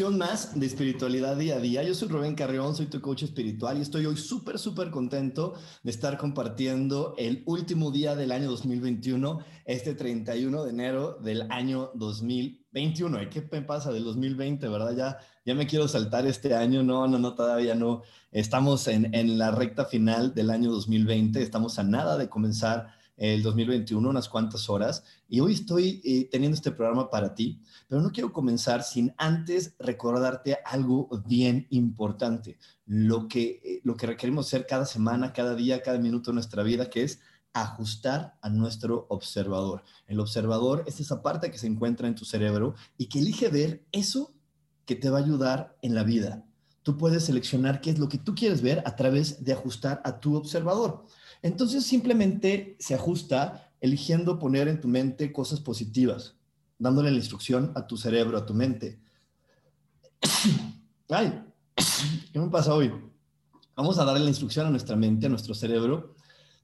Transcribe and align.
Bienvenido 0.00 0.24
a 0.24 0.24
una 0.24 0.32
misión 0.32 0.48
más 0.48 0.58
de 0.58 0.66
espiritualidad 0.66 1.36
día 1.36 1.56
a 1.56 1.60
día. 1.60 1.82
Yo 1.82 1.94
soy 1.94 2.08
Rubén 2.08 2.34
Carrión, 2.34 2.74
soy 2.74 2.86
tu 2.86 3.02
coach 3.02 3.24
espiritual 3.24 3.76
y 3.76 3.82
estoy 3.82 4.06
hoy 4.06 4.16
súper, 4.16 4.58
súper 4.58 4.90
contento 4.90 5.52
de 5.82 5.90
estar 5.90 6.16
compartiendo 6.16 7.14
el 7.18 7.42
último 7.44 7.90
día 7.90 8.14
del 8.16 8.32
año 8.32 8.48
2021, 8.48 9.40
este 9.66 9.94
31 9.94 10.64
de 10.64 10.70
enero 10.70 11.18
del 11.22 11.42
año 11.52 11.90
2021. 11.96 13.18
¿Qué 13.28 13.46
me 13.52 13.60
pasa 13.60 13.92
del 13.92 14.04
2020, 14.04 14.68
verdad? 14.68 14.96
Ya, 14.96 15.18
ya 15.44 15.54
me 15.54 15.66
quiero 15.66 15.86
saltar 15.86 16.26
este 16.26 16.54
año. 16.54 16.82
No, 16.82 17.06
no, 17.06 17.18
no, 17.18 17.34
todavía 17.34 17.74
no. 17.74 18.00
Estamos 18.32 18.88
en, 18.88 19.14
en 19.14 19.36
la 19.36 19.50
recta 19.50 19.84
final 19.84 20.34
del 20.34 20.48
año 20.48 20.70
2020. 20.70 21.42
Estamos 21.42 21.78
a 21.78 21.82
nada 21.82 22.16
de 22.16 22.30
comenzar 22.30 22.98
el 23.20 23.42
2021, 23.42 24.08
unas 24.08 24.30
cuantas 24.30 24.70
horas, 24.70 25.04
y 25.28 25.40
hoy 25.40 25.52
estoy 25.52 26.00
eh, 26.04 26.26
teniendo 26.32 26.54
este 26.54 26.70
programa 26.70 27.10
para 27.10 27.34
ti, 27.34 27.60
pero 27.86 28.00
no 28.00 28.10
quiero 28.12 28.32
comenzar 28.32 28.82
sin 28.82 29.12
antes 29.18 29.74
recordarte 29.78 30.58
algo 30.64 31.06
bien 31.26 31.66
importante, 31.68 32.58
lo 32.86 33.28
que, 33.28 33.60
eh, 33.62 33.80
lo 33.84 33.94
que 33.94 34.06
requerimos 34.06 34.46
hacer 34.46 34.66
cada 34.66 34.86
semana, 34.86 35.34
cada 35.34 35.54
día, 35.54 35.82
cada 35.82 35.98
minuto 35.98 36.30
de 36.30 36.36
nuestra 36.36 36.62
vida, 36.62 36.88
que 36.88 37.02
es 37.02 37.20
ajustar 37.52 38.38
a 38.40 38.48
nuestro 38.48 39.04
observador. 39.10 39.82
El 40.06 40.18
observador 40.18 40.84
es 40.86 40.98
esa 40.98 41.20
parte 41.20 41.50
que 41.50 41.58
se 41.58 41.66
encuentra 41.66 42.08
en 42.08 42.14
tu 42.14 42.24
cerebro 42.24 42.74
y 42.96 43.10
que 43.10 43.18
elige 43.18 43.48
ver 43.48 43.84
eso 43.92 44.32
que 44.86 44.96
te 44.96 45.10
va 45.10 45.18
a 45.18 45.22
ayudar 45.22 45.76
en 45.82 45.94
la 45.94 46.04
vida. 46.04 46.46
Tú 46.82 46.96
puedes 46.96 47.26
seleccionar 47.26 47.82
qué 47.82 47.90
es 47.90 47.98
lo 47.98 48.08
que 48.08 48.16
tú 48.16 48.34
quieres 48.34 48.62
ver 48.62 48.82
a 48.86 48.96
través 48.96 49.44
de 49.44 49.52
ajustar 49.52 50.00
a 50.04 50.20
tu 50.20 50.36
observador. 50.36 51.04
Entonces 51.42 51.84
simplemente 51.84 52.76
se 52.78 52.94
ajusta 52.94 53.72
eligiendo 53.80 54.38
poner 54.38 54.68
en 54.68 54.80
tu 54.80 54.88
mente 54.88 55.32
cosas 55.32 55.60
positivas, 55.60 56.36
dándole 56.78 57.10
la 57.10 57.16
instrucción 57.16 57.72
a 57.74 57.86
tu 57.86 57.96
cerebro, 57.96 58.36
a 58.36 58.46
tu 58.46 58.54
mente. 58.54 59.00
Ay, 61.08 61.42
¿qué 62.32 62.38
me 62.38 62.48
pasa 62.48 62.74
hoy? 62.74 62.92
Vamos 63.74 63.98
a 63.98 64.04
darle 64.04 64.20
la 64.20 64.28
instrucción 64.28 64.66
a 64.66 64.70
nuestra 64.70 64.96
mente, 64.96 65.26
a 65.26 65.30
nuestro 65.30 65.54
cerebro, 65.54 66.14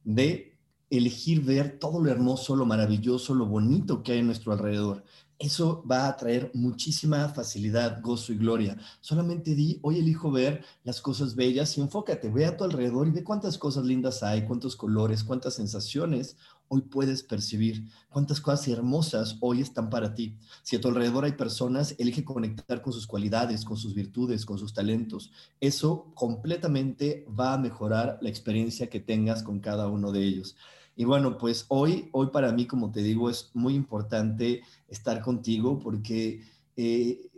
de 0.04 0.58
elegir 0.90 1.42
ver 1.42 1.78
todo 1.78 2.00
lo 2.00 2.10
hermoso, 2.10 2.54
lo 2.54 2.66
maravilloso, 2.66 3.34
lo 3.34 3.46
bonito 3.46 4.02
que 4.02 4.12
hay 4.12 4.18
en 4.18 4.26
nuestro 4.26 4.52
alrededor 4.52 5.04
eso 5.38 5.84
va 5.90 6.08
a 6.08 6.16
traer 6.16 6.50
muchísima 6.54 7.28
facilidad, 7.28 8.00
gozo 8.02 8.32
y 8.32 8.36
gloria. 8.36 8.76
Solamente 9.00 9.54
di, 9.54 9.78
hoy 9.82 9.98
elijo 9.98 10.30
ver 10.30 10.64
las 10.84 11.00
cosas 11.00 11.34
bellas 11.34 11.76
y 11.76 11.80
enfócate, 11.80 12.30
ve 12.30 12.46
a 12.46 12.56
tu 12.56 12.64
alrededor 12.64 13.06
y 13.06 13.10
ve 13.10 13.24
cuántas 13.24 13.58
cosas 13.58 13.84
lindas 13.84 14.22
hay, 14.22 14.46
cuántos 14.46 14.76
colores, 14.76 15.24
cuántas 15.24 15.54
sensaciones 15.54 16.36
hoy 16.68 16.82
puedes 16.82 17.22
percibir, 17.22 17.88
cuántas 18.10 18.40
cosas 18.40 18.66
hermosas 18.68 19.36
hoy 19.40 19.60
están 19.60 19.90
para 19.90 20.14
ti. 20.14 20.36
Si 20.62 20.76
a 20.76 20.80
tu 20.80 20.88
alrededor 20.88 21.24
hay 21.24 21.32
personas, 21.32 21.94
elige 21.98 22.24
conectar 22.24 22.82
con 22.82 22.92
sus 22.92 23.06
cualidades, 23.06 23.64
con 23.64 23.76
sus 23.76 23.94
virtudes, 23.94 24.44
con 24.44 24.58
sus 24.58 24.74
talentos. 24.74 25.30
Eso 25.60 26.12
completamente 26.14 27.26
va 27.28 27.54
a 27.54 27.58
mejorar 27.58 28.18
la 28.20 28.28
experiencia 28.28 28.88
que 28.88 29.00
tengas 29.00 29.42
con 29.42 29.60
cada 29.60 29.86
uno 29.88 30.12
de 30.12 30.24
ellos. 30.24 30.56
Y 30.98 31.04
bueno, 31.04 31.36
pues 31.36 31.66
hoy, 31.68 32.08
hoy 32.12 32.28
para 32.28 32.52
mí, 32.52 32.66
como 32.66 32.90
te 32.90 33.02
digo, 33.02 33.28
es 33.28 33.50
muy 33.52 33.74
importante 33.74 34.62
estar 34.88 35.22
contigo 35.22 35.78
porque 35.78 36.42
eh, 36.76 37.30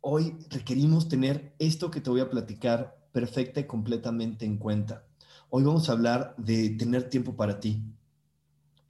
hoy 0.00 0.36
requerimos 0.50 1.08
tener 1.08 1.54
esto 1.58 1.90
que 1.90 2.00
te 2.00 2.10
voy 2.10 2.20
a 2.20 2.30
platicar 2.30 3.08
perfecta 3.12 3.60
y 3.60 3.64
completamente 3.64 4.44
en 4.44 4.58
cuenta. 4.58 5.06
Hoy 5.50 5.64
vamos 5.64 5.88
a 5.88 5.92
hablar 5.92 6.34
de 6.36 6.70
tener 6.70 7.08
tiempo 7.08 7.36
para 7.36 7.60
ti. 7.60 7.82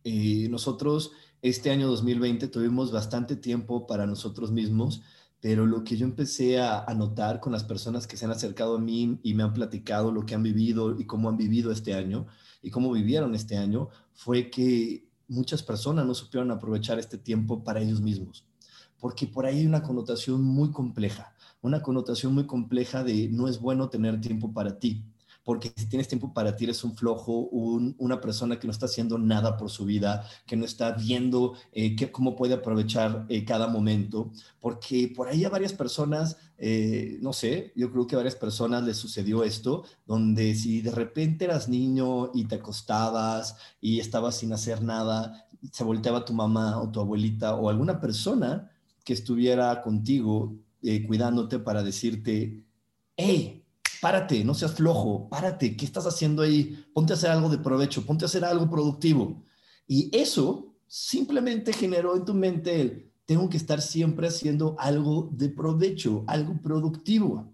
Eh, 0.05 0.49
nosotros 0.51 1.13
este 1.43 1.71
año 1.71 1.89
2020 1.89 2.49
tuvimos 2.49 2.93
bastante 2.93 3.37
tiempo 3.37 3.87
para 3.87 4.07
nosotros 4.07 4.51
mismos, 4.51 5.03
pero 5.41 5.67
lo 5.67 5.85
que 5.85 5.97
yo 5.97 6.07
empecé 6.07 6.59
a, 6.59 6.85
a, 6.85 6.95
notar 6.95 7.41
con 7.41 7.53
las 7.53 7.63
personas 7.63 8.07
que 8.07 8.17
se 8.17 8.25
han 8.25 8.31
acercado 8.31 8.77
a 8.77 8.81
mí 8.81 9.21
y 9.23 9.35
me 9.35 9.43
han 9.43 9.53
platicado 9.53 10.11
lo 10.11 10.25
que 10.25 10.35
han 10.35 10.43
vivido 10.43 10.99
y 10.99 11.05
cómo 11.05 11.29
han 11.29 11.37
vivido 11.37 11.71
este 11.71 11.95
año, 11.95 12.27
y 12.67 12.71
cómo 12.71 12.91
vivieron 12.91 13.35
este 13.37 13.57
año 13.57 13.91
fue 14.13 14.51
que 14.51 15.07
muchas 15.29 15.63
personas 15.63 16.07
no 16.07 16.15
supieron 16.15 16.51
aprovechar 16.51 16.99
este 16.99 17.19
tiempo 17.19 17.65
para 17.65 17.81
ellos 17.81 18.01
mismos, 18.01 18.47
porque 18.99 19.27
por 19.27 19.47
ahí 19.47 19.59
hay 19.59 19.67
una 19.67 19.83
connotación 19.83 20.43
muy 20.43 20.71
compleja, 20.71 21.35
una 21.63 21.83
connotación 21.83 22.35
muy 22.35 22.47
compleja 22.47 23.03
de 23.05 23.29
no 23.29 23.49
es 23.49 23.61
bueno 23.61 23.89
tener 23.89 24.21
tiempo 24.21 24.53
para 24.53 24.79
ti 24.79 25.05
porque 25.47 25.73
si 25.77 25.87
tienes 25.87 26.09
tiempo 26.09 26.35
para 26.35 26.57
ti 26.57 26.65
eres 26.65 26.83
un 26.83 26.97
flojo, 26.97 27.49
una 27.53 28.21
persona 28.21 28.59
que 28.59 28.67
no 28.67 28.73
está 28.73 28.87
haciendo 28.87 29.17
nada 29.17 29.57
por 29.57 29.71
su 29.71 29.85
vida, 29.85 30.29
que 30.45 30.57
no 30.57 30.65
está 30.65 30.91
viendo 30.91 31.55
eh, 31.71 31.95
cómo 32.11 32.35
puede 32.35 32.55
aprovechar 32.55 33.27
eh, 33.29 33.45
cada 33.45 33.69
momento, 33.69 34.33
porque 34.59 35.13
por 35.15 35.29
ahí 35.29 35.45
a 35.45 35.49
varias 35.49 35.73
personas, 35.73 36.37
eh, 36.59 37.19
no 37.23 37.33
sé, 37.33 37.73
yo 37.77 37.93
creo 37.93 38.09
que 38.09 38.17
a 38.17 38.19
varias 38.19 38.35
personas 38.35 38.83
les 38.83 38.97
sucedió 38.97 39.45
esto, 39.45 39.85
donde 40.05 40.53
si 40.57 40.83
de 40.83 40.91
repente 40.91 41.45
eras 41.45 41.69
niño 41.69 42.33
y 42.35 42.47
te 42.47 42.57
acostabas 42.57 43.57
y 43.81 44.01
estabas 44.01 44.37
sin 44.39 44.53
hacer 44.53 44.83
nada, 44.83 45.47
se 45.71 45.85
volteaba 45.85 46.25
tu 46.25 46.33
mamá 46.33 46.83
o 46.83 46.91
tu 46.91 46.99
abuelita 46.99 47.55
o 47.55 47.71
alguna 47.71 48.01
persona 48.01 48.73
que 49.05 49.13
estuviera 49.13 49.81
contigo 49.81 50.57
cuidándote 51.07 51.61
para 51.61 51.85
decirte, 51.85 52.65
hey, 53.17 53.66
párate, 54.01 54.45
no 54.45 54.55
seas 54.55 54.75
flojo, 54.75 55.29
párate, 55.29 55.77
¿qué 55.77 55.85
estás 55.85 56.07
haciendo 56.07 56.43
ahí? 56.43 56.85
Ponte 56.95 57.13
a 57.13 57.17
hacer 57.17 57.31
algo 57.31 57.49
de 57.49 57.59
provecho, 57.59 58.05
ponte 58.05 58.25
a 58.25 58.27
hacer 58.27 58.45
algo 58.45 58.69
productivo. 58.69 59.43
Y 59.87 60.15
eso 60.17 60.75
simplemente 60.87 61.73
generó 61.73 62.17
en 62.17 62.25
tu 62.25 62.35
mente 62.35 62.81
el, 62.81 63.13
tengo 63.27 63.49
que 63.49 63.57
estar 63.57 63.83
siempre 63.83 64.29
haciendo 64.29 64.77
algo 64.79 65.29
de 65.33 65.49
provecho, 65.49 66.25
algo 66.27 66.61
productivo. 66.63 67.53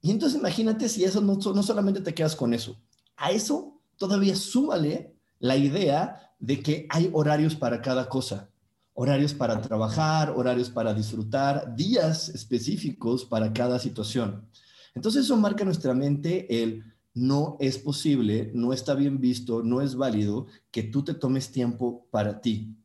Y 0.00 0.10
entonces 0.10 0.38
imagínate 0.38 0.88
si 0.88 1.02
eso 1.04 1.20
no, 1.20 1.36
no 1.36 1.62
solamente 1.62 2.00
te 2.00 2.14
quedas 2.14 2.36
con 2.36 2.52
eso, 2.52 2.76
a 3.16 3.30
eso 3.30 3.80
todavía 3.96 4.36
súmale 4.36 5.14
la 5.38 5.56
idea 5.56 6.34
de 6.38 6.62
que 6.62 6.86
hay 6.90 7.08
horarios 7.12 7.54
para 7.54 7.80
cada 7.80 8.08
cosa, 8.08 8.50
horarios 8.92 9.32
para 9.32 9.60
trabajar, 9.60 10.30
horarios 10.36 10.68
para 10.68 10.92
disfrutar, 10.92 11.74
días 11.74 12.28
específicos 12.28 13.24
para 13.24 13.52
cada 13.52 13.78
situación. 13.78 14.46
Entonces 14.94 15.24
eso 15.24 15.36
marca 15.36 15.64
nuestra 15.64 15.94
mente 15.94 16.62
el 16.62 16.84
no 17.14 17.56
es 17.60 17.78
posible, 17.78 18.50
no 18.54 18.72
está 18.72 18.94
bien 18.94 19.20
visto, 19.20 19.62
no 19.62 19.80
es 19.80 19.94
válido 19.94 20.46
que 20.70 20.82
tú 20.82 21.04
te 21.04 21.14
tomes 21.14 21.50
tiempo 21.50 22.06
para 22.10 22.40
ti. 22.40 22.76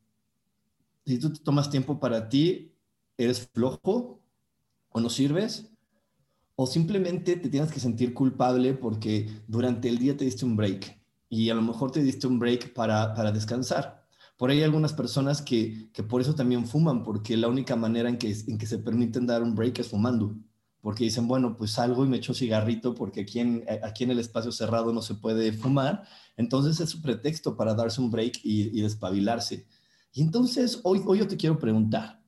Si 1.06 1.18
tú 1.18 1.33
te 1.33 1.39
tomas 1.39 1.69
tiempo 1.69 2.00
para 2.00 2.30
ti, 2.30 2.72
eres 3.18 3.50
flojo 3.51 4.22
o 4.89 5.00
no 5.00 5.10
sirves, 5.10 5.72
o 6.56 6.68
simplemente 6.68 7.38
te 7.38 7.50
tienes 7.50 7.72
que 7.72 7.80
sentir 7.80 8.13
culpable 8.13 8.74
porque 8.74 9.28
durante 9.48 9.89
el 9.89 9.98
día 9.98 10.16
te 10.16 10.25
diste 10.25 10.45
un 10.45 10.56
break 10.56 11.00
y 11.30 11.50
a 11.50 11.56
lo 11.56 11.62
mejor 11.62 11.92
te 11.92 12.04
diste 12.04 12.28
un 12.28 12.38
break 12.38 12.74
para, 12.74 13.31
descansar. 13.31 14.06
Por 14.38 14.50
ahí 14.50 14.57
hay 14.57 14.63
algunas 14.63 14.94
personas 14.94 15.42
que, 15.42 15.89
por 16.07 16.22
eso 16.22 16.36
también 16.36 16.66
fuman, 16.66 17.04
porque 17.04 17.38
la 17.38 17.48
única 17.48 17.75
manera 17.75 18.10
en 18.10 18.18
que, 18.18 18.36
en 18.48 18.57
que 18.57 18.66
se 18.66 18.78
permiten 18.78 19.25
dar 19.25 19.42
un 19.42 19.56
break 19.56 19.80
es 19.80 19.89
fumando 19.89 20.36
porque 20.81 21.04
dicen, 21.04 21.28
bueno, 21.28 21.58
pues 21.58 21.72
salgo 21.72 22.06
y 22.06 22.08
me 22.08 22.18
echo 22.18 22.34
cigarrito 22.34 22.96
porque 22.96 23.22
aquí 23.22 23.40
en, 23.40 23.64
eh, 23.68 23.81
aquí 23.84 24.06
en 24.06 24.12
el 24.12 24.20
espacio 24.20 24.52
cerrado 24.52 24.94
no 24.94 25.02
se 25.02 25.16
puede 25.16 25.52
fumar, 25.52 26.04
entonces 26.38 26.80
es 26.80 26.90
su 26.90 27.02
pretexto 27.02 27.56
para 27.56 27.74
darse 27.74 28.02
un 28.02 28.10
break 28.10 28.40
y, 28.44 28.81
despabilarse. 28.81 29.68
Y 30.14 30.22
entonces 30.22 30.80
hoy, 30.84 31.02
hoy 31.06 31.20
yo 31.20 31.28
te 31.28 31.38
quiero 31.38 31.60
preguntar, 31.60 32.22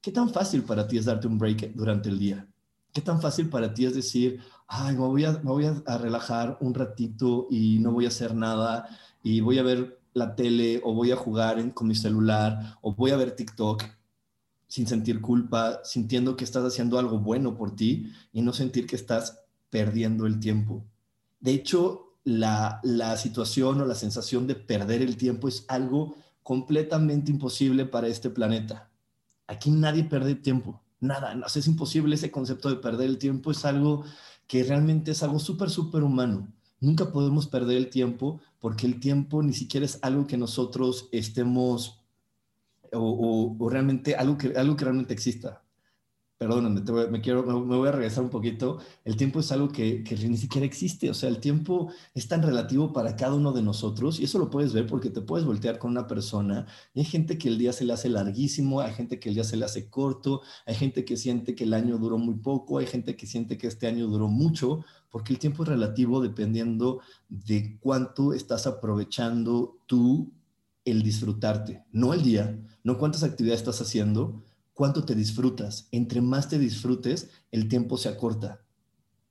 ¿qué 0.00 0.12
tan 0.12 0.30
fácil 0.30 0.62
para 0.62 0.86
ti 0.86 0.98
es 0.98 1.06
darte 1.06 1.26
un 1.26 1.38
break 1.38 1.74
durante 1.74 2.08
el 2.08 2.18
día? 2.18 2.48
¿Qué 2.92 3.00
tan 3.00 3.20
fácil 3.20 3.48
para 3.48 3.72
ti 3.72 3.86
es 3.86 3.94
decir, 3.94 4.40
ay, 4.68 4.94
me 4.94 5.00
voy, 5.00 5.24
a, 5.24 5.32
me 5.32 5.50
voy 5.50 5.64
a, 5.64 5.98
relajar 5.98 6.58
un 6.60 6.74
ratito 6.74 7.48
y 7.50 7.78
no 7.80 7.92
voy 7.92 8.04
a 8.04 8.08
hacer 8.08 8.34
nada 8.34 8.86
y 9.22 9.40
voy 9.40 9.58
a 9.58 9.62
ver 9.62 9.98
la 10.14 10.34
tele 10.36 10.80
o 10.84 10.94
voy 10.94 11.10
a 11.10 11.16
jugar 11.16 11.72
con 11.74 11.88
mi 11.88 11.94
celular 11.94 12.76
o 12.82 12.94
voy 12.94 13.10
a 13.10 13.16
ver 13.16 13.34
TikTok 13.34 13.82
sin 14.72 14.86
sentir 14.86 15.20
culpa, 15.20 15.82
sintiendo 15.84 16.34
que 16.34 16.44
estás 16.44 16.64
haciendo 16.64 16.98
algo 16.98 17.18
bueno 17.18 17.54
por 17.54 17.76
ti 17.76 18.10
y 18.32 18.40
no 18.40 18.54
sentir 18.54 18.86
que 18.86 18.96
estás 18.96 19.40
perdiendo 19.68 20.24
el 20.24 20.40
tiempo. 20.40 20.82
De 21.40 21.52
hecho, 21.52 22.16
la, 22.24 22.80
la 22.82 23.18
situación 23.18 23.82
o 23.82 23.84
la 23.84 23.94
sensación 23.94 24.46
de 24.46 24.54
perder 24.54 25.02
el 25.02 25.18
tiempo 25.18 25.46
es 25.46 25.66
algo 25.68 26.16
completamente 26.42 27.30
imposible 27.30 27.84
para 27.84 28.08
este 28.08 28.30
planeta. 28.30 28.90
Aquí 29.46 29.70
nadie 29.70 30.04
pierde 30.04 30.36
tiempo, 30.36 30.80
nada, 31.00 31.34
no, 31.34 31.44
es 31.44 31.66
imposible 31.66 32.14
ese 32.14 32.30
concepto 32.30 32.70
de 32.70 32.76
perder 32.76 33.10
el 33.10 33.18
tiempo, 33.18 33.50
es 33.50 33.66
algo 33.66 34.06
que 34.46 34.64
realmente 34.64 35.10
es 35.10 35.22
algo 35.22 35.38
súper, 35.38 35.68
súper 35.68 36.02
humano. 36.02 36.48
Nunca 36.80 37.12
podemos 37.12 37.46
perder 37.46 37.76
el 37.76 37.90
tiempo 37.90 38.40
porque 38.58 38.86
el 38.86 39.00
tiempo 39.00 39.42
ni 39.42 39.52
siquiera 39.52 39.84
es 39.84 39.98
algo 40.00 40.26
que 40.26 40.38
nosotros 40.38 41.10
estemos 41.12 42.01
o, 42.92 43.56
o, 43.58 43.68
realmente 43.68 44.14
algo 44.14 44.36
que, 44.38 44.52
algo 44.56 44.76
que 44.76 44.84
realmente 44.84 45.14
exista. 45.14 45.62
Perdóname, 46.38 46.80
me, 47.08 47.20
quiero, 47.20 47.44
me, 47.44 47.76
voy 47.76 47.88
a 47.88 47.92
regresar 47.92 48.24
un 48.24 48.30
poquito, 48.30 48.78
el 49.04 49.16
tiempo 49.16 49.38
es 49.38 49.52
algo 49.52 49.68
que, 49.68 50.02
que, 50.02 50.16
ni 50.28 50.36
siquiera 50.36 50.66
existe, 50.66 51.08
o 51.08 51.14
sea, 51.14 51.28
el 51.28 51.38
tiempo 51.38 51.92
es 52.14 52.26
tan 52.26 52.42
relativo 52.42 52.92
para 52.92 53.14
cada 53.14 53.34
uno 53.34 53.52
de 53.52 53.62
nosotros 53.62 54.18
y 54.18 54.24
eso 54.24 54.40
lo 54.40 54.50
puedes 54.50 54.72
ver 54.72 54.88
porque 54.88 55.08
te 55.08 55.20
puedes 55.20 55.46
voltear 55.46 55.78
con 55.78 55.92
una 55.92 56.08
persona 56.08 56.66
y 56.94 56.98
hay 56.98 57.04
gente 57.04 57.38
que 57.38 57.46
el 57.46 57.58
día 57.58 57.72
se 57.72 57.84
le 57.84 57.92
hace 57.92 58.08
larguísimo, 58.08 58.80
hay 58.80 58.92
gente 58.92 59.20
que 59.20 59.28
el 59.28 59.36
día 59.36 59.44
se 59.44 59.56
le 59.56 59.66
hace 59.66 59.88
corto, 59.88 60.42
hay 60.66 60.74
gente 60.74 61.04
que 61.04 61.16
siente 61.16 61.54
que 61.54 61.62
el 61.62 61.74
año 61.74 61.96
duró 61.96 62.18
muy 62.18 62.34
poco, 62.34 62.78
hay 62.78 62.86
gente 62.86 63.14
que 63.14 63.28
siente 63.28 63.56
que 63.56 63.68
este 63.68 63.86
año 63.86 64.08
duró 64.08 64.26
mucho, 64.26 64.84
porque 65.10 65.32
el 65.32 65.38
tiempo 65.38 65.62
es 65.62 65.68
relativo 65.68 66.20
dependiendo 66.20 67.02
de 67.28 67.78
cuánto 67.78 68.32
estás 68.34 68.66
aprovechando 68.66 69.78
tú 69.86 70.32
el 70.84 71.02
disfrutarte, 71.02 71.84
no 71.92 72.12
el 72.14 72.22
día, 72.22 72.58
no 72.84 72.98
cuántas 72.98 73.22
actividades 73.22 73.60
estás 73.60 73.80
haciendo, 73.80 74.42
cuánto 74.74 75.04
te 75.04 75.14
disfrutas. 75.14 75.88
Entre 75.92 76.20
más 76.20 76.48
te 76.48 76.58
disfrutes, 76.58 77.30
el 77.50 77.68
tiempo 77.68 77.96
se 77.96 78.08
acorta. 78.08 78.60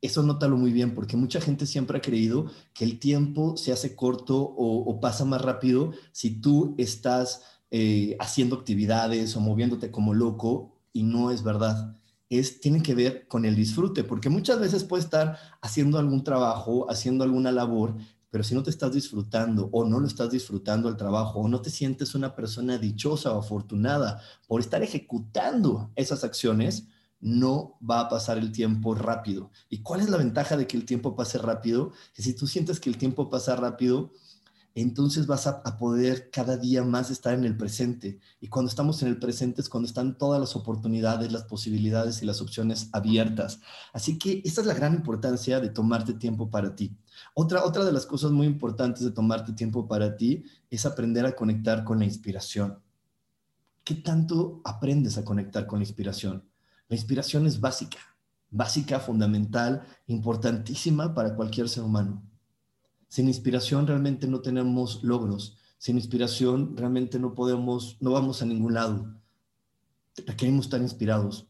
Eso 0.01 0.23
nótalo 0.23 0.57
muy 0.57 0.71
bien, 0.71 0.95
porque 0.95 1.17
mucha 1.17 1.39
gente 1.39 1.65
siempre 1.65 1.97
ha 1.97 2.01
creído 2.01 2.47
que 2.73 2.85
el 2.85 2.99
tiempo 2.99 3.55
se 3.57 3.71
hace 3.71 3.95
corto 3.95 4.39
o, 4.39 4.99
pasa 4.99 5.25
más 5.25 5.41
rápido 5.41 5.91
si 6.11 6.41
tú 6.41 6.73
estás 6.77 7.43
eh, 7.69 8.17
haciendo 8.19 8.55
actividades 8.55 9.35
o 9.35 9.39
moviéndote 9.39 9.91
como 9.91 10.13
loco, 10.13 10.71
y 10.93 11.03
no 11.03 11.31
es 11.31 11.43
verdad. 11.43 11.97
Es, 12.29 12.61
tiene 12.61 12.81
que 12.81 12.95
ver 12.95 13.27
con 13.27 13.45
el 13.45 13.55
disfrute, 13.55 14.03
porque 14.03 14.29
muchas 14.29 14.59
veces 14.59 14.83
puedes 14.83 15.05
estar 15.05 15.37
haciendo 15.61 15.99
algún 15.99 16.23
trabajo, 16.23 16.89
haciendo 16.89 17.23
alguna 17.23 17.51
labor, 17.51 17.95
pero 18.31 18.43
si 18.43 18.55
no 18.55 18.63
te 18.63 18.71
estás 18.71 18.93
disfrutando 18.93 19.69
o 19.71 19.85
no 19.85 19.99
lo 19.99 20.07
estás 20.07 20.31
disfrutando 20.31 20.89
el 20.89 20.97
trabajo 20.97 21.39
o 21.39 21.47
no 21.47 21.61
te 21.61 21.69
sientes 21.69 22.15
una 22.15 22.33
persona 22.33 22.77
dichosa 22.77 23.33
o 23.33 23.39
afortunada 23.39 24.21
por 24.47 24.61
estar 24.61 24.81
ejecutando 24.81 25.91
esas 25.95 26.23
acciones, 26.23 26.87
no 27.19 27.77
va 27.87 27.99
a 27.99 28.09
pasar 28.09 28.37
el 28.37 28.51
tiempo 28.51 28.95
rápido. 28.95 29.51
¿Y 29.69 29.83
cuál 29.83 30.01
es 30.01 30.09
la 30.09 30.17
ventaja 30.17 30.57
de 30.57 30.65
que 30.65 30.77
el 30.77 30.85
tiempo 30.85 31.15
pase 31.15 31.37
rápido? 31.37 31.91
Que 32.15 32.23
si 32.23 32.33
tú 32.33 32.47
sientes 32.47 32.79
que 32.79 32.89
el 32.89 32.97
tiempo 32.97 33.29
pasa 33.29 33.55
rápido, 33.55 34.11
entonces 34.73 35.27
vas 35.27 35.47
a, 35.47 35.63
poder 35.77 36.29
cada 36.31 36.57
día 36.57 36.83
más 36.83 37.09
estar 37.09 37.33
en 37.33 37.43
el 37.43 37.57
presente. 37.57 38.19
Y 38.39 38.47
cuando 38.47 38.69
estamos 38.69 39.01
en 39.01 39.09
el 39.09 39.19
presente 39.19 39.61
es 39.61 39.69
cuando 39.69 39.87
están 39.87 40.17
todas 40.17 40.39
las 40.39 40.55
oportunidades, 40.55 41.31
las 41.31 41.43
posibilidades 41.43 42.21
y 42.21 42.25
las 42.25 42.41
opciones 42.41 42.89
abiertas. 42.93 43.59
Así 43.93 44.17
que 44.17 44.41
esa 44.45 44.61
es 44.61 44.67
la 44.67 44.73
gran 44.73 44.93
importancia 44.93 45.59
de 45.59 45.69
tomarte 45.69 46.13
tiempo 46.13 46.49
para 46.49 46.75
ti. 46.75 46.95
Otra, 47.33 47.63
otra 47.63 47.85
de 47.85 47.91
las 47.91 48.05
cosas 48.05 48.31
muy 48.31 48.47
importantes 48.47 49.03
de 49.03 49.11
tomarte 49.11 49.53
tiempo 49.53 49.87
para 49.87 50.17
ti 50.17 50.43
es 50.69 50.85
aprender 50.85 51.25
a 51.25 51.35
conectar 51.35 51.83
con 51.83 51.99
la 51.99 52.05
inspiración. 52.05 52.79
¿Qué 53.83 53.95
tanto 53.95 54.61
aprendes 54.63 55.17
a 55.17 55.25
conectar 55.25 55.65
con 55.65 55.79
la 55.79 55.85
inspiración? 55.85 56.43
La 56.87 56.95
inspiración 56.95 57.47
es 57.47 57.59
básica, 57.59 57.99
básica, 58.49 58.99
fundamental, 58.99 59.87
importantísima 60.07 61.13
para 61.13 61.35
cualquier 61.35 61.69
ser 61.69 61.83
humano. 61.83 62.21
Sin 63.07 63.27
inspiración 63.27 63.87
realmente 63.87 64.27
no 64.27 64.41
tenemos 64.41 65.03
logros. 65.03 65.57
Sin 65.77 65.97
inspiración 65.97 66.77
realmente 66.77 67.17
no 67.17 67.33
podemos, 67.33 67.97
no 68.01 68.11
vamos 68.11 68.41
a 68.41 68.45
ningún 68.45 68.75
lado. 68.75 69.15
Requerimos 70.27 70.65
estar 70.65 70.81
inspirados. 70.81 71.47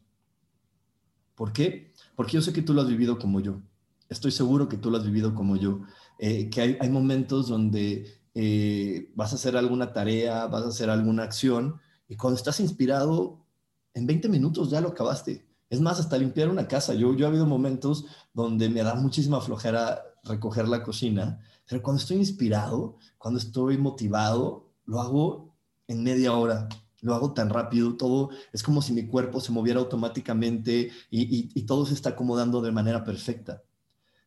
¿Por 1.35 1.51
qué? 1.51 1.94
Porque 2.15 2.33
yo 2.33 2.41
sé 2.41 2.53
que 2.53 2.62
tú 2.62 2.74
lo 2.74 2.81
has 2.81 2.88
vivido 2.88 3.19
como 3.19 3.39
yo. 3.39 3.62
Estoy 4.11 4.31
seguro 4.31 4.69
que 4.69 4.77
tú 4.77 4.91
lo 4.91 4.97
has 4.97 5.05
vivido 5.05 5.33
como 5.33 5.55
yo. 5.55 5.81
Eh, 6.19 6.51
que 6.51 6.77
hay, 6.79 6.89
momentos 6.89 7.47
donde 7.47 8.21
eh, 8.35 9.11
vas 9.15 9.31
a 9.31 9.35
hacer 9.35 9.57
alguna 9.57 9.91
tarea, 9.93 10.45
vas 10.45 10.63
a 10.63 10.67
hacer 10.67 10.91
alguna 10.91 11.23
acción 11.23 11.81
y 12.07 12.15
cuando 12.15 12.37
estás 12.37 12.59
inspirado, 12.59 13.43
en 13.95 14.05
20 14.05 14.29
minutos 14.29 14.69
ya 14.69 14.81
lo 14.81 14.89
acabaste. 14.89 15.47
Es 15.69 15.81
más, 15.81 15.99
hasta 15.99 16.17
limpiar 16.17 16.49
una 16.49 16.67
casa. 16.67 16.93
Yo, 16.93 17.15
yo 17.15 17.25
he 17.25 17.29
habido 17.29 17.47
momentos 17.47 18.05
donde 18.33 18.69
me 18.69 18.83
da 18.83 18.93
muchísima 18.93 19.41
flojera 19.41 20.03
recoger 20.23 20.67
la 20.67 20.83
cocina 20.83 21.39
pero 21.71 21.83
cuando 21.83 22.01
estoy 22.01 22.17
inspirado, 22.17 22.97
cuando 23.17 23.39
estoy 23.39 23.77
motivado, 23.77 24.73
lo 24.83 24.99
hago 24.99 25.55
en 25.87 26.03
media 26.03 26.33
hora. 26.33 26.67
Lo 26.99 27.15
hago 27.15 27.33
tan 27.33 27.49
rápido, 27.49 27.95
todo 27.95 28.29
es 28.51 28.61
como 28.61 28.81
si 28.81 28.91
mi 28.91 29.07
cuerpo 29.07 29.39
se 29.39 29.53
moviera 29.53 29.79
automáticamente 29.79 30.91
y, 31.09 31.61
todo 31.63 31.85
se 31.85 31.93
está 31.93 32.09
acomodando 32.09 32.61
de 32.61 32.73
manera 32.73 33.05
perfecta. 33.05 33.63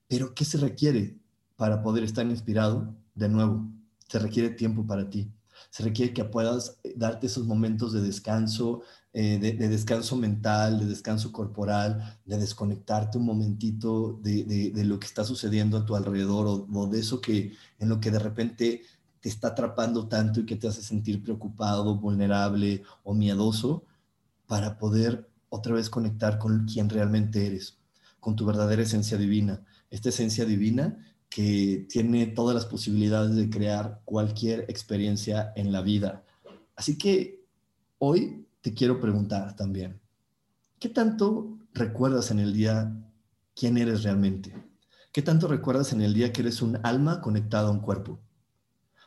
Pero 0.08 0.34
¿qué 0.34 0.44
se 0.44 0.58
requiere 0.58 1.18
para 1.56 1.82
poder 1.82 2.04
estar 2.04 2.26
inspirado? 2.26 2.94
De 3.14 3.28
nuevo, 3.28 3.66
se 4.08 4.18
requiere 4.18 4.50
tiempo 4.50 4.86
para 4.86 5.08
ti. 5.08 5.30
Se 5.70 5.82
requiere 5.82 6.12
que 6.12 6.24
puedas 6.24 6.78
darte 6.96 7.26
esos 7.26 7.46
momentos 7.46 7.92
de 7.92 8.00
descanso, 8.00 8.82
eh, 9.12 9.38
de, 9.38 9.68
descanso 9.68 10.16
mental, 10.16 10.80
de 10.80 10.86
descanso 10.86 11.32
corporal, 11.32 12.18
de 12.24 12.38
desconectarte 12.38 13.18
un 13.18 13.24
momentito 13.24 14.18
de, 14.22 14.72
lo 14.84 14.98
que 14.98 15.06
está 15.06 15.24
sucediendo 15.24 15.78
a 15.78 15.86
tu 15.86 15.96
alrededor 15.96 16.66
o, 16.72 16.86
de 16.86 17.00
eso 17.00 17.20
que 17.20 17.52
en 17.78 17.88
lo 17.88 18.00
que 18.00 18.10
de 18.10 18.18
repente 18.18 18.82
te 19.20 19.28
está 19.28 19.48
atrapando 19.48 20.08
tanto 20.08 20.40
y 20.40 20.46
que 20.46 20.56
te 20.56 20.68
hace 20.68 20.82
sentir 20.82 21.22
preocupado, 21.22 21.96
vulnerable 21.96 22.82
o 23.04 23.14
miedoso, 23.14 23.84
para 24.46 24.78
poder 24.78 25.28
otra 25.48 25.74
vez 25.74 25.88
conectar 25.88 26.38
con 26.38 26.66
quien 26.66 26.90
realmente 26.90 27.46
eres, 27.46 27.78
con 28.20 28.36
tu 28.36 28.44
verdadera 28.44 28.82
esencia 28.82 29.16
divina. 29.16 29.62
Esta 29.94 30.08
esencia 30.08 30.44
divina 30.44 30.98
que 31.28 31.86
tiene 31.88 32.26
todas 32.26 32.52
las 32.52 32.66
posibilidades 32.66 33.36
de 33.36 33.48
crear 33.48 34.00
cualquier 34.04 34.62
experiencia 34.62 35.52
en 35.54 35.70
la 35.70 35.82
vida. 35.82 36.24
Así 36.74 36.98
que 36.98 37.44
hoy 37.98 38.44
te 38.60 38.74
quiero 38.74 39.00
preguntar 39.00 39.54
también, 39.54 40.00
¿qué 40.80 40.88
tanto 40.88 41.60
recuerdas 41.72 42.32
en 42.32 42.40
el 42.40 42.52
día 42.52 42.92
quién 43.54 43.78
eres 43.78 44.02
realmente? 44.02 44.52
¿Qué 45.12 45.22
tanto 45.22 45.46
recuerdas 45.46 45.92
en 45.92 46.02
el 46.02 46.12
día 46.12 46.32
que 46.32 46.40
eres 46.40 46.60
un 46.60 46.76
alma 46.82 47.20
conectada 47.20 47.68
a 47.68 47.70
un 47.70 47.78
cuerpo? 47.78 48.18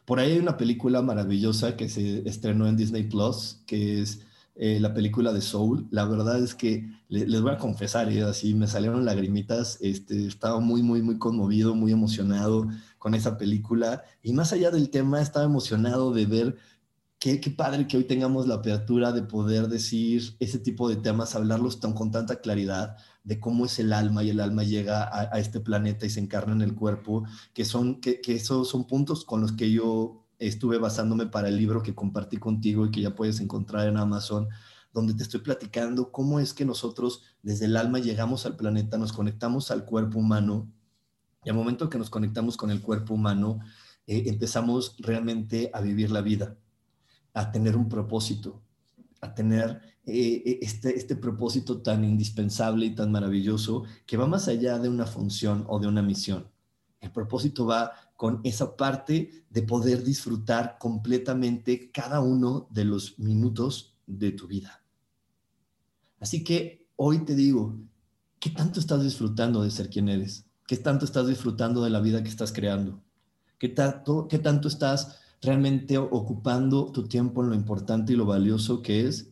Por 0.05 0.21
ahí 0.21 0.31
hay 0.31 0.39
una 0.39 0.55
película 0.55 1.01
maravillosa 1.01 1.75
que 1.75 1.89
se 1.89 2.25
estrenó 2.29 2.65
en 2.65 2.77
Disney 2.77 3.03
Plus, 3.03 3.61
que 3.67 4.01
es 4.01 4.21
eh, 4.59 4.79
la 4.79 4.93
película 4.93 5.33
de 5.33 5.41
Soul. 5.41 5.87
La 5.91 6.05
verdad 6.05 6.41
es 6.41 6.55
que 6.55 6.89
les 7.09 7.41
voy 7.41 7.51
a 7.51 7.57
confesar, 7.57 8.11
¿eh? 8.11 8.23
así 8.23 8.55
me 8.55 8.67
salieron 8.67 9.05
lagrimitas. 9.05 9.77
Este, 9.81 10.25
estaba 10.25 10.59
muy, 10.59 10.81
muy, 10.81 11.03
muy 11.03 11.19
conmovido, 11.19 11.75
muy 11.75 11.91
emocionado 11.91 12.67
con 12.97 13.13
esa 13.13 13.37
película. 13.37 14.03
Y 14.23 14.33
más 14.33 14.53
allá 14.53 14.71
del 14.71 14.89
tema, 14.89 15.21
estaba 15.21 15.45
emocionado 15.45 16.11
de 16.11 16.25
ver 16.25 16.57
qué, 17.19 17.39
padre 17.55 17.87
que 17.87 17.97
hoy 17.97 18.05
tengamos 18.05 18.47
la 18.47 18.55
apertura 18.55 19.11
de 19.11 19.23
poder 19.23 19.67
decir 19.67 20.35
ese 20.39 20.57
tipo 20.59 20.89
de 20.89 20.97
temas, 20.97 21.35
hablarlos 21.35 21.79
tan, 21.79 21.93
con 21.93 22.11
tanta 22.11 22.41
claridad 22.41 22.97
de 23.23 23.39
cómo 23.39 23.65
es 23.65 23.77
el 23.79 23.93
alma 23.93 24.23
y 24.23 24.31
el 24.31 24.39
alma 24.39 24.63
llega 24.63 25.09
a, 25.11 25.37
este 25.39 25.59
planeta 25.59 26.05
y 26.05 26.09
se 26.09 26.19
encarna 26.19 26.53
en 26.53 26.61
el 26.61 26.75
cuerpo, 26.75 27.25
que 27.53 27.65
son, 27.65 28.01
que, 28.01 28.21
que, 28.21 28.35
esos 28.35 28.69
son 28.69 28.87
puntos 28.87 29.25
con 29.25 29.41
los 29.41 29.51
que 29.51 29.71
yo 29.71 30.26
estuve 30.39 30.77
basándome 30.77 31.27
para 31.27 31.49
el 31.49 31.57
libro 31.57 31.81
que 31.81 31.95
compartí 31.95 32.37
contigo 32.37 32.85
y 32.85 32.91
que 32.91 33.01
ya 33.01 33.15
puedes 33.15 33.39
encontrar 33.39 33.87
en 33.87 33.97
Amazon, 33.97 34.47
donde 34.93 35.13
te 35.13 35.23
estoy 35.23 35.41
platicando 35.41 36.11
cómo 36.11 36.39
es 36.39 36.53
que 36.53 36.65
nosotros 36.65 37.23
desde 37.41 37.65
el 37.65 37.77
alma 37.77 37.99
llegamos 37.99 38.45
al 38.45 38.55
planeta, 38.55 38.97
nos 38.97 39.13
conectamos 39.13 39.71
al 39.71 39.85
cuerpo 39.85 40.19
humano 40.19 40.71
y 41.43 41.49
al 41.49 41.55
momento 41.55 41.89
que 41.89 41.97
nos 41.97 42.09
conectamos 42.09 42.57
con 42.57 42.71
el 42.71 42.81
cuerpo 42.81 43.13
humano, 43.13 43.59
eh, 44.05 44.23
empezamos 44.27 44.95
realmente 44.99 45.69
a 45.73 45.81
vivir 45.81 46.11
la 46.11 46.21
vida 46.21 46.57
a 47.37 47.51
tener 47.51 47.77
un 47.77 47.87
propósito, 47.87 48.63
a 49.21 49.33
tener 49.35 49.79
eh, 50.05 50.41
eh, 50.43 50.59
este, 50.61 50.95
este 50.97 51.15
propósito 51.15 51.81
tan 51.81 52.03
indispensable 52.03 52.87
y 52.87 52.95
tan 52.95 53.11
maravilloso 53.11 53.83
que 54.07 54.17
va 54.17 54.25
más 54.25 54.47
allá 54.47 54.79
de 54.79 54.89
una 54.89 55.05
función 55.05 55.63
o 55.67 55.79
de 55.79 55.87
una 55.87 56.01
misión. 56.01 56.49
El 56.99 57.11
propósito 57.11 57.65
va 57.65 57.91
con 58.15 58.41
esa 58.43 58.75
parte 58.75 59.45
de 59.49 59.61
poder 59.61 60.03
disfrutar 60.03 60.77
completamente 60.79 61.91
cada 61.91 62.19
uno 62.19 62.67
de 62.71 62.85
los 62.85 63.19
minutos 63.19 63.95
de 64.07 64.31
tu 64.31 64.47
vida. 64.47 64.83
Así 66.19 66.43
que 66.43 66.87
hoy 66.95 67.19
te 67.19 67.35
digo, 67.35 67.77
¿qué 68.39 68.49
tanto 68.49 68.79
estás 68.79 69.03
disfrutando 69.03 69.61
de 69.61 69.71
ser 69.71 69.89
quien 69.89 70.09
eres? 70.09 70.45
¿Qué 70.65 70.77
tanto 70.77 71.05
estás 71.05 71.27
disfrutando 71.27 71.83
de 71.83 71.89
la 71.89 72.01
vida 72.01 72.23
que 72.23 72.29
estás 72.29 72.51
creando? 72.51 73.01
¿Qué 73.57 73.69
tanto, 73.69 74.27
estás 74.67 75.19
realmente 75.41 75.97
ocupando 75.97 76.91
tu 76.91 77.07
tiempo 77.07 77.43
en 77.43 77.49
lo 77.49 77.55
importante 77.55 78.13
y 78.13 78.15
lo 78.15 78.25
valioso 78.25 78.81
que 78.81 79.07
es 79.07 79.31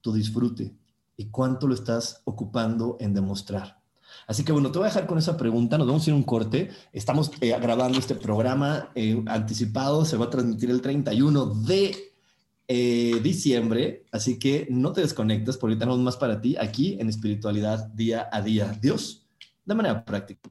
tu 0.00 0.12
disfrute? 0.12 0.76
¿Y 1.16 1.26
cuánto 1.26 1.66
lo 1.66 1.74
estás 1.74 2.22
ocupando 2.24 2.96
en 3.00 3.14
demostrar? 3.14 3.80
Así 4.26 4.44
que 4.44 4.52
bueno, 4.52 4.70
te 4.70 4.78
voy 4.78 4.86
a 4.86 4.90
dejar 4.90 5.06
con 5.06 5.18
esa 5.18 5.36
pregunta. 5.36 5.78
Nos 5.78 5.86
vamos 5.86 6.06
a 6.06 6.10
ir 6.10 6.14
a 6.14 6.16
un 6.16 6.22
corte. 6.22 6.70
Estamos 6.92 7.30
eh, 7.40 7.56
grabando 7.60 7.98
este 7.98 8.14
programa 8.14 8.90
eh, 8.94 9.22
anticipado. 9.26 10.04
Se 10.04 10.16
va 10.16 10.26
a 10.26 10.30
transmitir 10.30 10.70
el 10.70 10.80
31 10.80 11.46
de 11.46 11.96
eh, 12.68 13.20
diciembre. 13.22 14.06
Así 14.12 14.38
que 14.38 14.66
no 14.70 14.92
te 14.92 15.00
desconectes 15.00 15.56
porque 15.56 15.76
tenemos 15.76 16.00
más 16.00 16.16
para 16.16 16.40
ti 16.40 16.56
aquí 16.56 16.96
en 16.98 17.08
Espiritualidad 17.08 17.88
Día 17.88 18.28
a 18.32 18.42
Día. 18.42 18.76
Dios, 18.80 19.26
de 19.64 19.74
manera 19.74 20.04
práctica. 20.04 20.50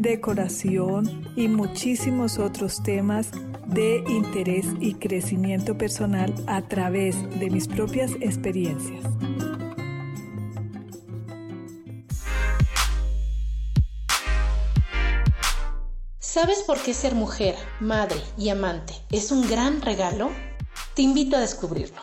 decoración 0.00 1.30
y 1.36 1.48
muchísimos 1.48 2.38
otros 2.38 2.82
temas 2.82 3.32
de 3.66 4.02
interés 4.08 4.64
y 4.80 4.94
crecimiento 4.94 5.76
personal 5.76 6.34
a 6.46 6.62
través 6.62 7.16
de 7.38 7.50
mis 7.50 7.68
propias 7.68 8.12
experiencias. 8.22 9.04
¿Sabes 16.18 16.62
por 16.66 16.78
qué 16.78 16.94
ser 16.94 17.14
mujer, 17.14 17.54
madre 17.80 18.22
y 18.38 18.48
amante 18.48 18.94
es 19.10 19.30
un 19.30 19.46
gran 19.50 19.82
regalo? 19.82 20.30
Te 20.94 21.02
invito 21.02 21.36
a 21.36 21.40
descubrirlo. 21.40 22.00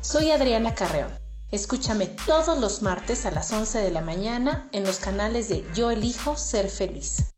Soy 0.00 0.30
Adriana 0.30 0.76
Carreón. 0.76 1.10
Escúchame 1.50 2.06
todos 2.06 2.56
los 2.58 2.82
martes 2.82 3.26
a 3.26 3.32
las 3.32 3.52
11 3.52 3.78
de 3.80 3.90
la 3.90 4.00
mañana 4.00 4.68
en 4.70 4.84
los 4.84 4.98
canales 4.98 5.48
de 5.48 5.64
Yo 5.74 5.90
elijo 5.90 6.36
ser 6.36 6.70
feliz. 6.70 7.31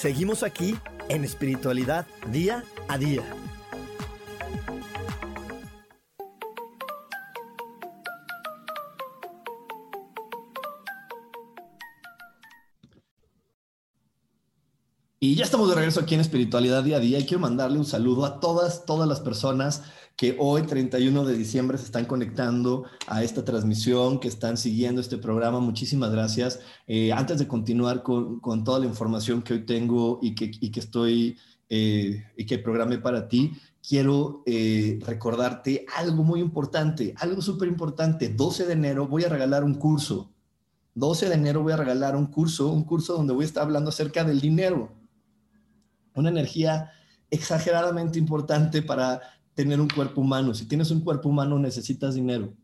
Seguimos 0.00 0.42
aquí 0.42 0.78
en 1.10 1.24
espiritualidad 1.24 2.06
día 2.32 2.64
a 2.88 2.96
día. 2.96 3.22
Y 15.22 15.34
ya 15.34 15.44
estamos 15.44 15.68
de 15.68 15.74
regreso 15.74 16.00
aquí 16.00 16.14
en 16.14 16.22
Espiritualidad 16.22 16.82
Día 16.82 16.96
a 16.96 17.00
Día 17.00 17.18
y 17.18 17.26
quiero 17.26 17.42
mandarle 17.42 17.76
un 17.76 17.84
saludo 17.84 18.24
a 18.24 18.40
todas, 18.40 18.86
todas 18.86 19.06
las 19.06 19.20
personas 19.20 19.82
que 20.20 20.36
hoy, 20.38 20.64
31 20.64 21.24
de 21.24 21.34
diciembre, 21.34 21.78
se 21.78 21.86
están 21.86 22.04
conectando 22.04 22.84
a 23.06 23.24
esta 23.24 23.42
transmisión, 23.42 24.20
que 24.20 24.28
están 24.28 24.58
siguiendo 24.58 25.00
este 25.00 25.16
programa. 25.16 25.60
Muchísimas 25.60 26.12
gracias. 26.12 26.60
Eh, 26.86 27.10
antes 27.10 27.38
de 27.38 27.48
continuar 27.48 28.02
con, 28.02 28.38
con, 28.38 28.62
toda 28.62 28.80
la 28.80 28.84
información 28.84 29.40
que 29.40 29.54
hoy 29.54 29.64
tengo 29.64 30.18
y 30.20 30.34
que, 30.34 30.50
y 30.60 30.70
que 30.70 30.80
estoy 30.80 31.38
eh, 31.70 32.22
y 32.36 32.44
que 32.44 32.58
programé 32.58 32.98
para 32.98 33.28
ti, 33.28 33.52
quiero 33.82 34.42
eh, 34.44 34.98
recordarte 35.06 35.86
algo 35.96 36.22
muy 36.22 36.40
importante, 36.40 37.14
algo 37.16 37.40
súper 37.40 37.68
importante. 37.68 38.28
12 38.28 38.66
de 38.66 38.74
enero 38.74 39.08
voy 39.08 39.24
a 39.24 39.30
regalar 39.30 39.64
un 39.64 39.72
curso. 39.72 40.30
12 40.96 41.30
de 41.30 41.34
enero 41.34 41.62
voy 41.62 41.72
a 41.72 41.78
regalar 41.78 42.14
un 42.14 42.26
curso, 42.26 42.68
un 42.68 42.84
curso 42.84 43.14
donde 43.14 43.32
voy 43.32 43.44
a 43.44 43.46
estar 43.46 43.62
hablando 43.62 43.88
acerca 43.88 44.22
del 44.22 44.38
dinero 44.38 44.92
una 46.12 46.28
energía 46.28 46.90
exageradamente 47.30 48.18
importante 48.18 48.82
para 48.82 49.20
tener 49.62 49.80
un 49.80 49.88
cuerpo 49.88 50.22
humano. 50.22 50.54
Si 50.54 50.64
tienes 50.64 50.90
un 50.90 51.00
cuerpo 51.00 51.28
humano 51.28 51.58
necesitas 51.58 52.14
dinero. 52.14 52.54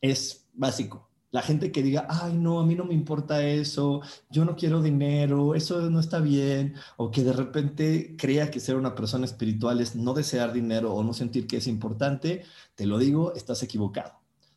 Es 0.00 0.48
básico. 0.54 1.10
La 1.30 1.42
gente 1.42 1.70
que 1.70 1.82
diga, 1.82 2.06
ay, 2.08 2.34
no, 2.34 2.60
a 2.60 2.66
mí 2.66 2.74
no 2.74 2.84
me 2.84 2.94
importa 2.94 3.46
eso, 3.46 4.00
yo 4.30 4.44
no 4.44 4.54
quiero 4.54 4.82
dinero, 4.82 5.54
eso 5.54 5.90
no 5.90 5.98
está 6.00 6.20
bien, 6.20 6.74
o 6.98 7.10
que 7.10 7.24
de 7.24 7.32
repente 7.32 8.16
crea 8.18 8.50
que 8.50 8.60
ser 8.60 8.76
una 8.76 8.94
persona 8.94 9.24
espiritual 9.24 9.80
es 9.80 9.96
no 9.96 10.12
desear 10.12 10.52
dinero 10.52 10.94
o 10.94 11.02
no 11.02 11.14
sentir 11.14 11.46
que 11.46 11.56
es 11.58 11.66
importante, 11.66 12.44
te 12.74 12.86
lo 12.86 12.98
digo, 12.98 13.34
estás 13.34 13.62
equivocado. 13.62 14.12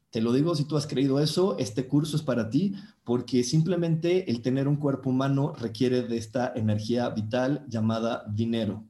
Te 0.09 0.21
lo 0.21 0.31
digo, 0.31 0.55
si 0.55 0.63
tú 0.65 0.77
has 0.77 0.87
creído 0.87 1.19
eso, 1.19 1.57
este 1.59 1.87
curso 1.87 2.15
es 2.15 2.23
para 2.23 2.49
ti 2.49 2.73
porque 3.03 3.43
simplemente 3.43 4.31
el 4.31 4.41
tener 4.41 4.67
un 4.67 4.77
cuerpo 4.77 5.09
humano 5.09 5.53
requiere 5.57 6.03
de 6.03 6.17
esta 6.17 6.53
energía 6.55 7.09
vital 7.09 7.65
llamada 7.67 8.25
dinero, 8.29 8.85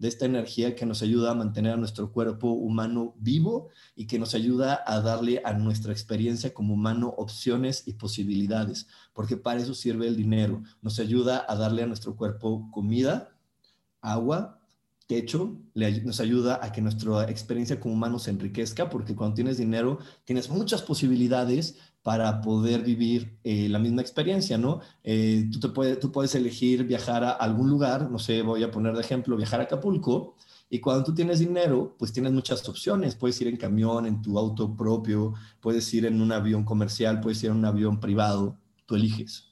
de 0.00 0.08
esta 0.08 0.24
energía 0.24 0.74
que 0.74 0.86
nos 0.86 1.02
ayuda 1.02 1.30
a 1.30 1.34
mantener 1.34 1.74
a 1.74 1.76
nuestro 1.76 2.10
cuerpo 2.10 2.52
humano 2.52 3.14
vivo 3.18 3.68
y 3.94 4.06
que 4.06 4.18
nos 4.18 4.34
ayuda 4.34 4.82
a 4.86 5.02
darle 5.02 5.42
a 5.44 5.52
nuestra 5.52 5.92
experiencia 5.92 6.54
como 6.54 6.72
humano 6.72 7.10
opciones 7.18 7.86
y 7.86 7.92
posibilidades, 7.92 8.88
porque 9.12 9.36
para 9.36 9.60
eso 9.60 9.74
sirve 9.74 10.08
el 10.08 10.16
dinero. 10.16 10.62
Nos 10.80 10.98
ayuda 10.98 11.44
a 11.46 11.54
darle 11.54 11.82
a 11.82 11.86
nuestro 11.86 12.16
cuerpo 12.16 12.70
comida, 12.72 13.36
agua, 14.00 14.59
techo 15.10 15.56
nos 15.74 16.20
ayuda 16.20 16.60
a 16.62 16.70
que 16.70 16.80
nuestra 16.80 17.28
experiencia 17.28 17.80
como 17.80 17.94
humanos 17.94 18.22
se 18.22 18.30
enriquezca, 18.30 18.88
porque 18.88 19.16
cuando 19.16 19.34
tienes 19.34 19.58
dinero 19.58 19.98
tienes 20.24 20.48
muchas 20.48 20.82
posibilidades 20.82 21.78
para 22.02 22.40
poder 22.40 22.82
vivir 22.82 23.36
eh, 23.42 23.68
la 23.68 23.80
misma 23.80 24.02
experiencia, 24.02 24.56
¿no? 24.56 24.80
Eh, 25.02 25.50
tú, 25.50 25.58
te 25.58 25.96
tú 25.96 26.12
puedes 26.12 26.34
elegir 26.36 26.84
viajar 26.84 27.24
a 27.24 27.32
algún 27.32 27.68
lugar, 27.68 28.08
no 28.08 28.20
sé, 28.20 28.42
voy 28.42 28.62
a 28.62 28.70
poner 28.70 28.94
de 28.94 29.00
ejemplo, 29.00 29.36
viajar 29.36 29.58
a 29.60 29.64
Acapulco, 29.64 30.36
y 30.68 30.78
cuando 30.78 31.02
tú 31.02 31.12
tienes 31.12 31.40
dinero, 31.40 31.96
pues 31.98 32.12
tienes 32.12 32.30
muchas 32.30 32.66
opciones. 32.68 33.16
Puedes 33.16 33.40
ir 33.40 33.48
en 33.48 33.56
camión, 33.56 34.06
en 34.06 34.22
tu 34.22 34.38
auto 34.38 34.76
propio, 34.76 35.34
puedes 35.60 35.92
ir 35.92 36.06
en 36.06 36.22
un 36.22 36.30
avión 36.30 36.64
comercial, 36.64 37.20
puedes 37.20 37.42
ir 37.42 37.50
en 37.50 37.56
un 37.56 37.64
avión 37.64 37.98
privado, 37.98 38.56
tú 38.86 38.94
eliges. 38.94 39.49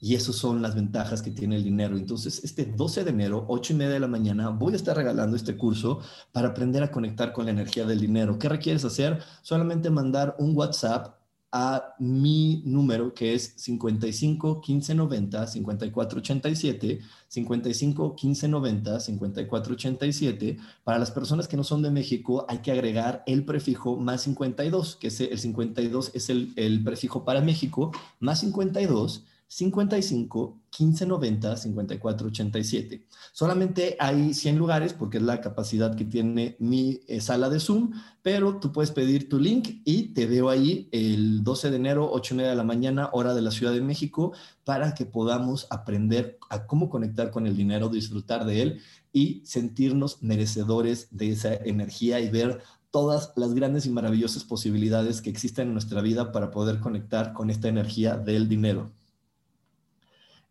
Y 0.00 0.14
esas 0.14 0.36
son 0.36 0.62
las 0.62 0.74
ventajas 0.74 1.20
que 1.20 1.30
tiene 1.30 1.56
el 1.56 1.64
dinero. 1.64 1.96
Entonces, 1.98 2.42
este 2.42 2.64
12 2.64 3.04
de 3.04 3.10
enero, 3.10 3.44
8 3.48 3.74
y 3.74 3.76
media 3.76 3.92
de 3.92 4.00
la 4.00 4.08
mañana, 4.08 4.48
voy 4.48 4.72
a 4.72 4.76
estar 4.76 4.96
regalando 4.96 5.36
este 5.36 5.56
curso 5.56 6.00
para 6.32 6.48
aprender 6.48 6.82
a 6.82 6.90
conectar 6.90 7.32
con 7.32 7.44
la 7.44 7.50
energía 7.50 7.84
del 7.84 8.00
dinero. 8.00 8.38
¿Qué 8.38 8.48
requieres 8.48 8.84
hacer? 8.84 9.22
Solamente 9.42 9.90
mandar 9.90 10.36
un 10.38 10.56
WhatsApp 10.56 11.20
a 11.52 11.94
mi 11.98 12.62
número 12.64 13.12
que 13.12 13.34
es 13.34 13.54
55 13.56 14.60
15 14.60 14.94
90 14.94 15.46
54 15.48 16.18
87 16.20 17.00
55 17.26 18.14
15 18.14 18.48
90 18.48 19.00
54 19.00 19.74
87 19.74 20.56
para 20.84 20.98
las 20.98 21.10
personas 21.10 21.48
que 21.48 21.56
no 21.56 21.64
son 21.64 21.82
de 21.82 21.90
México 21.90 22.46
hay 22.48 22.58
que 22.58 22.70
agregar 22.70 23.24
el 23.26 23.44
prefijo 23.44 23.96
más 23.96 24.22
52 24.22 24.94
que 24.94 25.08
es 25.08 25.20
el 25.20 25.38
52 25.38 26.12
es 26.14 26.30
el 26.30 26.82
prefijo 26.84 27.24
para 27.24 27.40
México 27.40 27.90
más 28.20 28.40
52 28.40 29.24
55 29.52 30.60
15 30.70 31.06
90 31.06 31.56
54 31.56 32.28
87. 32.28 33.06
Solamente 33.32 33.96
hay 33.98 34.32
100 34.32 34.56
lugares 34.56 34.92
porque 34.92 35.16
es 35.16 35.24
la 35.24 35.40
capacidad 35.40 35.96
que 35.96 36.04
tiene 36.04 36.54
mi 36.60 37.00
eh, 37.08 37.20
sala 37.20 37.50
de 37.50 37.58
Zoom, 37.58 37.90
pero 38.22 38.60
tú 38.60 38.70
puedes 38.70 38.92
pedir 38.92 39.28
tu 39.28 39.40
link 39.40 39.80
y 39.84 40.14
te 40.14 40.26
veo 40.26 40.50
ahí 40.50 40.88
el 40.92 41.42
12 41.42 41.70
de 41.70 41.76
enero, 41.76 42.08
8 42.12 42.32
y 42.32 42.36
media 42.36 42.50
de 42.50 42.56
la 42.56 42.62
mañana, 42.62 43.10
hora 43.12 43.34
de 43.34 43.42
la 43.42 43.50
Ciudad 43.50 43.72
de 43.72 43.80
México, 43.80 44.32
para 44.64 44.94
que 44.94 45.04
podamos 45.04 45.66
aprender 45.70 46.38
a 46.48 46.66
cómo 46.66 46.88
conectar 46.88 47.32
con 47.32 47.48
el 47.48 47.56
dinero, 47.56 47.88
disfrutar 47.88 48.44
de 48.44 48.62
él 48.62 48.80
y 49.12 49.42
sentirnos 49.44 50.22
merecedores 50.22 51.08
de 51.10 51.32
esa 51.32 51.54
energía 51.54 52.20
y 52.20 52.30
ver 52.30 52.62
todas 52.92 53.32
las 53.34 53.52
grandes 53.54 53.84
y 53.84 53.90
maravillosas 53.90 54.44
posibilidades 54.44 55.20
que 55.20 55.30
existen 55.30 55.66
en 55.68 55.72
nuestra 55.72 56.02
vida 56.02 56.30
para 56.30 56.52
poder 56.52 56.78
conectar 56.78 57.32
con 57.32 57.50
esta 57.50 57.66
energía 57.66 58.16
del 58.16 58.48
dinero. 58.48 58.92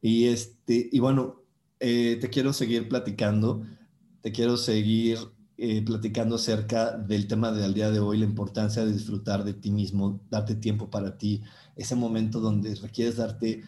Y, 0.01 0.25
este, 0.25 0.89
y 0.91 0.99
bueno, 0.99 1.43
eh, 1.79 2.17
te 2.19 2.29
quiero 2.29 2.53
seguir 2.53 2.87
platicando, 2.89 3.63
te 4.21 4.31
quiero 4.31 4.57
seguir 4.57 5.17
eh, 5.57 5.83
platicando 5.83 6.35
acerca 6.35 6.97
del 6.97 7.27
tema 7.27 7.51
del 7.51 7.73
día 7.73 7.91
de 7.91 7.99
hoy, 7.99 8.17
la 8.17 8.25
importancia 8.25 8.85
de 8.85 8.93
disfrutar 8.93 9.43
de 9.43 9.53
ti 9.53 9.71
mismo, 9.71 10.21
darte 10.29 10.55
tiempo 10.55 10.89
para 10.89 11.17
ti, 11.17 11.41
ese 11.75 11.95
momento 11.95 12.39
donde 12.39 12.75
requieres 12.75 13.17
darte, 13.17 13.63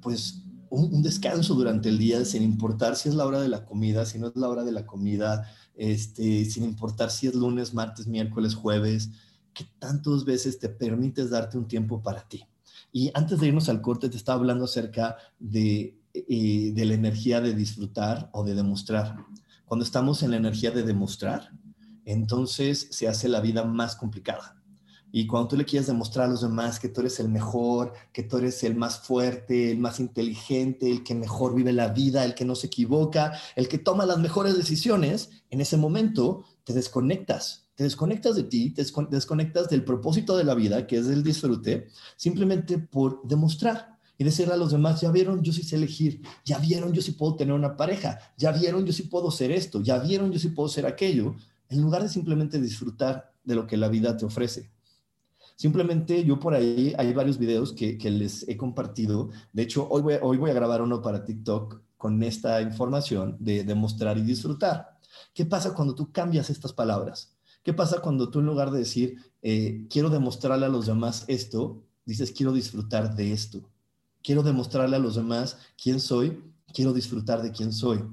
pues, 0.00 0.42
un, 0.70 1.02
descanso 1.02 1.54
durante 1.54 1.88
el 1.88 1.98
día, 1.98 2.24
sin 2.24 2.42
importar 2.42 2.96
si 2.96 3.08
es 3.08 3.14
la 3.14 3.26
hora 3.26 3.40
de 3.40 3.48
la 3.48 3.64
comida, 3.64 4.06
si 4.06 4.18
no 4.18 4.28
es 4.28 4.36
la 4.36 4.48
hora 4.48 4.64
de 4.64 4.72
la 4.72 4.86
comida, 4.86 5.46
este, 5.74 6.44
sin 6.46 6.64
importar 6.64 7.10
si 7.10 7.26
es 7.26 7.34
lunes, 7.34 7.74
martes, 7.74 8.06
miércoles, 8.06 8.54
jueves, 8.54 9.10
que 9.52 9.64
tantas 9.78 10.24
veces 10.24 10.58
te 10.58 10.68
permites 10.68 11.30
darte 11.30 11.58
un 11.58 11.68
tiempo 11.68 12.02
para 12.02 12.26
ti. 12.26 12.44
Y 12.96 13.10
antes 13.14 13.40
de 13.40 13.48
irnos 13.48 13.68
al 13.68 13.82
corte, 13.82 14.08
te 14.08 14.16
estaba 14.16 14.38
hablando 14.38 14.66
acerca 14.66 15.16
de, 15.40 15.98
eh, 16.14 16.70
de 16.72 16.84
la 16.84 16.94
energía 16.94 17.40
de 17.40 17.52
disfrutar 17.52 18.30
o 18.32 18.44
de 18.44 18.54
demostrar. 18.54 19.16
Cuando 19.64 19.84
estamos 19.84 20.22
en 20.22 20.30
la 20.30 20.36
energía 20.36 20.70
de 20.70 20.84
demostrar, 20.84 21.50
entonces 22.04 22.86
se 22.92 23.08
hace 23.08 23.28
la 23.28 23.40
vida 23.40 23.64
más 23.64 23.96
complicada. 23.96 24.62
Y 25.10 25.26
cuando 25.26 25.48
tú 25.48 25.56
le 25.56 25.64
quieres 25.64 25.88
demostrar 25.88 26.26
a 26.26 26.30
los 26.30 26.42
demás 26.42 26.78
que 26.78 26.88
tú 26.88 27.00
eres 27.00 27.18
el 27.18 27.28
mejor, 27.28 27.94
que 28.12 28.22
tú 28.22 28.36
eres 28.36 28.62
el 28.62 28.76
más 28.76 29.00
fuerte, 29.00 29.72
el 29.72 29.78
más 29.80 29.98
inteligente, 29.98 30.88
el 30.88 31.02
que 31.02 31.16
mejor 31.16 31.52
vive 31.56 31.72
la 31.72 31.88
vida, 31.88 32.24
el 32.24 32.36
que 32.36 32.44
no 32.44 32.54
se 32.54 32.68
equivoca, 32.68 33.32
el 33.56 33.66
que 33.66 33.78
toma 33.78 34.06
las 34.06 34.18
mejores 34.18 34.56
decisiones, 34.56 35.30
en 35.50 35.60
ese 35.60 35.76
momento 35.76 36.44
te 36.62 36.72
desconectas 36.72 37.63
te 37.74 37.84
desconectas 37.84 38.36
de 38.36 38.44
ti, 38.44 38.70
te 38.70 38.84
desconectas 39.10 39.68
del 39.68 39.84
propósito 39.84 40.36
de 40.36 40.44
la 40.44 40.54
vida, 40.54 40.86
que 40.86 40.98
es 40.98 41.08
el 41.08 41.22
disfrute, 41.22 41.88
simplemente 42.16 42.78
por 42.78 43.22
demostrar 43.26 43.98
y 44.16 44.24
decirle 44.24 44.54
a 44.54 44.56
los 44.56 44.70
demás, 44.70 45.00
ya 45.00 45.10
vieron, 45.10 45.42
yo 45.42 45.52
sí 45.52 45.62
sé 45.62 45.76
elegir, 45.76 46.22
ya 46.44 46.58
vieron, 46.58 46.92
yo 46.92 47.02
sí 47.02 47.12
puedo 47.12 47.34
tener 47.34 47.54
una 47.54 47.76
pareja, 47.76 48.18
ya 48.36 48.52
vieron, 48.52 48.86
yo 48.86 48.92
sí 48.92 49.04
puedo 49.04 49.30
ser 49.30 49.50
esto, 49.50 49.80
ya 49.80 49.98
vieron, 49.98 50.30
yo 50.30 50.38
sí 50.38 50.48
puedo 50.50 50.68
ser 50.68 50.86
aquello, 50.86 51.34
en 51.68 51.82
lugar 51.82 52.02
de 52.02 52.08
simplemente 52.08 52.60
disfrutar 52.60 53.32
de 53.42 53.56
lo 53.56 53.66
que 53.66 53.76
la 53.76 53.88
vida 53.88 54.16
te 54.16 54.24
ofrece. 54.24 54.70
Simplemente 55.56 56.24
yo 56.24 56.38
por 56.38 56.54
ahí 56.54 56.94
hay 56.98 57.12
varios 57.12 57.38
videos 57.38 57.72
que, 57.72 57.98
les 58.10 58.48
he 58.48 58.56
compartido. 58.56 59.30
De 59.52 59.62
hecho, 59.62 59.86
hoy 59.88 60.02
voy, 60.02 60.14
hoy 60.20 60.36
voy 60.36 60.50
a 60.50 60.54
grabar 60.54 60.82
uno 60.82 61.00
para 61.00 61.24
TikTok 61.24 61.80
con 61.96 62.22
esta 62.22 62.60
información 62.60 63.36
de 63.38 63.64
demostrar 63.64 64.18
y 64.18 64.22
disfrutar. 64.22 64.98
¿Qué 65.32 65.44
pasa 65.44 65.74
cuando 65.74 65.94
tú 65.94 66.10
cambias 66.10 66.50
estas 66.50 66.72
palabras? 66.72 67.33
¿Qué 67.64 67.72
pasa 67.72 68.02
cuando 68.02 68.28
tú 68.28 68.40
en 68.40 68.46
lugar 68.46 68.70
de 68.70 68.80
decir, 68.80 69.16
eh, 69.40 69.86
quiero 69.88 70.10
demostrarle 70.10 70.66
a 70.66 70.68
los 70.68 70.86
demás 70.86 71.24
esto, 71.28 71.82
dices, 72.04 72.30
quiero 72.30 72.52
disfrutar 72.52 73.16
de 73.16 73.32
esto? 73.32 73.68
Quiero 74.22 74.42
demostrarle 74.42 74.96
a 74.96 75.00
los 75.00 75.16
demás 75.16 75.56
quién 75.82 75.98
soy, 75.98 76.44
quiero 76.74 76.92
disfrutar 76.92 77.42
de 77.42 77.52
quién 77.52 77.72
soy. 77.72 78.04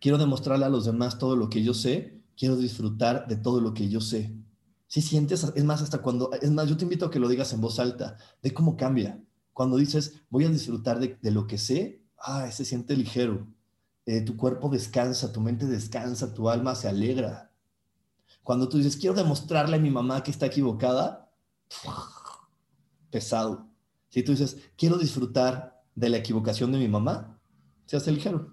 Quiero 0.00 0.16
demostrarle 0.16 0.64
a 0.64 0.70
los 0.70 0.86
demás 0.86 1.18
todo 1.18 1.36
lo 1.36 1.50
que 1.50 1.62
yo 1.62 1.74
sé, 1.74 2.22
quiero 2.34 2.56
disfrutar 2.56 3.28
de 3.28 3.36
todo 3.36 3.60
lo 3.60 3.74
que 3.74 3.90
yo 3.90 4.00
sé. 4.00 4.34
Si 4.86 5.02
sientes, 5.02 5.44
es 5.54 5.64
más, 5.64 5.82
hasta 5.82 6.00
cuando, 6.00 6.32
es 6.32 6.50
más, 6.50 6.66
yo 6.66 6.78
te 6.78 6.84
invito 6.84 7.06
a 7.06 7.10
que 7.10 7.18
lo 7.18 7.28
digas 7.28 7.52
en 7.52 7.60
voz 7.60 7.78
alta, 7.78 8.16
de 8.42 8.54
cómo 8.54 8.76
cambia. 8.76 9.22
Cuando 9.52 9.76
dices, 9.76 10.14
voy 10.30 10.46
a 10.46 10.48
disfrutar 10.48 10.98
de, 10.98 11.30
lo 11.30 11.46
que 11.46 11.58
sé, 11.58 12.02
ah, 12.18 12.50
se 12.50 12.64
siente 12.64 12.96
ligero. 12.96 13.46
Eh, 14.06 14.22
tu 14.22 14.38
cuerpo 14.38 14.70
descansa, 14.70 15.30
tu 15.30 15.42
mente 15.42 15.66
descansa, 15.66 16.32
tu 16.32 16.48
alma 16.48 16.74
se 16.74 16.88
alegra. 16.88 17.49
Cuando 18.50 18.68
tú 18.68 18.78
dices, 18.78 18.96
quiero 18.96 19.14
demostrarle 19.14 19.76
a 19.76 19.78
mi 19.78 19.90
mamá 19.90 20.24
que 20.24 20.32
está 20.32 20.46
equivocada, 20.46 21.30
pesado. 23.08 23.68
Si 24.08 24.24
tú 24.24 24.32
dices, 24.32 24.56
quiero 24.76 24.98
disfrutar 24.98 25.80
de 25.94 26.08
la 26.08 26.16
equivocación 26.16 26.72
de 26.72 26.78
mi 26.78 26.88
mamá, 26.88 27.40
se 27.86 27.96
hace 27.96 28.10
ligero. 28.10 28.52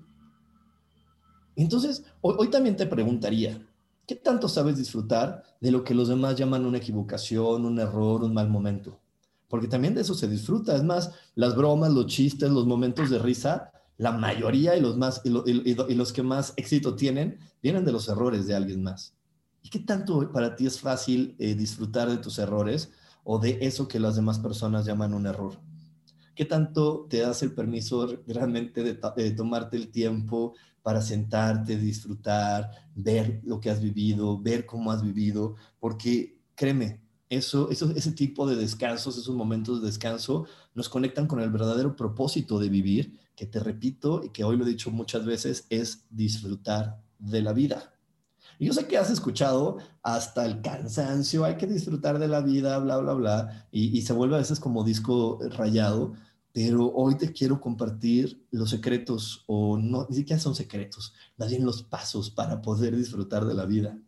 Entonces, 1.56 2.04
hoy, 2.22 2.48
también 2.52 2.76
te 2.76 2.86
preguntaría, 2.86 3.68
¿qué 4.06 4.14
tanto 4.14 4.48
sabes 4.48 4.78
disfrutar 4.78 5.42
de 5.60 5.72
lo 5.72 5.84
que 5.84 5.96
los 5.96 6.10
demás 6.10 6.36
llaman 6.36 6.68
una 6.68 6.78
equivocación, 6.78 7.66
un 7.66 7.80
error, 7.80 8.24
un 8.24 8.36
mal 8.36 8.50
momento? 8.50 9.02
Porque 9.48 9.68
también 9.68 9.96
de 9.96 10.02
eso 10.02 10.14
se 10.14 10.28
disfruta. 10.28 10.76
Es 10.76 10.84
más, 10.84 11.12
las 11.34 11.56
bromas, 11.56 11.92
los 11.92 12.06
chistes, 12.06 12.52
los 12.52 12.68
momentos 12.68 13.10
de 13.10 13.18
risa, 13.18 13.72
la 13.98 14.12
mayoría 14.12 14.78
y 14.78 14.80
los, 14.80 14.96
más, 14.96 15.24
y 15.26 15.96
los 15.96 16.14
que 16.14 16.22
más 16.22 16.54
éxito 16.56 16.96
tienen, 16.96 17.40
vienen 17.64 17.84
de 17.84 17.94
los 17.94 18.08
errores 18.10 18.46
de 18.46 18.54
alguien 18.54 18.84
más. 18.84 19.17
¿Y 19.62 19.70
qué 19.70 19.80
tanto 19.80 20.32
para 20.32 20.56
ti 20.56 20.66
es 20.66 20.80
fácil 20.80 21.36
eh, 21.40 21.56
disfrutar 21.56 22.10
de 22.10 22.18
tus 22.18 22.40
errores 22.40 22.92
o 23.24 23.40
de 23.40 23.58
eso 23.62 23.88
que 23.88 24.00
las 24.00 24.16
demás 24.16 24.40
personas 24.40 24.86
llaman 24.86 25.14
un 25.14 25.26
error? 25.26 25.60
¿Qué 26.38 26.46
tanto 26.46 27.08
te 27.10 27.22
das 27.22 27.42
el 27.42 27.52
permiso 27.52 28.08
realmente 28.28 28.84
de, 28.84 29.32
tomarte 29.32 29.76
el 29.76 29.90
tiempo 29.90 30.54
para 30.84 31.02
sentarte, 31.02 31.78
disfrutar, 31.78 32.70
ver 32.94 33.42
lo 33.44 33.60
que 33.60 33.72
has 33.72 33.82
vivido, 33.82 34.40
ver 34.40 34.68
cómo 34.68 34.92
has 34.92 35.02
vivido? 35.02 35.56
Porque 35.80 36.40
créeme, 36.54 37.02
eso, 37.28 37.72
eso, 37.72 37.92
ese 37.96 38.12
tipo 38.12 38.48
de 38.48 38.56
descansos, 38.56 39.18
esos 39.18 39.36
momentos 39.36 39.82
de 39.82 39.88
descanso, 39.88 40.46
nos 40.76 40.90
conectan 40.90 41.26
con 41.26 41.40
el 41.40 41.50
verdadero 41.50 41.96
propósito 41.96 42.60
de 42.60 42.70
vivir, 42.70 43.20
que 43.36 43.48
te 43.48 43.60
repito 43.60 44.24
y 44.24 44.30
que 44.30 44.44
hoy 44.44 44.58
lo 44.58 44.66
he 44.66 44.70
dicho 44.70 44.92
muchas 44.92 45.26
veces, 45.26 45.66
es 45.72 46.06
disfrutar 46.12 47.02
de 47.18 47.42
la 47.42 47.54
vida. 47.54 47.97
Y 48.60 48.66
yo 48.66 48.74
sé 48.74 48.88
que 48.88 48.98
has 48.98 49.12
escuchado 49.12 49.78
hasta 50.02 50.46
el 50.46 50.62
cansancio, 50.62 51.46
hay 51.46 51.58
que 51.58 51.68
disfrutar 51.68 52.18
de 52.18 52.28
la 52.28 52.42
vida, 52.42 52.78
bla, 52.80 52.98
bla, 52.98 53.14
bla, 53.14 53.68
y, 53.72 54.02
se 54.02 54.14
vuelve 54.14 54.36
a 54.36 54.40
veces 54.40 54.60
como 54.60 54.84
disco 54.84 55.40
rayado, 55.58 56.14
pero 56.54 56.92
hoy 56.92 57.16
te 57.18 57.32
quiero 57.32 57.62
compartir 57.62 58.44
los 58.50 58.72
secretos, 58.72 59.44
o 59.46 59.78
no, 59.78 60.08
ni 60.10 60.16
siquiera 60.16 60.42
son 60.42 60.56
secretos, 60.56 61.14
más 61.38 61.50
bien 61.50 61.66
los 61.66 61.84
pasos 61.84 62.32
para 62.32 62.62
poder 62.62 62.96
disfrutar 62.96 63.46
de 63.46 63.54
la 63.54 63.66
vida. 63.66 64.00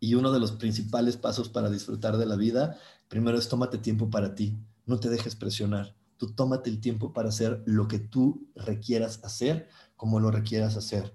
Y 0.00 0.14
uno 0.14 0.32
de 0.32 0.40
los 0.40 0.52
principales 0.52 1.16
pasos 1.16 1.48
para 1.48 1.68
disfrutar 1.68 2.16
de 2.16 2.26
la 2.26 2.36
vida, 2.36 2.78
primero 3.08 3.36
es 3.36 3.48
tómate 3.48 3.78
tiempo 3.78 4.08
para 4.08 4.34
ti, 4.34 4.56
no 4.86 4.98
te 4.98 5.10
dejes 5.10 5.36
presionar. 5.36 5.94
Tú 6.16 6.32
tómate 6.32 6.70
el 6.70 6.80
tiempo 6.80 7.12
para 7.12 7.28
hacer 7.28 7.62
lo 7.66 7.86
que 7.86 7.98
tú 7.98 8.48
requieras 8.56 9.20
hacer, 9.22 9.68
como 9.96 10.20
lo 10.20 10.30
requieras 10.30 10.76
hacer. 10.76 11.14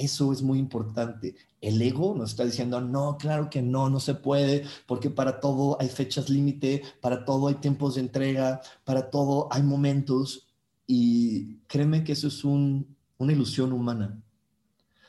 Eso 0.00 0.32
es 0.32 0.40
muy 0.40 0.58
importante. 0.58 1.34
El 1.60 1.80
ego 1.82 2.14
nos 2.16 2.30
está 2.30 2.46
diciendo, 2.46 2.80
no, 2.80 3.18
claro 3.18 3.50
que 3.50 3.60
no, 3.60 3.90
no 3.90 4.00
se 4.00 4.14
puede, 4.14 4.64
porque 4.86 5.10
para 5.10 5.40
todo 5.40 5.76
hay 5.78 5.88
fechas 5.88 6.30
límite, 6.30 6.82
para 7.02 7.26
todo 7.26 7.48
hay 7.48 7.56
tiempos 7.56 7.96
de 7.96 8.00
entrega, 8.00 8.62
para 8.84 9.10
todo 9.10 9.48
hay 9.50 9.62
momentos. 9.62 10.46
Y 10.86 11.56
créeme 11.66 12.02
que 12.02 12.12
eso 12.12 12.28
es 12.28 12.44
una 12.44 12.86
ilusión 13.18 13.74
humana. 13.74 14.18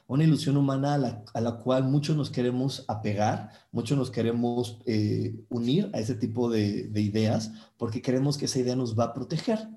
Una 0.07 0.25
ilusión 0.25 0.57
humana 0.57 0.95
a 1.33 1.39
la, 1.39 1.57
cual 1.59 1.85
muchos 1.85 2.17
nos 2.17 2.29
queremos 2.29 2.83
apegar, 2.89 3.49
muchos 3.71 3.97
nos 3.97 4.11
queremos 4.11 4.77
eh, 4.85 5.33
unir 5.47 5.89
a 5.93 5.99
ese 6.01 6.15
tipo 6.15 6.49
de, 6.49 6.91
ideas, 6.95 7.53
porque 7.77 8.01
creemos 8.01 8.37
que 8.37 8.43
esa 8.43 8.59
idea 8.59 8.75
nos 8.75 8.99
va 8.99 9.05
a 9.05 9.13
proteger. 9.13 9.69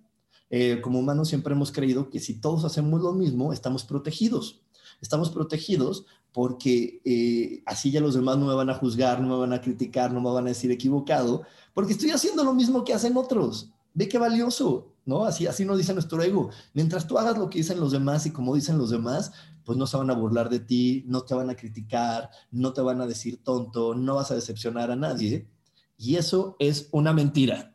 Eh, 0.51 0.81
como 0.83 0.99
humanos 0.99 1.29
siempre 1.29 1.55
hemos 1.55 1.71
creído 1.71 2.11
que 2.11 2.19
si 2.19 2.41
todos 2.41 2.65
hacemos 2.65 3.01
lo 3.01 3.13
mismo, 3.13 3.53
estamos 3.53 3.85
protegidos 3.85 4.64
estamos 5.01 5.31
protegidos 5.31 6.07
porque 6.33 7.01
eh, 7.05 7.63
así 7.65 7.93
ya 7.93 8.01
los 8.01 8.15
demás 8.15 8.37
no 8.39 8.47
me 8.47 8.55
van 8.55 8.69
a 8.69 8.75
juzgar, 8.75 9.21
no 9.21 9.29
me 9.29 9.37
van 9.37 9.53
a 9.53 9.61
criticar, 9.61 10.13
no 10.13 10.21
me 10.21 10.33
van 10.33 10.47
a 10.47 10.49
decir 10.49 10.71
equivocado, 10.73 11.43
porque 11.73 11.93
estoy 11.93 12.11
haciendo 12.11 12.43
lo 12.43 12.53
mismo 12.53 12.85
que 12.85 12.93
hacen 12.93 13.17
otros. 13.17 13.71
Ve 13.95 14.09
qué 14.09 14.19
valioso, 14.19 14.93
¿no? 15.07 15.25
Así, 15.25 15.47
así 15.47 15.65
nos 15.65 15.79
dice 15.79 15.95
nuestro 15.95 16.21
ego. 16.21 16.51
Mientras 16.73 17.07
tú 17.07 17.19
hagas 17.19 17.39
lo 17.39 17.49
que 17.49 17.59
dicen 17.59 17.79
los 17.79 17.93
demás 17.93 18.27
y 18.27 18.33
como 18.33 18.57
dicen 18.57 18.79
los 18.79 18.91
demás, 18.91 19.31
pues 19.65 19.79
no 19.79 19.87
se 19.87 19.97
van 19.97 20.11
a 20.11 20.15
burlar 20.15 20.51
de 20.51 20.59
ti, 20.59 21.05
no 21.07 21.23
te 21.23 21.35
van 21.35 21.51
a 21.51 21.55
criticar, 21.55 22.31
no 22.51 22.73
te 22.73 22.81
van 22.81 23.01
a 23.01 23.07
decir 23.07 23.43
tonto, 23.45 23.95
no 23.95 24.17
vas 24.17 24.33
a 24.33 24.35
decepcionar 24.35 24.91
a 24.91 24.97
nadie. 24.97 25.49
Y 25.97 26.17
eso 26.17 26.57
es 26.59 26.89
una 26.91 27.13
mentira 27.13 27.74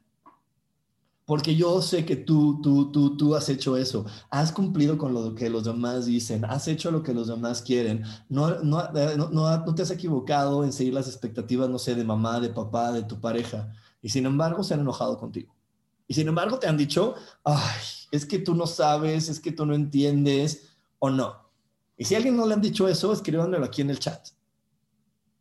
porque 1.29 1.55
yo 1.55 1.79
sé 1.83 2.05
que 2.05 2.15
tú, 2.15 2.59
tú, 2.59 2.91
tú, 2.91 3.15
tú 3.15 3.35
has 3.35 3.47
hecho 3.49 3.77
eso, 3.77 4.03
has 4.31 4.51
cumplido 4.51 4.97
con 4.97 5.13
lo 5.13 5.35
que 5.35 5.47
los 5.47 5.63
demás 5.63 6.07
dicen, 6.07 6.43
has 6.43 6.67
hecho 6.67 6.89
lo 6.89 7.03
que 7.03 7.13
los 7.13 7.27
demás 7.27 7.61
quieren, 7.61 8.03
no, 8.29 8.63
no, 8.63 8.83
eh, 8.95 9.13
no, 9.15 9.29
no, 9.29 9.75
te 9.75 9.83
has 9.83 9.91
equivocado 9.91 10.63
en 10.63 10.73
seguir 10.73 10.95
las 10.95 11.07
expectativas, 11.07 11.69
no 11.69 11.77
sé, 11.77 11.93
de 11.93 12.03
mamá, 12.03 12.39
de 12.39 12.49
papá, 12.49 12.91
de 12.91 13.03
tu 13.03 13.21
pareja, 13.21 13.71
y 14.01 14.09
sin 14.09 14.25
embargo 14.25 14.63
se 14.63 14.73
han 14.73 14.79
enojado 14.79 15.19
contigo. 15.19 15.55
Y 16.07 16.15
sin 16.15 16.27
embargo 16.27 16.57
te 16.57 16.65
han 16.65 16.77
dicho, 16.77 17.13
ay, 17.43 17.79
es 18.09 18.25
que 18.25 18.39
tú 18.39 18.55
no 18.55 18.65
sabes, 18.65 19.29
es 19.29 19.39
que 19.39 19.51
tú 19.51 19.67
no 19.67 19.75
entiendes 19.75 20.71
o 20.97 21.11
no. 21.11 21.35
Y 21.95 22.05
si 22.05 22.15
a 22.15 22.17
alguien 22.17 22.37
no 22.37 22.47
le 22.47 22.55
han 22.55 22.61
dicho 22.61 22.87
eso, 22.87 23.13
escríbanmelo 23.13 23.65
aquí 23.65 23.83
en 23.83 23.91
el 23.91 23.99
chat. 23.99 24.29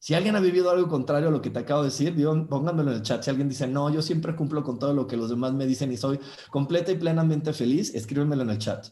Si 0.00 0.14
alguien 0.14 0.36
ha 0.36 0.40
vivido 0.40 0.70
algo 0.70 0.88
contrario 0.88 1.28
a 1.28 1.32
lo 1.32 1.42
que 1.42 1.50
te 1.50 1.58
acabo 1.58 1.82
de 1.82 1.88
decir, 1.88 2.14
pónganmelo 2.48 2.90
en 2.90 2.98
el 2.98 3.02
chat. 3.02 3.22
Si 3.22 3.30
alguien 3.30 3.48
dice, 3.48 3.66
no, 3.66 3.90
yo 3.90 4.00
siempre 4.00 4.36
cumplo 4.36 4.62
con 4.62 4.78
todo 4.78 4.94
lo 4.94 5.06
que 5.06 5.16
los 5.16 5.28
demás 5.28 5.52
me 5.52 5.66
dicen 5.66 5.90
y 5.90 5.96
soy 5.96 6.20
completa 6.50 6.92
y 6.92 6.96
plenamente 6.96 7.52
feliz, 7.52 7.94
escríbanmelo 7.94 8.42
en 8.42 8.50
el 8.50 8.58
chat. 8.58 8.86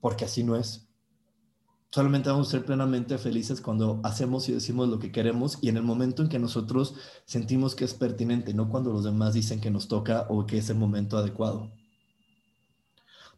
Porque 0.00 0.24
así 0.24 0.42
no 0.42 0.56
es. 0.56 0.88
Solamente 1.92 2.30
vamos 2.30 2.48
a 2.48 2.50
ser 2.52 2.64
plenamente 2.64 3.18
felices 3.18 3.60
cuando 3.60 4.00
hacemos 4.04 4.48
y 4.48 4.52
decimos 4.52 4.88
lo 4.88 4.98
que 4.98 5.10
queremos 5.10 5.58
y 5.60 5.68
en 5.68 5.76
el 5.76 5.82
momento 5.82 6.22
en 6.22 6.28
que 6.28 6.38
nosotros 6.38 6.94
sentimos 7.24 7.74
que 7.74 7.84
es 7.84 7.94
pertinente, 7.94 8.54
no 8.54 8.68
cuando 8.68 8.92
los 8.92 9.02
demás 9.02 9.34
dicen 9.34 9.60
que 9.60 9.72
nos 9.72 9.88
toca 9.88 10.26
o 10.28 10.46
que 10.46 10.58
es 10.58 10.70
el 10.70 10.76
momento 10.76 11.18
adecuado. 11.18 11.72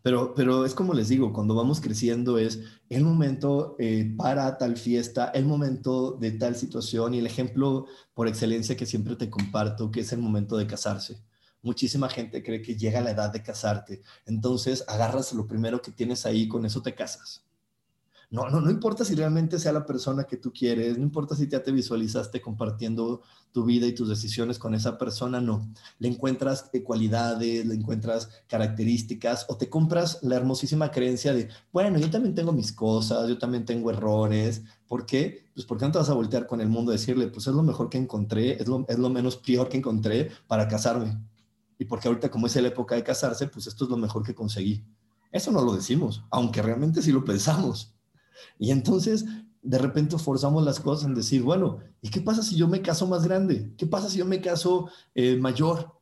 Pero, 0.02 0.34
pero 0.34 0.64
es 0.64 0.74
como 0.74 0.94
les 0.94 1.08
digo, 1.08 1.32
cuando 1.32 1.54
vamos 1.54 1.80
creciendo 1.80 2.38
es 2.38 2.60
el 2.88 3.04
momento 3.04 3.76
eh, 3.78 4.12
para 4.16 4.58
tal 4.58 4.76
fiesta, 4.76 5.26
el 5.34 5.44
momento 5.44 6.12
de 6.12 6.32
tal 6.32 6.56
situación 6.56 7.14
y 7.14 7.18
el 7.18 7.26
ejemplo 7.26 7.86
por 8.14 8.28
excelencia 8.28 8.76
que 8.76 8.86
siempre 8.86 9.16
te 9.16 9.30
comparto, 9.30 9.90
que 9.90 10.00
es 10.00 10.12
el 10.12 10.18
momento 10.18 10.56
de 10.56 10.66
casarse. 10.66 11.18
Muchísima 11.62 12.08
gente 12.08 12.42
cree 12.42 12.62
que 12.62 12.76
llega 12.76 13.00
la 13.00 13.12
edad 13.12 13.32
de 13.32 13.42
casarte, 13.42 14.02
entonces 14.26 14.84
agarras 14.88 15.32
lo 15.32 15.46
primero 15.46 15.80
que 15.80 15.92
tienes 15.92 16.26
ahí, 16.26 16.48
con 16.48 16.66
eso 16.66 16.82
te 16.82 16.94
casas 16.94 17.44
no, 18.32 18.48
no, 18.48 18.62
no 18.62 18.70
importa 18.70 19.04
si 19.04 19.14
realmente 19.14 19.58
sea 19.58 19.72
la 19.72 19.84
persona 19.84 20.24
que 20.24 20.38
tú 20.38 20.54
quieres, 20.54 20.96
no 20.96 21.04
importa 21.04 21.36
si 21.36 21.48
ya 21.48 21.62
te 21.62 21.70
visualizaste 21.70 22.40
compartiendo 22.40 23.20
tu 23.52 23.62
vida 23.62 23.86
y 23.86 23.94
tus 23.94 24.08
decisiones 24.08 24.58
con 24.58 24.74
esa 24.74 24.96
persona, 24.96 25.38
no. 25.38 25.70
Le 25.98 26.08
encuentras 26.08 26.70
cualidades, 26.82 27.66
le 27.66 27.74
encuentras 27.74 28.30
características 28.48 29.44
o 29.50 29.58
te 29.58 29.68
compras 29.68 30.18
la 30.22 30.36
hermosísima 30.36 30.90
creencia 30.90 31.34
de, 31.34 31.50
bueno, 31.74 31.98
yo 31.98 32.10
también 32.10 32.34
tengo 32.34 32.52
mis 32.52 32.72
cosas, 32.72 33.28
yo 33.28 33.36
también 33.36 33.66
tengo 33.66 33.90
errores. 33.90 34.62
¿Por 34.88 35.04
qué? 35.04 35.44
Pues 35.52 35.66
porque 35.66 35.84
no 35.84 35.92
te 35.92 35.98
vas 35.98 36.08
a 36.08 36.14
voltear 36.14 36.46
con 36.46 36.62
el 36.62 36.70
mundo 36.70 36.90
a 36.90 36.94
decirle, 36.94 37.28
pues 37.28 37.46
es 37.46 37.54
lo 37.54 37.62
mejor 37.62 37.90
que 37.90 37.98
encontré, 37.98 38.52
es 38.52 38.66
lo, 38.66 38.86
es 38.88 38.98
lo 38.98 39.10
menos 39.10 39.36
peor 39.36 39.68
que 39.68 39.76
encontré 39.76 40.30
para 40.46 40.68
casarme. 40.68 41.18
Y 41.78 41.84
porque 41.84 42.08
ahorita 42.08 42.30
como 42.30 42.46
es 42.46 42.56
la 42.56 42.68
época 42.68 42.94
de 42.94 43.04
casarse, 43.04 43.46
pues 43.48 43.66
esto 43.66 43.84
es 43.84 43.90
lo 43.90 43.98
mejor 43.98 44.22
que 44.22 44.34
conseguí. 44.34 44.82
Eso 45.30 45.52
no 45.52 45.60
lo 45.60 45.74
decimos, 45.74 46.24
aunque 46.30 46.62
realmente 46.62 47.02
sí 47.02 47.12
lo 47.12 47.26
pensamos. 47.26 47.94
Y 48.58 48.70
entonces, 48.70 49.24
de 49.62 49.78
repente 49.78 50.18
forzamos 50.18 50.64
las 50.64 50.80
cosas 50.80 51.06
en 51.06 51.14
decir, 51.14 51.42
bueno, 51.42 51.78
¿y 52.00 52.10
qué 52.10 52.20
pasa 52.20 52.42
si 52.42 52.56
yo 52.56 52.68
me 52.68 52.82
caso 52.82 53.06
más 53.06 53.24
grande? 53.24 53.72
¿Qué 53.76 53.86
pasa 53.86 54.10
si 54.10 54.18
yo 54.18 54.26
me 54.26 54.40
caso 54.40 54.88
eh, 55.14 55.36
mayor? 55.36 55.92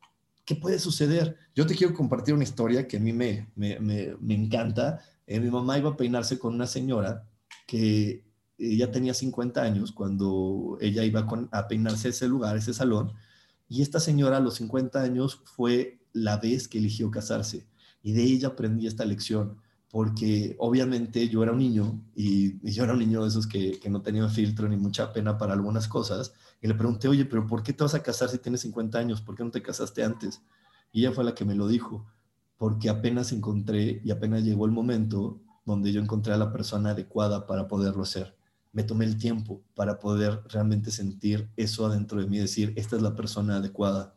¿Qué 0.44 0.56
puede 0.56 0.78
suceder? 0.78 1.36
Yo 1.54 1.66
te 1.66 1.74
quiero 1.74 1.94
compartir 1.94 2.34
una 2.34 2.44
historia 2.44 2.88
que 2.88 2.96
a 2.96 3.00
mí 3.00 3.12
me, 3.12 3.50
me, 3.54 3.78
me, 3.78 4.34
encanta. 4.34 5.00
Eh, 5.26 5.38
mi 5.38 5.50
mamá 5.50 5.78
iba 5.78 5.90
a 5.90 5.96
peinarse 5.96 6.38
con 6.38 6.54
una 6.54 6.66
señora 6.66 7.28
que 7.66 8.24
ya 8.58 8.90
tenía 8.90 9.14
50 9.14 9.62
años 9.62 9.92
cuando 9.92 10.76
ella 10.80 11.04
iba 11.04 11.26
a 11.52 11.68
peinarse 11.68 12.08
ese 12.08 12.28
lugar, 12.28 12.56
ese 12.56 12.74
salón. 12.74 13.12
Y 13.68 13.82
esta 13.82 14.00
señora 14.00 14.38
a 14.38 14.40
los 14.40 14.54
50 14.54 15.00
años 15.00 15.40
fue 15.44 16.00
la 16.12 16.38
vez 16.38 16.66
que 16.66 16.78
eligió 16.78 17.10
casarse. 17.10 17.66
Y 18.02 18.12
de 18.12 18.22
ella 18.22 18.48
aprendí 18.48 18.86
esta 18.86 19.04
lección 19.04 19.58
porque 19.90 20.54
obviamente 20.58 21.28
yo 21.28 21.42
era 21.42 21.52
un 21.52 21.58
niño 21.58 22.00
y, 22.14 22.58
yo 22.70 22.84
era 22.84 22.92
un 22.92 23.00
niño 23.00 23.22
de 23.22 23.28
esos 23.28 23.46
que, 23.46 23.80
que, 23.80 23.90
no 23.90 24.02
tenía 24.02 24.28
filtro 24.28 24.68
ni 24.68 24.76
mucha 24.76 25.12
pena 25.12 25.36
para 25.36 25.52
algunas 25.52 25.88
cosas. 25.88 26.32
Y 26.62 26.68
le 26.68 26.74
pregunté, 26.74 27.08
oye, 27.08 27.24
pero 27.24 27.46
¿por 27.46 27.62
qué 27.62 27.72
te 27.72 27.82
vas 27.82 27.94
a 27.94 28.02
casar 28.02 28.28
si 28.28 28.38
tienes 28.38 28.60
50 28.60 28.98
años? 28.98 29.20
¿Por 29.20 29.34
qué 29.34 29.42
no 29.42 29.50
te 29.50 29.62
casaste 29.62 30.04
antes? 30.04 30.42
Y 30.92 31.00
ella 31.00 31.12
fue 31.12 31.24
la 31.24 31.34
que 31.34 31.44
me 31.44 31.56
lo 31.56 31.66
dijo, 31.66 32.06
porque 32.56 32.88
apenas 32.88 33.32
encontré 33.32 34.00
y 34.04 34.10
apenas 34.12 34.44
llegó 34.44 34.64
el 34.64 34.70
momento 34.70 35.40
donde 35.64 35.92
yo 35.92 36.00
encontré 36.00 36.32
a 36.34 36.36
la 36.36 36.52
persona 36.52 36.90
adecuada 36.90 37.46
para 37.46 37.66
poderlo 37.66 38.02
hacer. 38.02 38.36
Me 38.72 38.84
tomé 38.84 39.04
el 39.06 39.16
tiempo 39.16 39.60
para 39.74 39.98
poder 39.98 40.42
realmente 40.48 40.92
sentir 40.92 41.50
eso 41.56 41.86
adentro 41.86 42.20
de 42.20 42.28
mí, 42.28 42.38
decir, 42.38 42.72
esta 42.76 42.94
es 42.94 43.02
la 43.02 43.16
persona 43.16 43.56
adecuada, 43.56 44.14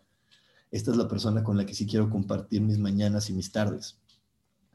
esta 0.69 0.91
es 0.91 0.97
la 0.97 1.07
persona 1.07 1.43
con 1.43 1.57
la 1.57 1.65
que 1.65 1.73
sí 1.73 1.88
quiero 1.88 2.12
compartir 2.12 2.62
mis 2.62 2.77
mañanas 2.77 3.29
y 3.31 3.33
mis 3.33 3.51
tardes. 3.51 3.99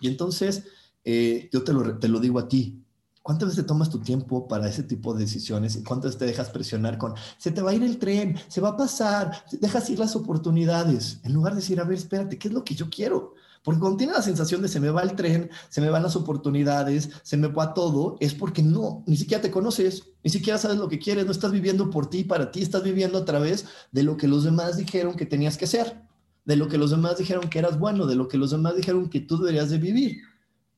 Y 0.01 0.09
entonces 0.09 0.65
eh, 1.11 1.49
yo 1.51 1.65
te 1.65 1.73
lo, 1.73 1.99
te 1.99 2.07
lo 2.07 2.21
digo 2.21 2.39
a 2.39 2.49
ti. 2.49 2.85
¿Cuántas 3.23 3.49
veces 3.49 3.65
tomas 3.65 3.89
tu 3.89 3.99
tiempo 3.99 4.47
para 4.47 4.69
ese 4.69 4.83
tipo 4.83 5.15
de 5.15 5.21
decisiones 5.21 5.75
y 5.77 5.83
cuántas 5.83 6.19
te 6.19 6.27
dejas 6.27 6.51
presionar 6.51 6.99
con, 6.99 7.15
se 7.39 7.51
te 7.51 7.63
va 7.63 7.71
a 7.71 7.75
ir 7.75 7.83
el 7.83 7.97
tren, 7.99 8.37
se 8.49 8.61
va 8.61 8.71
a 8.71 8.77
pasar, 8.77 9.43
dejas 9.59 9.89
ir 9.89 9.99
las 9.99 10.17
oportunidades, 10.17 11.21
en 11.25 11.33
lugar 11.33 11.55
de 11.55 11.61
decir, 11.61 11.81
a 11.81 11.85
ver, 11.85 11.97
espérate, 11.97 12.39
¿qué 12.39 12.49
es 12.49 12.55
lo 12.55 12.63
que 12.63 12.75
yo 12.75 12.91
quiero? 12.91 13.33
Porque 13.65 13.81
cuando 13.81 13.97
tienes 13.97 14.17
la 14.17 14.23
sensación 14.23 14.61
de 14.61 14.69
se 14.69 14.81
me 14.81 14.91
va 14.91 15.01
el 15.03 15.17
tren, 15.17 15.51
se 15.71 15.81
me 15.81 15.89
van 15.89 16.03
las 16.03 16.15
oportunidades, 16.15 17.09
se 17.23 17.39
me 17.39 17.49
va 17.49 17.73
todo, 17.73 18.19
es 18.21 18.35
porque 18.35 18.63
no, 18.63 19.03
ni 19.07 19.17
siquiera 19.17 19.43
te 19.43 19.51
conoces, 19.51 20.05
ni 20.23 20.31
siquiera 20.31 20.59
sabes 20.59 20.77
lo 20.77 20.91
que 20.91 20.99
quieres, 20.99 21.25
no 21.25 21.33
estás 21.33 21.53
viviendo 21.53 21.89
por 21.89 22.11
ti, 22.11 22.25
para 22.25 22.51
ti, 22.51 22.61
estás 22.61 22.83
viviendo 22.83 23.17
a 23.17 23.25
través 23.25 23.65
de 23.93 24.03
lo 24.03 24.19
que 24.19 24.29
los 24.29 24.45
demás 24.45 24.77
dijeron 24.77 25.17
que 25.17 25.25
tenías 25.25 25.57
que 25.57 25.65
hacer, 25.65 26.03
de 26.45 26.57
lo 26.57 26.69
que 26.69 26.77
los 26.77 26.91
demás 26.91 27.17
dijeron 27.17 27.49
que 27.49 27.61
eras 27.61 27.79
bueno, 27.79 28.05
de 28.05 28.15
lo 28.15 28.29
que 28.29 28.37
los 28.37 28.51
demás 28.51 28.77
dijeron 28.77 29.09
que 29.09 29.21
tú 29.21 29.39
deberías 29.39 29.71
de 29.71 29.79
vivir. 29.79 30.19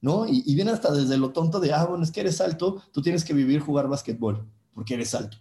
¿No? 0.00 0.26
Y, 0.26 0.54
viene 0.54 0.70
hasta 0.70 0.92
desde 0.92 1.16
lo 1.16 1.30
tonto 1.30 1.60
de, 1.60 1.72
ah, 1.72 1.84
bueno, 1.84 2.04
es 2.04 2.10
que 2.10 2.20
eres 2.20 2.40
alto, 2.40 2.82
tú 2.92 3.02
tienes 3.02 3.24
que 3.24 3.34
vivir 3.34 3.60
jugar 3.60 3.88
básquetbol, 3.88 4.46
porque 4.74 4.94
eres 4.94 5.14
alto. 5.14 5.36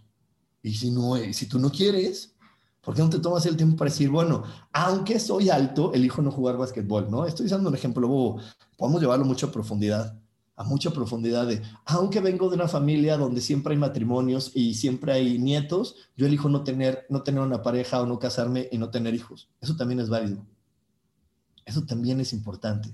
Y 0.62 0.74
si 0.74 0.92
no, 0.92 1.16
eh, 1.16 1.34
si 1.34 1.48
tú 1.48 1.60
no 1.60 1.72
quieres, 1.72 2.36
¿por 2.82 2.94
qué 2.94 3.02
no 3.02 3.10
te 3.10 3.20
tomas 3.20 3.46
el 3.46 3.56
tiempo 3.56 3.78
para 3.78 3.90
decir, 3.90 4.10
bueno, 4.10 4.44
aunque 4.74 5.20
soy 5.20 5.50
alto, 5.50 5.94
elijo 5.94 6.22
no 6.22 6.32
jugar 6.32 6.58
básquetbol, 6.58 7.10
¿no? 7.10 7.26
Estoy 7.26 7.46
usando 7.46 7.70
un 7.70 7.76
ejemplo 7.76 8.08
bobo, 8.08 8.42
podemos 8.78 9.02
llevarlo 9.02 9.26
mucho 9.26 9.48
a 9.48 9.52
profundidad, 9.52 10.20
a 10.58 10.64
mucha 10.66 10.92
profundidad 10.92 11.48
de, 11.48 11.62
aunque 11.86 12.20
vengo 12.20 12.50
de 12.50 12.56
una 12.56 12.68
familia 12.68 13.16
donde 13.16 13.40
siempre 13.40 13.74
hay 13.74 13.80
matrimonios 13.80 14.52
y 14.54 14.74
siempre 14.74 15.14
hay 15.14 15.40
nietos, 15.40 15.96
yo 16.18 16.28
elijo 16.28 16.50
no 16.50 16.64
tener, 16.66 17.06
no 17.10 17.24
tener 17.24 17.42
una 17.42 17.64
pareja 17.64 18.02
o 18.02 18.06
no 18.06 18.20
casarme 18.20 18.68
y 18.70 18.78
no 18.78 18.90
tener 18.90 19.16
hijos. 19.16 19.48
Eso 19.62 19.78
también 19.78 20.02
es 20.02 20.10
válido. 20.10 20.46
Eso 21.66 21.86
también 21.86 22.20
es 22.20 22.34
importante. 22.34 22.94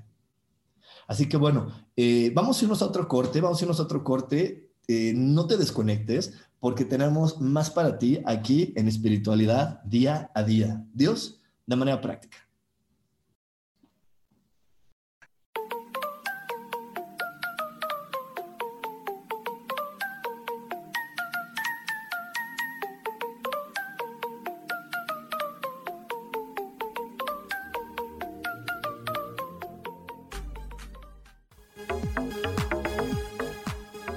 Así 1.08 1.28
que 1.28 1.38
bueno, 1.38 1.68
eh, 1.96 2.32
vamos 2.34 2.60
a 2.60 2.66
irnos 2.66 2.82
a 2.82 2.86
otro 2.86 3.08
corte, 3.08 3.42
vamos 3.42 3.62
a 3.62 3.66
irnos 3.66 3.80
a 3.80 3.84
otro 3.84 4.04
corte. 4.04 4.70
Eh, 4.88 5.14
no 5.16 5.48
te 5.48 5.58
desconectes 5.58 6.34
porque 6.60 6.86
tenemos 6.86 7.42
más 7.42 7.70
para 7.70 7.98
ti 7.98 8.22
aquí 8.26 8.74
en 8.76 8.88
espiritualidad 8.88 9.82
día 9.84 10.32
a 10.34 10.44
día. 10.44 10.86
Dios, 10.94 11.42
de 11.66 11.76
manera 11.76 12.02
práctica. 12.02 12.38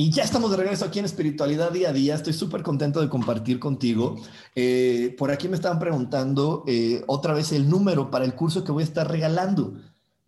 Y 0.00 0.10
ya 0.10 0.22
estamos 0.22 0.50
de 0.50 0.56
regreso 0.56 0.86
aquí 0.86 0.98
en 0.98 1.04
Espiritualidad 1.04 1.72
Día 1.72 1.90
a 1.90 1.92
Día. 1.92 2.14
Estoy 2.14 2.32
súper 2.32 2.62
contento 2.62 3.02
de 3.02 3.10
compartir 3.10 3.60
contigo. 3.60 4.16
Eh, 4.54 5.14
por 5.18 5.30
aquí 5.30 5.46
me 5.46 5.56
estaban 5.56 5.78
preguntando 5.78 6.64
eh, 6.66 7.04
otra 7.06 7.34
vez 7.34 7.52
el 7.52 7.68
número 7.68 8.10
para 8.10 8.24
el 8.24 8.34
curso 8.34 8.64
que 8.64 8.72
voy 8.72 8.82
a 8.82 8.86
estar 8.86 9.10
regalando. 9.10 9.74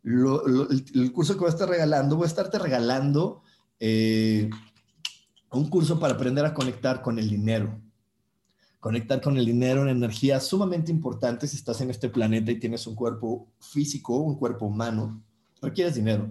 el, 0.05 1.11
curso 1.15 1.33
que 1.33 1.39
voy 1.39 1.47
a 1.47 1.55
estar 1.55 1.71
regalando, 1.71 2.17
voy 2.17 2.25
a 2.25 2.27
estarte 2.27 2.59
regalando 2.59 3.41
eh, 3.81 4.51
un 5.51 5.71
curso 5.71 5.99
para 5.99 6.17
aprender 6.17 6.45
a 6.45 6.53
conectar 6.53 7.01
con 7.01 7.19
el 7.19 7.31
dinero. 7.31 7.81
Conectar 8.79 9.23
con 9.23 9.39
el 9.39 9.47
dinero, 9.47 9.81
una 9.81 9.93
energía 9.93 10.39
sumamente 10.41 10.93
importante 10.93 11.47
si 11.47 11.57
estás 11.57 11.81
en 11.81 11.89
este 11.89 12.11
planeta 12.11 12.53
y 12.53 12.61
tienes 12.61 12.87
un 12.87 12.95
cuerpo 12.95 13.49
físico, 13.59 14.19
un 14.19 14.37
cuerpo 14.37 14.67
humano. 14.67 15.25
Requieres 15.63 15.95
dinero 15.95 16.29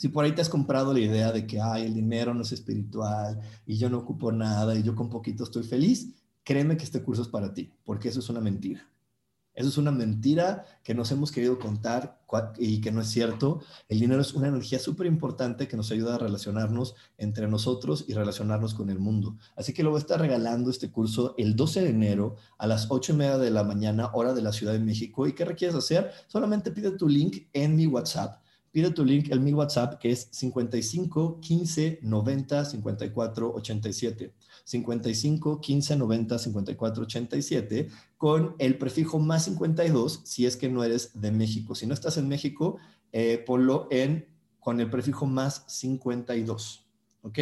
si 0.00 0.08
por 0.08 0.24
ahí 0.24 0.32
te 0.32 0.40
has 0.40 0.48
comprado 0.48 0.94
la 0.94 1.00
idea 1.00 1.30
de 1.30 1.46
que, 1.46 1.60
ay, 1.60 1.84
el 1.84 1.92
dinero 1.92 2.32
no 2.32 2.40
es 2.40 2.52
espiritual 2.52 3.38
y 3.66 3.76
yo 3.76 3.90
no 3.90 3.98
ocupo 3.98 4.32
nada 4.32 4.74
y 4.74 4.82
yo 4.82 4.96
con 4.96 5.10
poquito 5.10 5.44
estoy 5.44 5.62
feliz, 5.62 6.14
créeme 6.42 6.78
que 6.78 6.84
este 6.84 7.02
curso 7.02 7.20
es 7.20 7.28
para 7.28 7.52
ti, 7.52 7.70
porque 7.84 8.08
eso 8.08 8.20
es 8.20 8.30
una 8.30 8.40
mentira. 8.40 8.88
Eso 9.52 9.68
es 9.68 9.76
una 9.76 9.90
mentira 9.90 10.64
que 10.82 10.94
nos 10.94 11.12
hemos 11.12 11.30
querido 11.30 11.58
contar 11.58 12.18
y 12.56 12.80
que 12.80 12.90
no 12.90 13.02
es 13.02 13.08
cierto. 13.08 13.60
El 13.90 14.00
dinero 14.00 14.22
es 14.22 14.32
una 14.32 14.48
energía 14.48 14.78
súper 14.78 15.06
importante 15.06 15.68
que 15.68 15.76
nos 15.76 15.90
ayuda 15.90 16.14
a 16.14 16.18
relacionarnos 16.18 16.94
entre 17.18 17.46
nosotros 17.46 18.06
y 18.08 18.14
relacionarnos 18.14 18.72
con 18.72 18.88
el 18.88 19.00
mundo. 19.00 19.36
Así 19.54 19.74
que 19.74 19.82
lo 19.82 19.90
voy 19.90 19.98
a 19.98 20.00
estar 20.00 20.18
regalando 20.18 20.70
este 20.70 20.90
curso 20.90 21.34
el 21.36 21.56
12 21.56 21.82
de 21.82 21.90
enero 21.90 22.36
a 22.56 22.66
las 22.66 22.86
8 22.88 23.12
y 23.12 23.16
media 23.16 23.36
de 23.36 23.50
la 23.50 23.64
mañana, 23.64 24.08
hora 24.14 24.32
de 24.32 24.40
la 24.40 24.54
Ciudad 24.54 24.72
de 24.72 24.80
México. 24.80 25.26
¿Y 25.26 25.34
qué 25.34 25.44
requieres 25.44 25.76
hacer? 25.76 26.10
Solamente 26.26 26.70
pide 26.70 26.92
tu 26.92 27.06
link 27.06 27.48
en 27.52 27.76
mi 27.76 27.86
WhatsApp 27.86 28.40
pide 28.72 28.90
tu 28.90 29.04
link 29.04 29.30
en 29.30 29.42
mi 29.42 29.52
WhatsApp 29.52 29.98
que 29.98 30.10
es 30.12 30.28
55 30.30 31.40
15 31.40 32.00
90 32.02 32.64
54 32.64 33.54
87. 33.54 34.32
55 34.64 35.60
15 35.60 35.96
90 35.96 36.38
54 36.38 37.02
87 37.02 37.88
con 38.16 38.54
el 38.58 38.78
prefijo 38.78 39.18
más 39.18 39.44
52 39.44 40.22
si 40.24 40.46
es 40.46 40.56
que 40.56 40.68
no 40.68 40.84
eres 40.84 41.20
de 41.20 41.32
México. 41.32 41.74
Si 41.74 41.86
no 41.86 41.94
estás 41.94 42.16
en 42.16 42.28
México, 42.28 42.78
eh, 43.12 43.42
ponlo 43.46 43.88
en 43.90 44.28
con 44.60 44.80
el 44.80 44.90
prefijo 44.90 45.26
más 45.26 45.64
52. 45.66 46.86
¿Ok? 47.22 47.38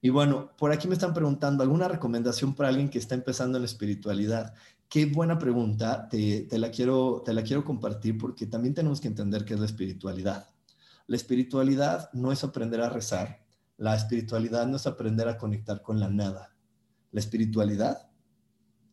Y 0.00 0.10
bueno, 0.10 0.52
por 0.56 0.72
aquí 0.72 0.86
me 0.86 0.94
están 0.94 1.12
preguntando 1.12 1.62
alguna 1.62 1.88
recomendación 1.88 2.54
para 2.54 2.68
alguien 2.68 2.88
que 2.88 2.98
está 2.98 3.14
empezando 3.14 3.58
en 3.58 3.62
la 3.62 3.66
espiritualidad. 3.66 4.54
Qué 4.88 5.04
buena 5.04 5.38
pregunta, 5.38 6.08
te, 6.08 6.48
la 6.52 6.70
quiero, 6.70 7.22
te 7.22 7.34
la 7.34 7.42
quiero 7.42 7.62
compartir 7.62 8.16
porque 8.16 8.46
también 8.46 8.72
tenemos 8.72 9.02
que 9.02 9.08
entender 9.08 9.44
qué 9.44 9.52
es 9.52 9.60
la 9.60 9.66
espiritualidad. 9.66 10.48
La 11.06 11.16
espiritualidad 11.16 12.10
no 12.14 12.32
es 12.32 12.42
aprender 12.42 12.80
a 12.80 12.88
rezar, 12.88 13.44
la 13.76 13.94
espiritualidad 13.94 14.66
no 14.66 14.76
es 14.76 14.86
aprender 14.86 15.28
a 15.28 15.36
conectar 15.36 15.82
con 15.82 16.00
la 16.00 16.08
nada. 16.08 16.56
La 17.12 17.20
espiritualidad, 17.20 18.08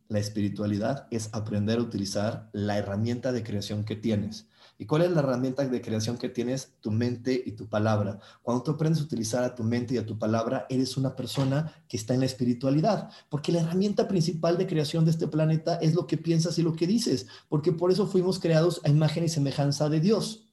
la 0.10 0.20
espiritualidad 0.20 1.08
es 1.12 1.30
aprender 1.34 1.80
a 1.80 1.84
utilizar 1.84 2.50
la 2.52 2.78
herramienta 2.78 3.32
de 3.32 3.44
creación 3.44 3.86
que 3.86 3.96
tienes. 3.96 4.50
¿Y 4.78 4.86
cuál 4.86 5.04
es 5.04 5.12
la 5.12 5.22
herramienta 5.22 5.66
de 5.66 5.82
creación 5.82 6.18
que 6.18 6.28
tienes? 6.28 6.74
Tu 6.82 6.92
mente 6.92 7.42
y 7.46 7.54
tu 7.54 7.68
palabra. 7.68 8.20
Cuando 8.42 8.62
tú 8.62 8.72
aprendes 8.72 9.02
a 9.02 9.06
utilizar 9.06 9.44
a 9.44 9.56
tu 9.56 9.64
mente 9.64 9.94
y 9.94 9.98
a 9.98 10.06
tu 10.06 10.20
palabra, 10.20 10.66
eres 10.70 10.98
una 10.98 11.16
persona 11.16 11.72
que 11.88 11.96
está 11.96 12.14
en 12.14 12.20
la 12.20 12.26
espiritualidad, 12.26 13.10
porque 13.30 13.54
la 13.54 13.62
herramienta 13.62 14.08
principal 14.08 14.58
de 14.58 14.68
creación 14.68 15.06
de 15.06 15.12
este 15.12 15.28
planeta 15.28 15.76
es 15.76 15.96
lo 15.96 16.08
que 16.08 16.18
piensas 16.18 16.60
y 16.60 16.62
lo 16.62 16.74
que 16.74 16.88
dices, 16.88 17.28
porque 17.48 17.72
por 17.72 17.92
eso 17.92 18.06
fuimos 18.06 18.40
creados 18.40 18.82
a 18.84 18.90
imagen 18.90 19.24
y 19.24 19.30
semejanza 19.30 19.88
de 19.88 20.02
Dios. 20.02 20.50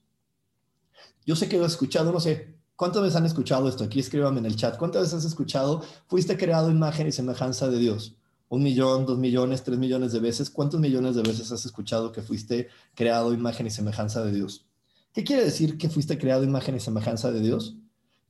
Yo 1.25 1.35
sé 1.35 1.49
que 1.49 1.57
lo 1.57 1.65
has 1.65 1.73
escuchado, 1.73 2.11
no 2.11 2.19
sé, 2.21 2.55
¿cuántas 2.77 3.01
veces 3.01 3.17
han 3.17 3.25
escuchado 3.25 3.67
esto? 3.67 3.83
Aquí 3.83 3.99
escríbame 3.99 4.39
en 4.39 4.45
el 4.45 4.55
chat. 4.55 4.77
¿Cuántas 4.77 5.03
veces 5.03 5.19
has 5.19 5.25
escuchado? 5.25 5.83
Fuiste 6.07 6.37
creado 6.37 6.71
imagen 6.71 7.07
y 7.07 7.11
semejanza 7.11 7.67
de 7.67 7.77
Dios 7.77 8.15
un 8.53 8.61
millón, 8.61 9.07
dos 9.07 9.17
millones, 9.17 9.63
tres 9.63 9.79
millones 9.79 10.11
de 10.11 10.19
veces. 10.19 10.51
¿Cuántos 10.51 10.79
millones 10.79 11.15
de 11.15 11.23
veces 11.23 11.51
has 11.51 11.65
escuchado 11.65 12.11
que 12.11 12.21
fuiste 12.21 12.67
creado 12.93 13.33
imagen 13.33 13.65
y 13.65 13.71
semejanza 13.71 14.23
de 14.23 14.31
Dios? 14.31 14.67
¿Qué 15.11 15.23
quiere 15.23 15.43
decir 15.43 15.75
que 15.79 15.89
fuiste 15.89 16.19
creado 16.19 16.43
imagen 16.43 16.75
y 16.75 16.79
semejanza 16.79 17.31
de 17.31 17.39
Dios? 17.39 17.77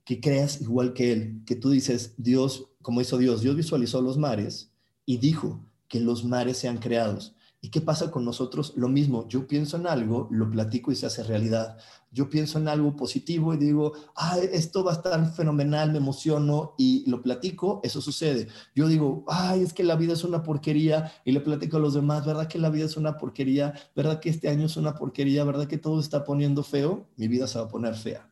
Que 0.02 0.22
creas 0.22 0.62
igual 0.62 0.94
que 0.94 1.12
Él, 1.12 1.42
que 1.44 1.56
tú 1.56 1.68
dices, 1.68 2.14
Dios, 2.16 2.68
como 2.80 3.02
hizo 3.02 3.18
Dios, 3.18 3.42
Dios 3.42 3.54
visualizó 3.54 4.00
los 4.00 4.16
mares 4.16 4.70
y 5.04 5.18
dijo 5.18 5.62
que 5.88 6.00
los 6.00 6.24
mares 6.24 6.56
sean 6.56 6.78
creados. 6.78 7.34
¿Y 7.64 7.70
qué 7.70 7.80
pasa 7.80 8.10
con 8.10 8.26
nosotros? 8.26 8.74
Lo 8.76 8.90
mismo, 8.90 9.26
yo 9.26 9.46
pienso 9.46 9.78
en 9.78 9.86
algo, 9.86 10.28
lo 10.30 10.50
platico 10.50 10.92
y 10.92 10.96
se 10.96 11.06
hace 11.06 11.22
realidad. 11.22 11.78
Yo 12.12 12.28
pienso 12.28 12.58
en 12.58 12.68
algo 12.68 12.94
positivo 12.94 13.54
y 13.54 13.56
digo, 13.56 13.94
ah, 14.16 14.36
esto 14.36 14.84
va 14.84 14.92
a 14.92 14.96
estar 14.96 15.32
fenomenal, 15.32 15.90
me 15.90 15.96
emociono 15.96 16.74
y 16.76 17.08
lo 17.08 17.22
platico, 17.22 17.80
eso 17.82 18.02
sucede. 18.02 18.48
Yo 18.74 18.86
digo, 18.86 19.24
ay, 19.28 19.62
es 19.62 19.72
que 19.72 19.82
la 19.82 19.96
vida 19.96 20.12
es 20.12 20.24
una 20.24 20.42
porquería 20.42 21.10
y 21.24 21.32
le 21.32 21.40
platico 21.40 21.78
a 21.78 21.80
los 21.80 21.94
demás, 21.94 22.26
¿verdad 22.26 22.48
que 22.48 22.58
la 22.58 22.68
vida 22.68 22.84
es 22.84 22.98
una 22.98 23.16
porquería? 23.16 23.72
¿Verdad 23.96 24.20
que 24.20 24.28
este 24.28 24.50
año 24.50 24.66
es 24.66 24.76
una 24.76 24.94
porquería? 24.94 25.42
¿Verdad 25.44 25.66
que 25.66 25.78
todo 25.78 26.00
está 26.00 26.22
poniendo 26.22 26.64
feo? 26.64 27.06
Mi 27.16 27.28
vida 27.28 27.46
se 27.46 27.58
va 27.58 27.64
a 27.64 27.68
poner 27.68 27.94
fea. 27.94 28.30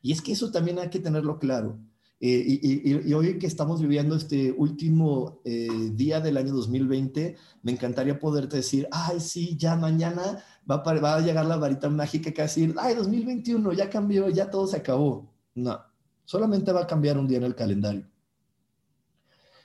Y 0.00 0.12
es 0.12 0.22
que 0.22 0.32
eso 0.32 0.50
también 0.50 0.78
hay 0.78 0.88
que 0.88 0.98
tenerlo 0.98 1.38
claro. 1.38 1.78
Eh, 2.24 2.60
y, 2.62 3.12
hoy 3.14 3.36
que 3.36 3.48
estamos 3.48 3.82
viviendo 3.82 4.14
este 4.14 4.52
último 4.52 5.40
eh, 5.44 5.90
día 5.92 6.20
del 6.20 6.36
año 6.36 6.52
2020, 6.52 7.34
me 7.64 7.72
encantaría 7.72 8.20
poderte 8.20 8.58
decir, 8.58 8.86
ay, 8.92 9.18
sí, 9.18 9.56
ya 9.56 9.74
mañana 9.74 10.40
va 10.70 10.76
a, 10.76 11.00
va 11.00 11.16
a 11.16 11.20
llegar 11.20 11.44
la 11.46 11.56
varita 11.56 11.90
mágica 11.90 12.30
que 12.30 12.40
va 12.40 12.44
a 12.44 12.46
decir, 12.46 12.76
ay, 12.78 12.94
2021, 12.94 13.72
ya 13.72 13.90
cambió, 13.90 14.28
ya 14.28 14.48
todo 14.48 14.68
se 14.68 14.76
acabó. 14.76 15.34
No, 15.56 15.80
solamente 16.24 16.70
va 16.70 16.82
a 16.82 16.86
cambiar 16.86 17.18
un 17.18 17.26
día 17.26 17.38
en 17.38 17.44
el 17.44 17.56
calendario. 17.56 18.06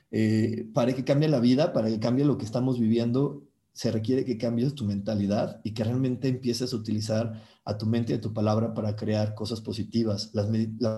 Eh, 0.09 0.67
para 0.73 0.93
que 0.93 1.03
cambie 1.03 1.29
la 1.29 1.39
vida, 1.39 1.73
para 1.73 1.89
que 1.89 1.99
cambie 1.99 2.25
lo 2.25 2.39
que 2.39 2.45
estamos 2.45 2.79
viviendo, 2.79 3.43
se 3.77 3.91
requiere 3.91 4.25
que 4.25 4.39
cambies 4.39 4.73
tu 4.73 4.85
mentalidad 4.85 5.61
y 5.63 5.75
que 5.75 5.83
realmente 5.83 6.27
empieces 6.27 6.73
a 6.73 6.75
utilizar 6.75 7.43
a 7.63 7.77
tu 7.77 7.85
mente 7.85 8.11
y 8.11 8.15
a 8.15 8.19
tu 8.19 8.33
palabra 8.33 8.73
para 8.73 8.95
crear 8.95 9.35
cosas 9.35 9.61
positivas. 9.61 10.31
La, 10.33 10.47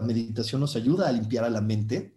meditación 0.01 0.61
nos 0.61 0.77
ayuda 0.77 1.09
a 1.09 1.11
limpiar 1.11 1.43
a 1.43 1.49
la 1.49 1.59
mente. 1.59 2.15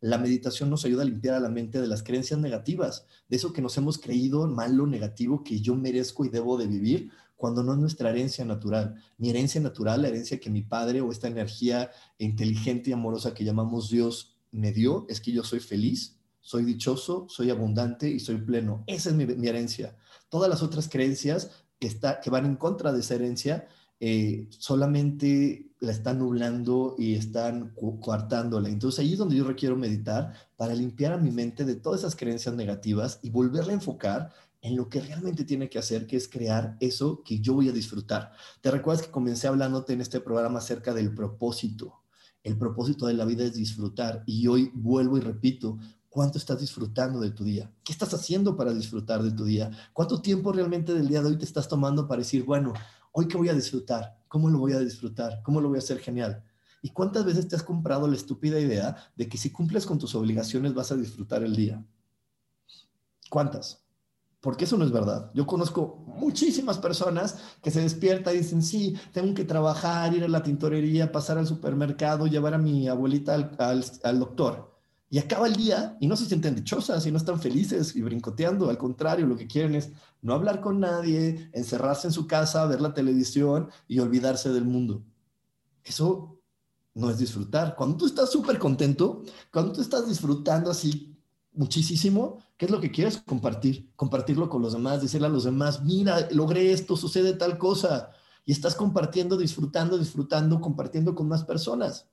La 0.00 0.16
meditación 0.16 0.70
nos 0.70 0.84
ayuda 0.84 1.02
a 1.02 1.04
limpiar 1.04 1.34
a 1.34 1.40
la 1.40 1.48
mente 1.48 1.80
de 1.80 1.88
las 1.88 2.04
creencias 2.04 2.38
negativas, 2.38 3.06
de 3.28 3.38
eso 3.38 3.52
que 3.52 3.60
nos 3.60 3.76
hemos 3.76 3.98
creído 3.98 4.46
malo, 4.46 4.86
negativo, 4.86 5.42
que 5.42 5.60
yo 5.60 5.74
merezco 5.74 6.24
y 6.24 6.28
debo 6.28 6.56
de 6.58 6.68
vivir, 6.68 7.10
cuando 7.34 7.64
no 7.64 7.72
es 7.72 7.80
nuestra 7.80 8.10
herencia 8.10 8.44
natural. 8.44 9.02
Mi 9.16 9.30
herencia 9.30 9.60
natural, 9.60 10.02
la 10.02 10.08
herencia 10.08 10.38
que 10.38 10.48
mi 10.48 10.62
padre 10.62 11.00
o 11.00 11.10
esta 11.10 11.26
energía 11.26 11.90
inteligente 12.18 12.90
y 12.90 12.92
amorosa 12.92 13.34
que 13.34 13.42
llamamos 13.42 13.90
Dios 13.90 14.36
me 14.52 14.70
dio, 14.70 15.06
es 15.08 15.20
que 15.20 15.32
yo 15.32 15.42
soy 15.42 15.58
feliz, 15.58 16.17
soy 16.48 16.64
dichoso, 16.64 17.26
soy 17.28 17.50
abundante 17.50 18.08
y 18.08 18.20
soy 18.20 18.38
pleno. 18.38 18.82
Esa 18.86 19.10
es 19.10 19.14
mi, 19.14 19.46
herencia. 19.46 19.94
Todas 20.30 20.48
las 20.48 20.62
otras 20.62 20.88
creencias 20.88 21.50
que, 21.78 21.86
está, 21.86 22.20
que 22.20 22.30
van 22.30 22.46
en 22.46 22.56
contra 22.56 22.90
de 22.90 23.00
esa 23.00 23.16
herencia 23.16 23.68
eh, 24.00 24.46
solamente 24.48 25.72
la 25.80 25.92
están 25.92 26.20
nublando 26.20 26.94
y 26.96 27.16
están 27.16 27.74
coartándola. 28.00 28.70
Entonces 28.70 29.00
ahí 29.00 29.12
es 29.12 29.18
donde 29.18 29.36
yo 29.36 29.44
requiero 29.44 29.76
meditar 29.76 30.32
para 30.56 30.74
limpiar 30.74 31.12
a 31.12 31.18
mi 31.18 31.30
mente 31.30 31.66
de 31.66 31.76
todas 31.76 32.00
esas 32.00 32.16
creencias 32.16 32.54
negativas 32.54 33.20
y 33.22 33.28
volverla 33.28 33.72
a 33.72 33.74
enfocar 33.74 34.30
en 34.62 34.74
lo 34.74 34.88
que 34.88 35.02
realmente 35.02 35.44
tiene 35.44 35.68
que 35.68 35.78
hacer, 35.78 36.06
que 36.06 36.16
es 36.16 36.28
crear 36.28 36.78
eso 36.80 37.22
que 37.24 37.40
yo 37.40 37.52
voy 37.52 37.68
a 37.68 37.72
disfrutar. 37.72 38.32
¿Te 38.62 38.70
recuerdas 38.70 39.04
que 39.04 39.12
comencé 39.12 39.48
hablándote 39.48 39.92
en 39.92 40.00
este 40.00 40.18
programa 40.20 40.60
acerca 40.60 40.94
del 40.94 41.14
propósito? 41.14 42.04
El 42.42 42.56
propósito 42.56 43.06
de 43.06 43.12
la 43.12 43.26
vida 43.26 43.44
es 43.44 43.52
disfrutar. 43.52 44.22
Y 44.24 44.46
hoy 44.46 44.70
vuelvo 44.72 45.18
y 45.18 45.20
repito, 45.20 45.78
¿cuánto 46.18 46.36
estás 46.36 46.58
disfrutando 46.58 47.20
de 47.20 47.30
tu 47.30 47.44
día? 47.44 47.70
¿Qué 47.84 47.92
estás 47.92 48.12
haciendo 48.12 48.56
para 48.56 48.74
disfrutar 48.74 49.22
de 49.22 49.30
tu 49.30 49.44
día? 49.44 49.70
¿Cuánto 49.92 50.20
tiempo 50.20 50.50
realmente 50.50 50.92
del 50.92 51.06
día 51.06 51.22
de 51.22 51.28
hoy 51.28 51.38
te 51.38 51.44
estás 51.44 51.68
tomando 51.68 52.08
para 52.08 52.18
decir, 52.18 52.42
bueno, 52.44 52.72
hoy 53.12 53.28
qué 53.28 53.36
voy 53.36 53.48
a 53.50 53.54
disfrutar? 53.54 54.18
¿Cómo 54.26 54.50
lo 54.50 54.58
voy 54.58 54.72
a 54.72 54.80
disfrutar? 54.80 55.40
¿Cómo 55.44 55.60
lo 55.60 55.68
voy 55.68 55.76
a 55.76 55.78
hacer 55.78 56.00
genial? 56.00 56.42
¿Y 56.82 56.88
cuántas 56.88 57.24
veces 57.24 57.46
te 57.46 57.54
has 57.54 57.62
comprado 57.62 58.08
la 58.08 58.16
estúpida 58.16 58.58
idea 58.58 58.96
de 59.14 59.28
que 59.28 59.38
si 59.38 59.50
cumples 59.52 59.86
con 59.86 60.00
tus 60.00 60.12
obligaciones 60.16 60.74
vas 60.74 60.90
a 60.90 60.96
disfrutar 60.96 61.44
el 61.44 61.54
día? 61.54 61.86
¿Cuántas? 63.30 63.84
Porque 64.40 64.64
eso 64.64 64.76
no 64.76 64.84
es 64.84 64.90
verdad. 64.90 65.30
Yo 65.34 65.46
conozco 65.46 66.02
muchísimas 66.04 66.78
personas 66.78 67.38
que 67.62 67.70
se 67.70 67.80
despiertan 67.80 68.34
y 68.34 68.38
dicen, 68.38 68.62
sí, 68.62 68.96
tengo 69.12 69.34
que 69.34 69.44
trabajar, 69.44 70.12
ir 70.14 70.24
a 70.24 70.28
la 70.28 70.42
tintorería, 70.42 71.12
pasar 71.12 71.38
al 71.38 71.46
supermercado, 71.46 72.26
llevar 72.26 72.54
a 72.54 72.58
mi 72.58 72.88
abuelita 72.88 73.36
al, 73.36 74.18
doctor. 74.18 74.77
Y 75.10 75.18
acaba 75.18 75.46
el 75.46 75.56
día 75.56 75.96
y 76.00 76.06
no 76.06 76.16
se 76.16 76.26
sienten 76.26 76.54
dichosas 76.54 77.06
y 77.06 77.10
no 77.10 77.16
están 77.16 77.40
felices 77.40 77.96
y 77.96 78.02
brincoteando. 78.02 78.68
Al 78.68 78.76
contrario, 78.76 79.26
lo 79.26 79.36
que 79.36 79.46
quieren 79.46 79.74
es 79.74 79.90
no 80.20 80.34
hablar 80.34 80.60
con 80.60 80.80
nadie, 80.80 81.50
encerrarse 81.52 82.08
en 82.08 82.12
su 82.12 82.26
casa, 82.26 82.66
ver 82.66 82.80
la 82.80 82.92
televisión 82.92 83.70
y 83.86 84.00
olvidarse 84.00 84.50
del 84.50 84.64
mundo. 84.64 85.02
Eso 85.82 86.38
no 86.94 87.08
es 87.10 87.18
disfrutar. 87.18 87.74
Cuando 87.74 87.96
tú 87.96 88.06
estás 88.06 88.30
súper 88.30 88.58
contento, 88.58 89.22
cuando 89.50 89.72
tú 89.72 89.80
estás 89.80 90.06
disfrutando 90.06 90.70
así 90.70 91.16
muchísimo, 91.52 92.38
¿qué 92.58 92.66
es 92.66 92.70
lo 92.70 92.80
que 92.80 92.90
quieres? 92.90 93.18
Compartir, 93.18 93.90
compartirlo 93.96 94.50
con 94.50 94.60
los 94.60 94.74
demás, 94.74 95.00
decirle 95.00 95.28
a 95.28 95.30
los 95.30 95.44
demás, 95.44 95.82
mira, 95.82 96.28
logré 96.32 96.72
esto, 96.72 96.96
sucede 96.96 97.32
tal 97.32 97.56
cosa. 97.56 98.10
Y 98.44 98.52
estás 98.52 98.74
compartiendo, 98.74 99.36
disfrutando, 99.36 99.96
disfrutando, 99.96 100.60
compartiendo 100.60 101.14
con 101.14 101.28
más 101.28 101.44
personas. 101.44 102.08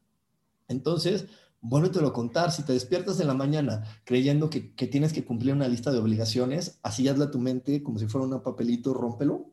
Entonces, 0.67 1.25
vuélvetelo 1.67 2.07
a 2.07 2.13
contar. 2.13 2.51
Si 2.51 2.63
te 2.63 2.73
despiertas 2.73 3.19
en 3.19 3.27
la 3.27 3.33
mañana 3.33 3.83
creyendo 4.03 4.49
que, 4.49 4.61
tienes 4.61 5.13
que 5.13 5.25
cumplir 5.25 5.53
una 5.53 5.67
lista 5.67 5.91
de 5.91 5.99
obligaciones, 5.99 6.79
así 6.83 7.07
hazla 7.07 7.31
tu 7.31 7.39
mente 7.39 7.83
como 7.83 7.99
si 7.99 8.07
fuera 8.07 8.27
un 8.27 8.41
papelito, 8.41 8.93
rómpelo, 8.93 9.51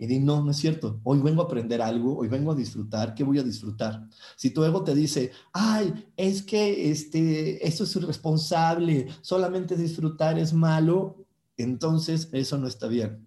y 0.00 0.06
di, 0.06 0.20
no, 0.20 0.44
no 0.44 0.52
es 0.52 0.56
cierto. 0.58 1.00
Hoy 1.02 1.18
vengo 1.20 1.42
a 1.42 1.46
aprender 1.46 1.82
algo, 1.82 2.16
hoy 2.18 2.28
vengo 2.28 2.52
a 2.52 2.54
disfrutar. 2.54 3.16
¿Qué 3.16 3.24
voy 3.24 3.40
a 3.40 3.42
disfrutar? 3.42 4.08
Si 4.36 4.50
tu 4.50 4.62
ego 4.62 4.84
te 4.84 4.94
dice, 4.94 5.32
ay, 5.52 6.06
es 6.16 6.42
que 6.42 6.90
este, 6.90 7.66
eso 7.66 7.82
es 7.82 7.96
irresponsable, 7.96 9.08
solamente 9.22 9.76
disfrutar 9.76 10.38
es 10.38 10.52
malo, 10.52 11.16
entonces 11.56 12.28
eso 12.32 12.58
no 12.58 12.68
está 12.68 12.86
bien. 12.86 13.26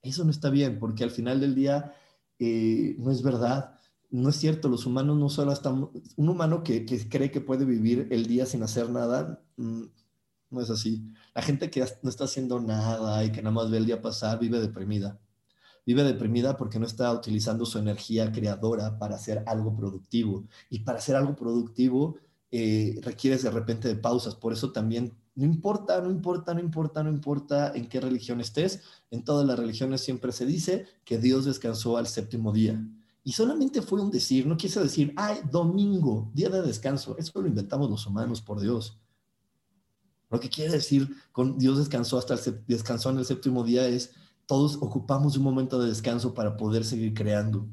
Eso 0.00 0.24
no 0.24 0.30
está 0.30 0.48
bien, 0.48 0.78
porque 0.78 1.02
al 1.02 1.10
final 1.10 1.40
del 1.40 1.56
día 1.56 1.92
eh, 2.38 2.94
no 2.98 3.10
es 3.10 3.22
verdad. 3.22 3.74
No 4.14 4.28
es 4.28 4.36
cierto, 4.36 4.68
los 4.68 4.86
humanos 4.86 5.18
no 5.18 5.28
solo 5.28 5.52
están, 5.52 5.90
un 6.16 6.28
humano 6.28 6.62
que, 6.62 6.86
que 6.86 7.08
cree 7.08 7.30
que 7.30 7.40
puede 7.40 7.64
vivir 7.64 8.08
el 8.10 8.26
día 8.26 8.46
sin 8.46 8.62
hacer 8.62 8.90
nada, 8.90 9.42
mm, 9.56 9.82
no 10.50 10.60
es 10.60 10.70
así. 10.70 11.12
La 11.34 11.42
gente 11.42 11.70
que 11.70 11.84
no 12.02 12.10
está 12.10 12.24
haciendo 12.24 12.60
nada 12.60 13.24
y 13.24 13.32
que 13.32 13.42
nada 13.42 13.54
más 13.54 13.70
ve 13.70 13.78
el 13.78 13.86
día 13.86 14.02
pasar 14.02 14.38
vive 14.38 14.60
deprimida 14.60 15.18
vive 15.86 16.02
deprimida 16.02 16.56
porque 16.56 16.78
no 16.78 16.86
está 16.86 17.12
utilizando 17.12 17.66
su 17.66 17.78
energía 17.78 18.32
creadora 18.32 18.98
para 18.98 19.16
hacer 19.16 19.42
algo 19.46 19.74
productivo. 19.76 20.44
Y 20.70 20.80
para 20.80 20.98
hacer 20.98 21.16
algo 21.16 21.36
productivo 21.36 22.16
eh, 22.50 22.98
requieres 23.02 23.42
de 23.42 23.50
repente 23.50 23.88
de 23.88 23.96
pausas. 23.96 24.34
Por 24.34 24.52
eso 24.52 24.72
también, 24.72 25.12
no 25.34 25.44
importa, 25.44 26.00
no 26.00 26.10
importa, 26.10 26.54
no 26.54 26.60
importa, 26.60 27.02
no 27.02 27.10
importa 27.10 27.72
en 27.74 27.88
qué 27.88 28.00
religión 28.00 28.40
estés, 28.40 28.82
en 29.10 29.24
todas 29.24 29.46
las 29.46 29.58
religiones 29.58 30.00
siempre 30.00 30.32
se 30.32 30.46
dice 30.46 30.86
que 31.04 31.18
Dios 31.18 31.44
descansó 31.44 31.96
al 31.96 32.06
séptimo 32.06 32.52
día. 32.52 32.82
Y 33.24 33.32
solamente 33.32 33.80
fue 33.80 34.02
un 34.02 34.10
decir, 34.10 34.46
no 34.46 34.56
quiere 34.56 34.82
decir, 34.82 35.14
ay, 35.16 35.38
domingo, 35.50 36.30
día 36.34 36.50
de 36.50 36.60
descanso. 36.60 37.16
Eso 37.16 37.40
lo 37.40 37.48
inventamos 37.48 37.88
los 37.88 38.06
humanos, 38.06 38.42
por 38.42 38.60
Dios. 38.60 39.00
Lo 40.30 40.38
que 40.38 40.50
quiere 40.50 40.72
decir 40.72 41.08
con 41.32 41.58
Dios 41.58 41.78
descansó 41.78 42.18
hasta 42.18 42.34
el, 42.34 42.64
descansó 42.66 43.08
en 43.10 43.18
el 43.18 43.24
séptimo 43.24 43.64
día 43.64 43.86
es 43.86 44.12
todos 44.46 44.76
ocupamos 44.76 45.38
un 45.38 45.42
momento 45.42 45.80
de 45.80 45.88
descanso 45.88 46.34
para 46.34 46.56
poder 46.56 46.84
seguir 46.84 47.14
creando. 47.14 47.66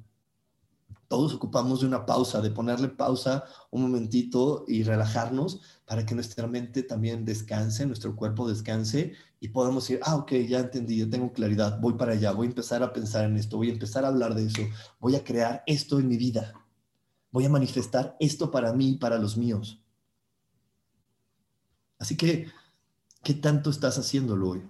Todos 1.11 1.33
ocupamos 1.33 1.81
de 1.81 1.87
una 1.87 2.05
pausa, 2.05 2.39
de 2.39 2.51
ponerle 2.51 2.87
pausa 2.87 3.43
un 3.69 3.81
momentito 3.81 4.63
y 4.65 4.83
relajarnos 4.83 5.59
para 5.83 6.05
que 6.05 6.15
nuestra 6.15 6.47
mente 6.47 6.83
también 6.83 7.25
descanse, 7.25 7.85
nuestro 7.85 8.15
cuerpo 8.15 8.47
descanse 8.47 9.11
y 9.41 9.49
podamos 9.49 9.83
decir, 9.83 9.99
ah, 10.03 10.15
ok, 10.15 10.31
ya 10.47 10.59
entendí, 10.59 10.99
ya 10.99 11.09
tengo 11.09 11.33
claridad, 11.33 11.81
voy 11.81 11.95
para 11.95 12.13
allá, 12.13 12.31
voy 12.31 12.47
a 12.47 12.51
empezar 12.51 12.81
a 12.81 12.93
pensar 12.93 13.25
en 13.25 13.35
esto, 13.35 13.57
voy 13.57 13.67
a 13.67 13.73
empezar 13.73 14.05
a 14.05 14.07
hablar 14.07 14.35
de 14.35 14.45
eso, 14.45 14.61
voy 15.01 15.17
a 15.17 15.23
crear 15.25 15.63
esto 15.67 15.99
en 15.99 16.07
mi 16.07 16.15
vida, 16.15 16.53
voy 17.29 17.43
a 17.43 17.49
manifestar 17.49 18.15
esto 18.17 18.49
para 18.49 18.71
mí 18.71 18.91
y 18.91 18.97
para 18.97 19.17
los 19.17 19.35
míos. 19.35 19.83
Así 21.99 22.15
que, 22.15 22.47
¿qué 23.21 23.33
tanto 23.33 23.69
estás 23.69 23.97
haciéndolo 23.97 24.51
hoy? 24.51 24.63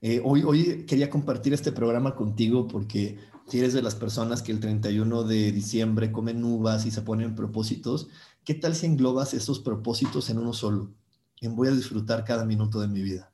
Eh, 0.00 0.22
hoy, 0.24 0.44
hoy 0.44 0.86
quería 0.86 1.10
compartir 1.10 1.52
este 1.54 1.72
programa 1.72 2.14
contigo 2.14 2.68
porque 2.68 3.31
si 3.52 3.58
eres 3.58 3.74
de 3.74 3.82
las 3.82 3.94
personas 3.94 4.40
que 4.40 4.50
el 4.50 4.60
31 4.60 5.24
de 5.24 5.52
diciembre 5.52 6.10
comen 6.10 6.42
uvas 6.42 6.86
y 6.86 6.90
se 6.90 7.02
ponen 7.02 7.34
propósitos, 7.34 8.08
¿qué 8.44 8.54
tal 8.54 8.74
si 8.74 8.86
englobas 8.86 9.34
esos 9.34 9.60
propósitos 9.60 10.30
en 10.30 10.38
uno 10.38 10.54
solo? 10.54 10.94
En 11.42 11.54
voy 11.54 11.68
a 11.68 11.72
disfrutar 11.72 12.24
cada 12.24 12.46
minuto 12.46 12.80
de 12.80 12.88
mi 12.88 13.02
vida. 13.02 13.30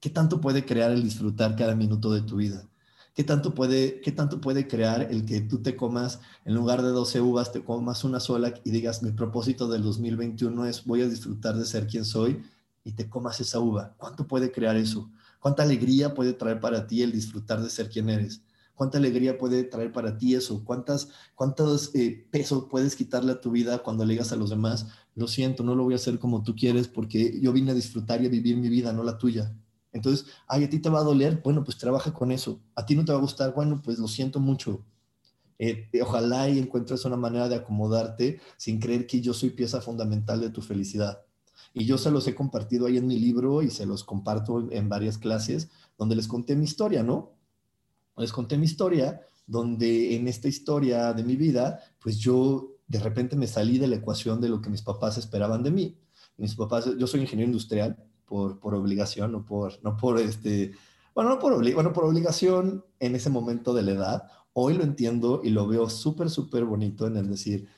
¿Qué 0.00 0.10
tanto 0.10 0.40
puede 0.40 0.64
crear 0.64 0.90
el 0.90 1.04
disfrutar 1.04 1.54
cada 1.54 1.76
minuto 1.76 2.12
de 2.12 2.22
tu 2.22 2.34
vida? 2.34 2.68
¿Qué 3.14 3.22
tanto, 3.22 3.54
puede, 3.54 4.00
¿Qué 4.00 4.10
tanto 4.10 4.40
puede 4.40 4.66
crear 4.66 5.02
el 5.02 5.24
que 5.24 5.40
tú 5.40 5.62
te 5.62 5.76
comas, 5.76 6.18
en 6.44 6.56
lugar 6.56 6.82
de 6.82 6.88
12 6.88 7.20
uvas, 7.20 7.52
te 7.52 7.62
comas 7.62 8.02
una 8.02 8.18
sola 8.18 8.54
y 8.64 8.72
digas, 8.72 9.04
mi 9.04 9.12
propósito 9.12 9.68
del 9.68 9.84
2021 9.84 10.66
es 10.66 10.84
voy 10.84 11.02
a 11.02 11.08
disfrutar 11.08 11.54
de 11.56 11.64
ser 11.64 11.86
quien 11.86 12.04
soy 12.04 12.42
y 12.82 12.90
te 12.90 13.08
comas 13.08 13.40
esa 13.40 13.60
uva? 13.60 13.94
¿Cuánto 13.98 14.26
puede 14.26 14.50
crear 14.50 14.74
eso? 14.76 15.08
¿Cuánta 15.38 15.62
alegría 15.62 16.12
puede 16.12 16.32
traer 16.32 16.58
para 16.58 16.88
ti 16.88 17.02
el 17.02 17.12
disfrutar 17.12 17.62
de 17.62 17.70
ser 17.70 17.88
quien 17.88 18.10
eres? 18.10 18.42
¿Cuánta 18.76 18.98
alegría 18.98 19.38
puede 19.38 19.64
traer 19.64 19.90
para 19.90 20.18
ti 20.18 20.34
eso? 20.34 20.62
¿Cuántas, 20.62 21.08
¿Cuántos 21.34 21.94
eh, 21.94 22.28
pesos 22.30 22.66
puedes 22.70 22.94
quitarle 22.94 23.32
a 23.32 23.40
tu 23.40 23.50
vida 23.50 23.78
cuando 23.78 24.04
le 24.04 24.12
digas 24.12 24.32
a 24.32 24.36
los 24.36 24.50
demás, 24.50 24.86
lo 25.14 25.26
siento, 25.26 25.64
no 25.64 25.74
lo 25.74 25.84
voy 25.84 25.94
a 25.94 25.96
hacer 25.96 26.18
como 26.18 26.42
tú 26.42 26.54
quieres 26.54 26.86
porque 26.86 27.40
yo 27.40 27.54
vine 27.54 27.70
a 27.70 27.74
disfrutar 27.74 28.22
y 28.22 28.26
a 28.26 28.28
vivir 28.28 28.58
mi 28.58 28.68
vida, 28.68 28.92
no 28.92 29.02
la 29.02 29.16
tuya? 29.16 29.56
Entonces, 29.92 30.26
ay, 30.46 30.64
a 30.64 30.68
ti 30.68 30.78
te 30.78 30.90
va 30.90 31.00
a 31.00 31.04
doler, 31.04 31.40
bueno, 31.42 31.64
pues 31.64 31.78
trabaja 31.78 32.12
con 32.12 32.30
eso. 32.30 32.60
A 32.74 32.84
ti 32.84 32.94
no 32.94 33.04
te 33.06 33.12
va 33.12 33.18
a 33.18 33.22
gustar, 33.22 33.54
bueno, 33.54 33.80
pues 33.82 33.98
lo 33.98 34.08
siento 34.08 34.40
mucho. 34.40 34.84
Eh, 35.58 35.88
ojalá 36.02 36.50
y 36.50 36.58
encuentres 36.58 37.06
una 37.06 37.16
manera 37.16 37.48
de 37.48 37.56
acomodarte 37.56 38.40
sin 38.58 38.78
creer 38.78 39.06
que 39.06 39.22
yo 39.22 39.32
soy 39.32 39.50
pieza 39.50 39.80
fundamental 39.80 40.38
de 40.42 40.50
tu 40.50 40.60
felicidad. 40.60 41.22
Y 41.72 41.86
yo 41.86 41.96
se 41.96 42.10
los 42.10 42.26
he 42.28 42.34
compartido 42.34 42.86
ahí 42.86 42.98
en 42.98 43.06
mi 43.06 43.18
libro 43.18 43.62
y 43.62 43.70
se 43.70 43.86
los 43.86 44.04
comparto 44.04 44.70
en 44.70 44.90
varias 44.90 45.16
clases 45.16 45.70
donde 45.96 46.16
les 46.16 46.28
conté 46.28 46.56
mi 46.56 46.64
historia, 46.64 47.02
¿no? 47.02 47.35
Les 48.16 48.32
conté 48.32 48.56
mi 48.56 48.64
historia 48.64 49.20
donde 49.46 50.16
en 50.16 50.28
esta 50.28 50.48
historia 50.48 51.12
de 51.12 51.22
mi 51.22 51.36
vida, 51.36 51.80
pues 52.00 52.18
yo 52.18 52.72
de 52.88 52.98
repente 52.98 53.36
me 53.36 53.46
salí 53.46 53.78
de 53.78 53.86
la 53.86 53.96
ecuación 53.96 54.40
de 54.40 54.48
lo 54.48 54.60
que 54.60 54.70
mis 54.70 54.82
papás 54.82 55.18
esperaban 55.18 55.62
de 55.62 55.70
mí. 55.70 55.98
Mis 56.36 56.54
papás, 56.54 56.90
yo 56.98 57.06
soy 57.06 57.20
ingeniero 57.20 57.50
industrial 57.50 57.96
por, 58.24 58.58
por 58.58 58.74
obligación, 58.74 59.32
no 59.32 59.44
por, 59.44 59.72
no 59.82 59.96
por 59.96 60.18
este, 60.18 60.72
bueno, 61.14 61.30
no 61.30 61.38
por, 61.38 61.74
bueno, 61.74 61.92
por 61.92 62.04
obligación 62.04 62.84
en 63.00 63.14
ese 63.14 63.30
momento 63.30 63.72
de 63.72 63.82
la 63.82 63.92
edad. 63.92 64.22
Hoy 64.52 64.74
lo 64.74 64.84
entiendo 64.84 65.40
y 65.44 65.50
lo 65.50 65.66
veo 65.66 65.88
súper, 65.88 66.30
súper 66.30 66.64
bonito 66.64 67.06
en 67.06 67.16
el 67.16 67.28
decir, 67.28 67.68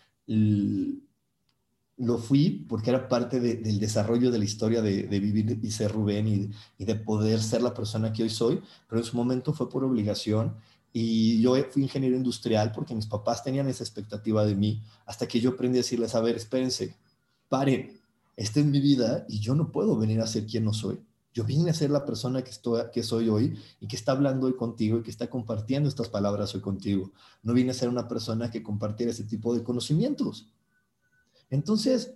lo 1.98 2.18
fui 2.18 2.64
porque 2.68 2.90
era 2.90 3.08
parte 3.08 3.40
del 3.40 3.80
desarrollo 3.80 4.30
de 4.30 4.38
la 4.38 4.44
historia 4.44 4.80
de, 4.80 5.02
vivir 5.08 5.58
y 5.62 5.70
ser 5.70 5.92
Rubén 5.92 6.52
y, 6.78 6.84
de 6.84 6.94
poder 6.94 7.42
ser 7.42 7.62
la 7.62 7.74
persona 7.74 8.12
que 8.12 8.22
hoy 8.22 8.30
soy, 8.30 8.60
pero 8.88 9.00
en 9.00 9.04
su 9.04 9.16
momento 9.16 9.52
fue 9.52 9.68
por 9.68 9.84
obligación 9.84 10.54
y 10.92 11.40
yo 11.42 11.54
fui 11.70 11.82
ingeniero 11.82 12.16
industrial 12.16 12.72
porque 12.72 12.94
mis 12.94 13.06
papás 13.06 13.42
tenían 13.42 13.68
esa 13.68 13.82
expectativa 13.82 14.44
de 14.46 14.54
mí, 14.54 14.82
hasta 15.06 15.26
que 15.26 15.40
yo 15.40 15.50
aprendí 15.50 15.78
a 15.78 15.82
decirles, 15.82 16.14
a 16.14 16.20
ver, 16.20 16.36
espérense, 16.36 16.96
paren, 17.48 18.00
esta 18.36 18.60
es 18.60 18.66
mi 18.66 18.80
vida 18.80 19.26
y 19.28 19.40
yo 19.40 19.54
no 19.54 19.72
puedo 19.72 19.96
venir 19.96 20.20
a 20.20 20.26
ser 20.26 20.46
quien 20.46 20.64
no 20.64 20.72
soy. 20.72 21.00
Yo 21.34 21.44
vine 21.44 21.70
a 21.70 21.74
ser 21.74 21.90
la 21.90 22.04
persona 22.04 22.42
que, 22.42 22.50
estoy, 22.50 22.82
que 22.92 23.02
soy 23.02 23.28
hoy 23.28 23.58
y 23.80 23.86
que 23.86 23.96
está 23.96 24.12
hablando 24.12 24.46
hoy 24.46 24.56
contigo 24.56 24.98
y 24.98 25.02
que 25.02 25.10
está 25.10 25.28
compartiendo 25.28 25.88
estas 25.88 26.08
palabras 26.08 26.54
hoy 26.54 26.60
contigo. 26.60 27.12
No 27.42 27.52
vine 27.52 27.72
a 27.72 27.74
ser 27.74 27.88
una 27.88 28.08
persona 28.08 28.50
que 28.50 28.62
compartiera 28.62 29.12
ese 29.12 29.24
tipo 29.24 29.54
de 29.54 29.62
conocimientos. 29.62 30.46
Entonces, 31.50 32.14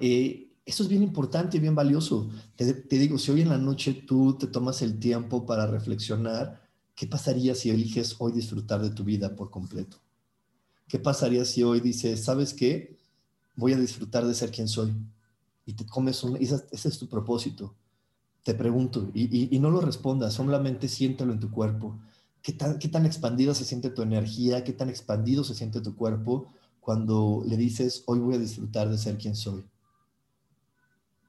eh, 0.00 0.50
eso 0.64 0.82
es 0.82 0.88
bien 0.88 1.02
importante 1.02 1.56
y 1.56 1.60
bien 1.60 1.74
valioso. 1.74 2.30
Te, 2.56 2.98
digo, 2.98 3.18
si 3.18 3.30
hoy 3.30 3.42
en 3.42 3.50
la 3.50 3.58
noche 3.58 3.92
tú 3.92 4.38
te 4.38 4.46
tomas 4.46 4.80
el 4.82 4.98
tiempo 4.98 5.44
para 5.44 5.66
reflexionar, 5.66 6.62
¿qué 6.94 7.06
pasaría 7.06 7.54
si 7.54 7.70
eliges 7.70 8.16
hoy 8.18 8.32
disfrutar 8.32 8.80
de 8.80 8.90
tu 8.90 9.04
vida 9.04 9.36
por 9.36 9.50
completo? 9.50 9.98
¿Qué 10.88 10.98
pasaría 10.98 11.44
si 11.44 11.62
hoy 11.62 11.80
dices, 11.80 12.24
¿sabes 12.24 12.54
qué? 12.54 12.96
Voy 13.56 13.72
a 13.72 13.78
disfrutar 13.78 14.26
de 14.26 14.34
ser 14.34 14.50
quien 14.50 14.68
soy. 14.68 14.94
Y 15.66 15.74
te 15.74 15.86
comes 15.86 16.22
un... 16.24 16.36
Ese, 16.36 16.64
es 16.72 16.98
tu 16.98 17.08
propósito. 17.08 17.74
Te 18.42 18.54
pregunto, 18.54 19.10
y, 19.14 19.54
y 19.54 19.58
no 19.58 19.70
lo 19.70 19.80
respondas, 19.80 20.34
solamente 20.34 20.88
siéntelo 20.88 21.32
en 21.32 21.40
tu 21.40 21.50
cuerpo. 21.50 21.98
qué 22.42 22.52
tan, 22.52 22.78
qué 22.78 22.88
tan 22.88 23.06
expandida 23.06 23.54
se 23.54 23.64
siente 23.64 23.88
tu 23.88 24.02
energía, 24.02 24.64
qué 24.64 24.74
tan 24.74 24.90
expandido 24.90 25.44
se 25.44 25.54
siente 25.54 25.80
tu 25.80 25.96
cuerpo 25.96 26.52
cuando 26.84 27.42
le 27.46 27.56
dices, 27.56 28.04
hoy 28.06 28.18
voy 28.18 28.34
a 28.34 28.38
disfrutar 28.38 28.90
de 28.90 28.98
ser 28.98 29.16
quien 29.16 29.34
soy. 29.34 29.64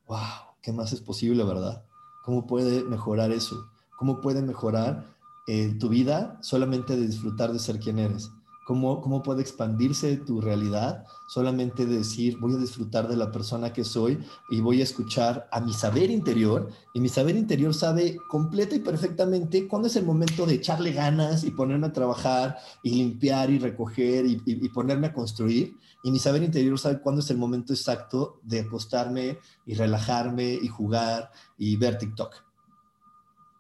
¡Wow! 0.06 0.18
¿Qué 0.62 0.74
más 0.74 0.92
es 0.92 1.00
posible, 1.00 1.46
verdad? 1.46 1.86
¿Cómo 2.26 2.46
puede 2.46 2.84
mejorar 2.84 3.32
eso? 3.32 3.70
¿Cómo 3.98 4.20
puede 4.20 4.42
mejorar 4.42 5.16
eh, 5.48 5.74
tu 5.80 5.88
vida 5.88 6.38
solamente 6.42 6.98
de 6.98 7.08
disfrutar 7.08 7.54
de 7.54 7.60
ser 7.60 7.80
quien 7.80 8.00
eres? 8.00 8.30
Cómo, 8.66 9.00
cómo 9.00 9.24
puede 9.24 9.42
expandirse 9.42 10.18
tu 10.18 10.42
realidad 10.42 11.06
solamente 11.28 11.86
decir, 11.86 12.38
voy 12.40 12.54
a 12.54 12.58
disfrutar 12.58 13.08
de 13.08 13.16
la 13.16 13.32
persona 13.32 13.72
que 13.72 13.84
soy 13.84 14.20
y 14.50 14.60
voy 14.60 14.82
a 14.82 14.84
escuchar 14.84 15.48
a 15.52 15.62
mi 15.62 15.72
saber 15.72 16.10
interior. 16.12 16.70
Y 16.94 17.00
mi 17.00 17.08
saber 17.08 17.36
interior 17.36 17.74
sabe 17.74 18.18
completa 18.28 18.76
y 18.76 18.80
perfectamente 18.80 19.68
cuándo 19.68 19.88
es 19.88 19.96
el 19.96 20.06
momento 20.06 20.46
de 20.46 20.56
echarle 20.56 20.92
ganas 20.92 21.44
y 21.44 21.52
ponerme 21.52 21.88
a 21.88 21.94
trabajar 21.94 22.58
y 22.84 22.96
limpiar 22.96 23.50
y 23.50 23.60
recoger 23.60 24.26
y, 24.26 24.70
ponerme 24.70 25.08
a 25.08 25.14
construir. 25.14 25.78
Y 26.04 26.12
mi 26.12 26.20
saber 26.20 26.44
interior 26.44 26.78
sabe 26.78 27.02
cuándo 27.02 27.22
es 27.22 27.30
el 27.30 27.38
momento 27.38 27.74
exacto 27.74 28.40
de 28.44 28.62
acostarme 28.62 29.40
y 29.66 29.76
relajarme 29.76 30.54
y 30.54 30.68
jugar 30.68 31.32
y 31.58 31.76
ver 31.78 31.98
TikTok. 31.98 32.34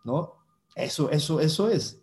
¿No? 0.03 0.33
Eso, 0.75 1.09
eso, 1.09 1.39
eso 1.39 1.69
es. 1.69 2.01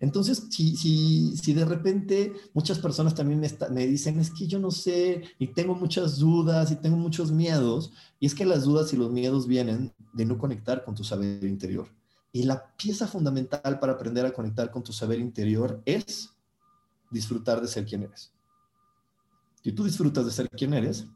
Entonces, 0.00 0.46
si, 0.50 0.76
si, 0.76 1.36
si 1.36 1.52
de 1.52 1.64
repente 1.64 2.32
muchas 2.54 2.78
personas 2.78 3.14
también 3.14 3.40
me, 3.70 3.86
dicen, 3.86 4.18
es 4.20 4.30
que 4.30 4.46
yo 4.46 4.58
no 4.58 4.70
sé 4.70 5.22
y 5.38 5.48
tengo 5.48 5.74
muchas 5.74 6.18
dudas 6.18 6.70
y 6.70 6.76
tengo 6.76 6.96
muchos 6.96 7.32
miedos, 7.32 7.92
y 8.20 8.26
es 8.26 8.34
que 8.34 8.44
las 8.44 8.64
dudas 8.64 8.92
y 8.92 8.96
los 8.96 9.10
miedos 9.10 9.46
vienen 9.46 9.92
de 10.12 10.24
no 10.24 10.38
conectar 10.38 10.84
con 10.84 10.94
tu 10.94 11.04
saber 11.04 11.44
interior. 11.44 11.88
Y 12.32 12.42
la 12.42 12.74
pieza 12.76 13.06
fundamental 13.06 13.78
para 13.78 13.92
aprender 13.92 14.26
a 14.26 14.32
conectar 14.32 14.70
con 14.70 14.82
tu 14.82 14.92
saber 14.92 15.18
interior 15.18 15.80
es 15.86 16.30
disfrutar 17.10 17.60
de 17.60 17.68
ser 17.68 17.86
quien 17.86 18.02
eres. 18.02 18.32
Si 19.62 19.72
tú 19.72 19.84
disfrutas 19.84 20.24
de 20.26 20.32
ser 20.32 20.48
quien 20.50 20.74
eres, 20.74 21.06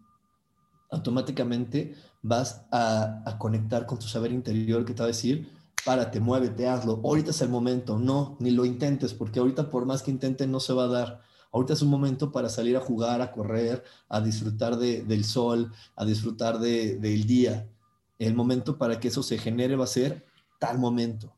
automáticamente 0.91 1.95
vas 2.23 2.63
a, 2.71 3.23
a 3.25 3.39
conectar 3.39 3.87
con 3.87 3.99
tu 3.99 4.07
saber 4.07 4.33
interior 4.33 4.85
que 4.85 4.95
te 4.95 5.01
va 5.01 5.05
a 5.05 5.09
decir, 5.09 5.60
párate, 5.85 6.21
muévete, 6.21 6.69
hazlo. 6.69 7.01
Ahorita 7.05 7.31
es 7.31 7.41
el 7.41 7.49
momento, 7.49 7.99
no, 7.99 8.37
ni 8.41 8.51
lo 8.51 8.65
intentes, 8.65 9.15
porque 9.15 9.41
ahorita 9.41 9.71
por 9.71 9.87
más 9.87 10.03
que 10.03 10.11
intenten 10.11 10.51
no 10.51 10.61
se 10.61 10.73
va 10.73 10.85
a 10.85 10.89
dar. 10.89 11.23
Ahorita 11.53 11.73
es 11.73 11.83
un 11.83 11.91
momento 11.91 12.31
para 12.31 12.49
salir 12.49 12.77
a 12.77 12.81
jugar, 12.81 13.21
a 13.21 13.33
correr, 13.33 13.83
a 14.09 14.21
disfrutar 14.21 14.77
de, 14.77 15.03
del 15.03 15.25
sol, 15.25 15.73
a 15.97 16.05
disfrutar 16.05 16.59
de, 16.59 16.97
del 16.99 17.25
día. 17.25 17.69
El 18.19 18.35
momento 18.35 18.79
para 18.79 19.01
que 19.01 19.09
eso 19.09 19.23
se 19.23 19.39
genere 19.39 19.77
va 19.77 19.85
a 19.85 19.89
ser 19.89 20.25
tal 20.59 20.79
momento. 20.79 21.35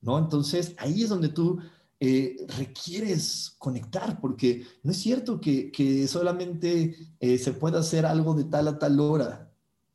¿No? 0.00 0.16
Entonces, 0.18 0.74
ahí 0.78 1.02
es 1.02 1.08
donde 1.08 1.28
tú 1.28 1.58
eh, 2.00 2.36
requieres 2.56 3.56
conectar, 3.58 4.20
porque 4.20 4.64
no 4.84 4.92
es 4.92 4.98
cierto 4.98 5.40
que, 5.40 5.72
que 5.72 6.06
solamente 6.06 6.96
eh, 7.18 7.38
se 7.38 7.52
pueda 7.52 7.80
hacer 7.80 8.06
algo 8.06 8.34
de 8.34 8.44
tal 8.44 8.68
a 8.68 8.78
tal 8.78 9.00
hora. 9.00 9.47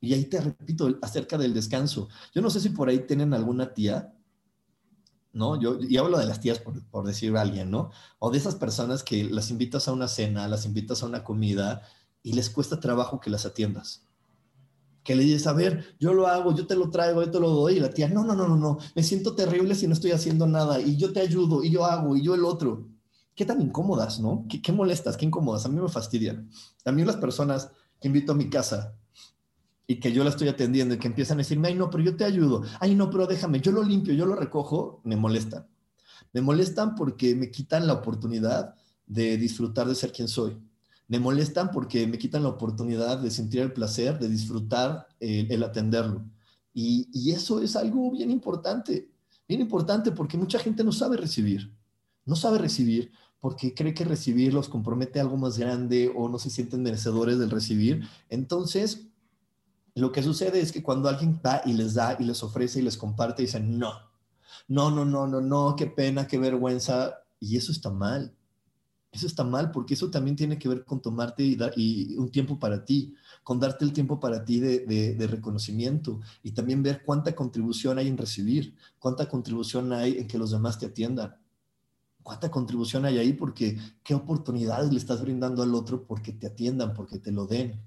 Y 0.04 0.14
ahí 0.14 0.24
te 0.24 0.40
repito 0.40 0.98
acerca 1.02 1.38
del 1.38 1.54
descanso. 1.54 2.08
Yo 2.34 2.42
no 2.42 2.50
sé 2.50 2.60
si 2.60 2.70
por 2.70 2.88
ahí 2.88 3.00
tienen 3.00 3.34
alguna 3.34 3.72
tía, 3.74 4.14
¿no? 5.34 5.60
Yo, 5.60 5.78
y 5.80 5.96
hablo 5.96 6.18
de 6.18 6.26
las 6.26 6.40
tías 6.40 6.58
por, 6.58 6.82
por 6.86 7.06
decir 7.06 7.36
a 7.36 7.42
alguien, 7.42 7.70
¿no? 7.70 7.90
O 8.18 8.30
de 8.30 8.38
esas 8.38 8.54
personas 8.54 9.02
que 9.02 9.24
las 9.24 9.50
invitas 9.50 9.88
a 9.88 9.92
una 9.92 10.08
cena, 10.08 10.48
las 10.48 10.64
invitas 10.64 11.02
a 11.02 11.06
una 11.06 11.24
comida 11.24 11.82
y 12.22 12.32
les 12.32 12.48
cuesta 12.50 12.80
trabajo 12.80 13.20
que 13.20 13.30
las 13.30 13.44
atiendas. 13.44 14.06
Que 15.02 15.14
le 15.14 15.24
dices, 15.24 15.46
a 15.46 15.52
ver, 15.52 15.96
yo 16.00 16.14
lo 16.14 16.26
hago, 16.26 16.54
yo 16.54 16.66
te 16.66 16.76
lo 16.76 16.88
traigo, 16.88 17.22
yo 17.22 17.30
te 17.30 17.40
lo 17.40 17.50
doy. 17.50 17.76
Y 17.76 17.80
la 17.80 17.90
tía, 17.90 18.08
no, 18.08 18.24
no, 18.24 18.34
no, 18.34 18.48
no, 18.48 18.56
no, 18.56 18.78
me 18.94 19.02
siento 19.02 19.34
terrible 19.34 19.74
si 19.74 19.86
no 19.86 19.92
estoy 19.92 20.12
haciendo 20.12 20.46
nada. 20.46 20.80
Y 20.80 20.96
yo 20.96 21.12
te 21.12 21.20
ayudo, 21.20 21.62
y 21.62 21.70
yo 21.70 21.84
hago, 21.84 22.16
y 22.16 22.22
yo 22.22 22.34
el 22.34 22.44
otro. 22.44 22.88
Qué 23.34 23.44
tan 23.44 23.60
incómodas, 23.60 24.20
¿no? 24.20 24.46
Qué, 24.48 24.62
qué 24.62 24.72
molestas, 24.72 25.16
qué 25.16 25.26
incómodas. 25.26 25.66
A 25.66 25.68
mí 25.68 25.78
me 25.78 25.88
fastidian. 25.88 26.48
También 26.82 27.06
las 27.06 27.16
personas 27.16 27.70
que 28.00 28.08
invito 28.08 28.32
a 28.32 28.36
mi 28.36 28.48
casa 28.48 28.96
y 29.86 29.96
que 29.96 30.12
yo 30.12 30.24
la 30.24 30.30
estoy 30.30 30.48
atendiendo 30.48 30.94
y 30.94 30.98
que 30.98 31.08
empiezan 31.08 31.38
a 31.38 31.42
decirme, 31.42 31.68
ay, 31.68 31.74
no, 31.74 31.90
pero 31.90 32.02
yo 32.02 32.16
te 32.16 32.24
ayudo, 32.24 32.62
ay, 32.80 32.94
no, 32.94 33.10
pero 33.10 33.26
déjame, 33.26 33.60
yo 33.60 33.72
lo 33.72 33.82
limpio, 33.82 34.14
yo 34.14 34.26
lo 34.26 34.34
recojo, 34.34 35.00
me 35.04 35.16
molestan. 35.16 35.66
Me 36.32 36.40
molestan 36.40 36.94
porque 36.94 37.34
me 37.34 37.50
quitan 37.50 37.86
la 37.86 37.94
oportunidad 37.94 38.74
de 39.06 39.36
disfrutar 39.36 39.86
de 39.86 39.94
ser 39.94 40.12
quien 40.12 40.28
soy. 40.28 40.56
Me 41.06 41.20
molestan 41.20 41.70
porque 41.70 42.06
me 42.06 42.18
quitan 42.18 42.42
la 42.42 42.48
oportunidad 42.48 43.18
de 43.18 43.30
sentir 43.30 43.60
el 43.60 43.72
placer, 43.72 44.18
de 44.18 44.28
disfrutar 44.28 45.06
el, 45.20 45.50
el 45.52 45.62
atenderlo. 45.62 46.24
Y, 46.72 47.08
y 47.12 47.32
eso 47.32 47.60
es 47.60 47.76
algo 47.76 48.10
bien 48.10 48.30
importante, 48.30 49.10
bien 49.46 49.60
importante 49.60 50.10
porque 50.10 50.38
mucha 50.38 50.58
gente 50.58 50.82
no 50.82 50.92
sabe 50.92 51.16
recibir, 51.16 51.72
no 52.24 52.34
sabe 52.34 52.58
recibir 52.58 53.12
porque 53.38 53.74
cree 53.74 53.92
que 53.92 54.06
recibir 54.06 54.54
los 54.54 54.70
compromete 54.70 55.18
a 55.18 55.22
algo 55.22 55.36
más 55.36 55.58
grande 55.58 56.10
o 56.16 56.30
no 56.30 56.38
se 56.38 56.48
sienten 56.48 56.82
merecedores 56.82 57.38
del 57.38 57.50
recibir. 57.50 58.08
Entonces, 58.30 59.08
lo 59.94 60.10
que 60.10 60.22
sucede 60.22 60.60
es 60.60 60.72
que 60.72 60.82
cuando 60.82 61.08
alguien 61.08 61.40
va 61.44 61.62
y 61.64 61.72
les 61.72 61.94
da 61.94 62.16
y 62.18 62.24
les 62.24 62.42
ofrece 62.42 62.80
y 62.80 62.82
les 62.82 62.96
comparte, 62.96 63.42
dicen, 63.42 63.78
no, 63.78 63.92
no, 64.68 64.90
no, 64.90 65.04
no, 65.04 65.26
no, 65.26 65.40
no, 65.40 65.76
qué 65.76 65.86
pena, 65.86 66.26
qué 66.26 66.38
vergüenza. 66.38 67.20
Y 67.38 67.56
eso 67.56 67.72
está 67.72 67.90
mal. 67.90 68.34
Eso 69.12 69.28
está 69.28 69.44
mal 69.44 69.70
porque 69.70 69.94
eso 69.94 70.10
también 70.10 70.34
tiene 70.34 70.58
que 70.58 70.68
ver 70.68 70.84
con 70.84 71.00
tomarte 71.00 71.44
y, 71.44 71.54
dar, 71.54 71.72
y 71.76 72.16
un 72.16 72.30
tiempo 72.30 72.58
para 72.58 72.84
ti, 72.84 73.14
con 73.44 73.60
darte 73.60 73.84
el 73.84 73.92
tiempo 73.92 74.18
para 74.18 74.44
ti 74.44 74.58
de, 74.58 74.80
de, 74.80 75.14
de, 75.14 75.26
reconocimiento 75.28 76.20
y 76.42 76.50
también 76.50 76.82
ver 76.82 77.04
cuánta 77.04 77.32
contribución 77.32 77.98
hay 77.98 78.08
en 78.08 78.18
recibir, 78.18 78.74
cuánta 78.98 79.28
contribución 79.28 79.92
hay 79.92 80.18
en 80.18 80.26
que 80.26 80.36
los 80.36 80.50
demás 80.50 80.80
te 80.80 80.86
atiendan, 80.86 81.36
cuánta 82.24 82.50
contribución 82.50 83.04
hay 83.04 83.18
ahí 83.18 83.34
porque 83.34 83.78
qué 84.02 84.14
oportunidades 84.14 84.90
le 84.90 84.98
estás 84.98 85.22
brindando 85.22 85.62
al 85.62 85.76
otro 85.76 86.04
porque 86.04 86.32
te 86.32 86.48
atiendan, 86.48 86.92
porque 86.92 87.18
te 87.20 87.30
lo 87.30 87.46
den. 87.46 87.80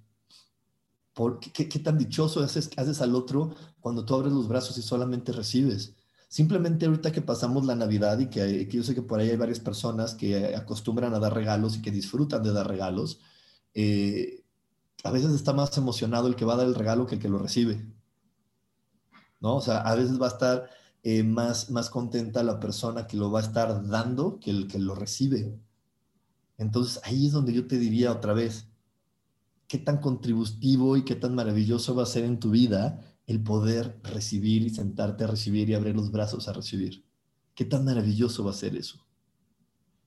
Por, 1.18 1.39
¿qué, 1.39 1.68
¿qué, 1.68 1.80
tan 1.80 1.97
dichoso 1.97 2.43
haces, 2.43 3.01
al 3.01 3.15
otro 3.15 3.49
cuando 3.80 4.05
tú 4.05 4.13
abres 4.13 4.32
los 4.32 4.47
brazos 4.47 4.78
y 4.78 4.84
solamente 4.84 5.32
recibes? 5.32 5.95
Simplemente 6.30 6.86
ahorita 6.86 7.11
que 7.11 7.24
pasamos 7.24 7.65
la 7.65 7.74
Navidad 7.74 8.20
y 8.20 8.28
que, 8.28 8.68
que, 8.68 8.78
yo 8.78 8.84
sé 8.84 8.93
que 8.93 9.01
por 9.01 9.20
ahí 9.20 9.32
hay 9.32 9.36
varias 9.36 9.59
personas 9.59 10.13
que 10.13 10.55
acostumbran 10.55 11.15
a 11.15 11.20
dar 11.20 11.34
regalos 11.34 11.76
y 11.76 11.82
que 11.82 11.89
disfrutan 11.89 12.43
de 12.43 12.53
dar 12.53 12.68
regalos, 12.68 13.20
eh, 13.74 14.43
a 15.03 15.09
veces 15.09 15.32
está 15.32 15.53
más 15.53 15.76
emocionado 15.80 16.28
el 16.28 16.36
que 16.36 16.45
va 16.45 16.53
a 16.53 16.57
dar 16.57 16.68
el 16.68 16.76
regalo 16.76 17.07
que 17.07 17.15
el 17.15 17.22
que 17.22 17.30
lo 17.30 17.39
recibe. 17.39 17.84
¿No? 19.39 19.55
O 19.55 19.61
sea, 19.61 19.80
a 19.80 19.95
veces 19.95 20.22
va 20.22 20.28
a 20.28 20.30
estar 20.30 20.70
eh, 21.01 21.24
más, 21.24 21.72
más 21.72 21.89
contenta 21.89 22.43
la 22.43 22.59
persona 22.59 23.07
que 23.07 23.18
lo 23.18 23.32
va 23.32 23.39
a 23.39 23.43
estar 23.43 23.88
dando 23.88 24.39
que 24.39 24.51
el 24.51 24.68
que 24.68 24.78
lo 24.78 24.93
recibe. 24.93 25.59
Entonces 26.59 27.01
ahí 27.05 27.26
es 27.26 27.32
donde 27.32 27.53
yo 27.53 27.65
te 27.65 27.80
diría 27.80 28.11
otra 28.11 28.34
vez, 28.34 28.68
qué 29.68 29.78
tan 29.78 29.97
contributivo 29.97 30.97
y 30.97 31.03
qué 31.03 31.15
tan 31.15 31.36
maravilloso 31.36 31.93
va 31.95 32.03
a 32.03 32.07
ser 32.07 32.24
en 32.24 32.39
tu 32.39 32.51
vida 32.51 33.01
el 33.26 33.43
poder 33.43 33.99
recibir 34.03 34.63
y 34.63 34.70
sentarte 34.70 35.26
a 35.26 35.28
recibir 35.28 35.70
y 35.70 35.74
abrir 35.74 35.95
los 35.95 36.11
brazos 36.11 36.47
a 36.47 36.53
recibir. 36.53 37.03
Qué 37.53 37.65
tan 37.65 37.84
maravilloso 37.84 38.45
va 38.45 38.51
a 38.51 38.53
ser 38.53 38.76
eso. 38.76 39.05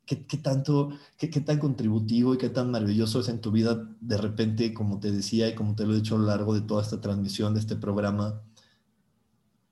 ¿Qué, 0.07 0.27
qué 0.27 0.39
tanto, 0.39 0.91
qué, 1.19 1.29
tan 1.29 1.59
contributivo 1.59 2.35
y 2.35 2.39
qué 2.39 2.49
tan 2.49 2.71
maravilloso 2.71 3.21
es 3.21 3.29
en 3.29 3.41
tu 3.41 3.53
vida 3.53 3.89
de 4.01 4.17
repente, 4.17 4.73
como 4.73 4.99
te 4.99 5.13
decía 5.13 5.49
y 5.49 5.55
como 5.55 5.77
te 5.77 5.85
lo 5.87 5.93
he 5.93 5.97
dicho 5.97 6.17
a 6.17 6.19
lo 6.19 6.25
largo 6.25 6.55
de 6.55 6.63
toda 6.63 6.83
esta 6.83 7.01
transmisión, 7.01 7.55
de 7.55 7.61
este 7.61 7.77
programa, 7.77 8.43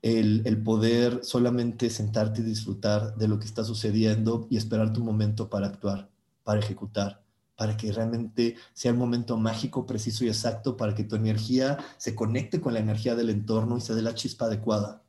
el, 0.02 0.42
el 0.46 0.62
poder 0.62 1.24
solamente 1.24 1.90
sentarte 1.90 2.42
y 2.42 2.44
disfrutar 2.44 3.16
de 3.16 3.26
lo 3.26 3.38
que 3.40 3.46
está 3.46 3.64
sucediendo 3.64 4.46
y 4.50 4.58
esperar 4.58 4.92
tu 4.92 5.02
momento 5.02 5.48
para 5.48 5.66
actuar, 5.66 6.08
para 6.44 6.60
ejecutar 6.60 7.27
para 7.58 7.76
que 7.76 7.90
realmente 7.90 8.54
sea 8.72 8.92
el 8.92 8.96
momento 8.96 9.36
mágico, 9.36 9.84
preciso 9.84 10.24
y 10.24 10.28
exacto, 10.28 10.76
para 10.76 10.94
que 10.94 11.02
tu 11.02 11.16
energía 11.16 11.76
se 11.96 12.14
conecte 12.14 12.60
con 12.60 12.72
la 12.72 12.78
energía 12.78 13.16
del 13.16 13.30
entorno 13.30 13.76
y 13.76 13.80
se 13.80 13.96
dé 13.96 14.00
la 14.00 14.14
chispa 14.14 14.44
adecuada. 14.44 15.02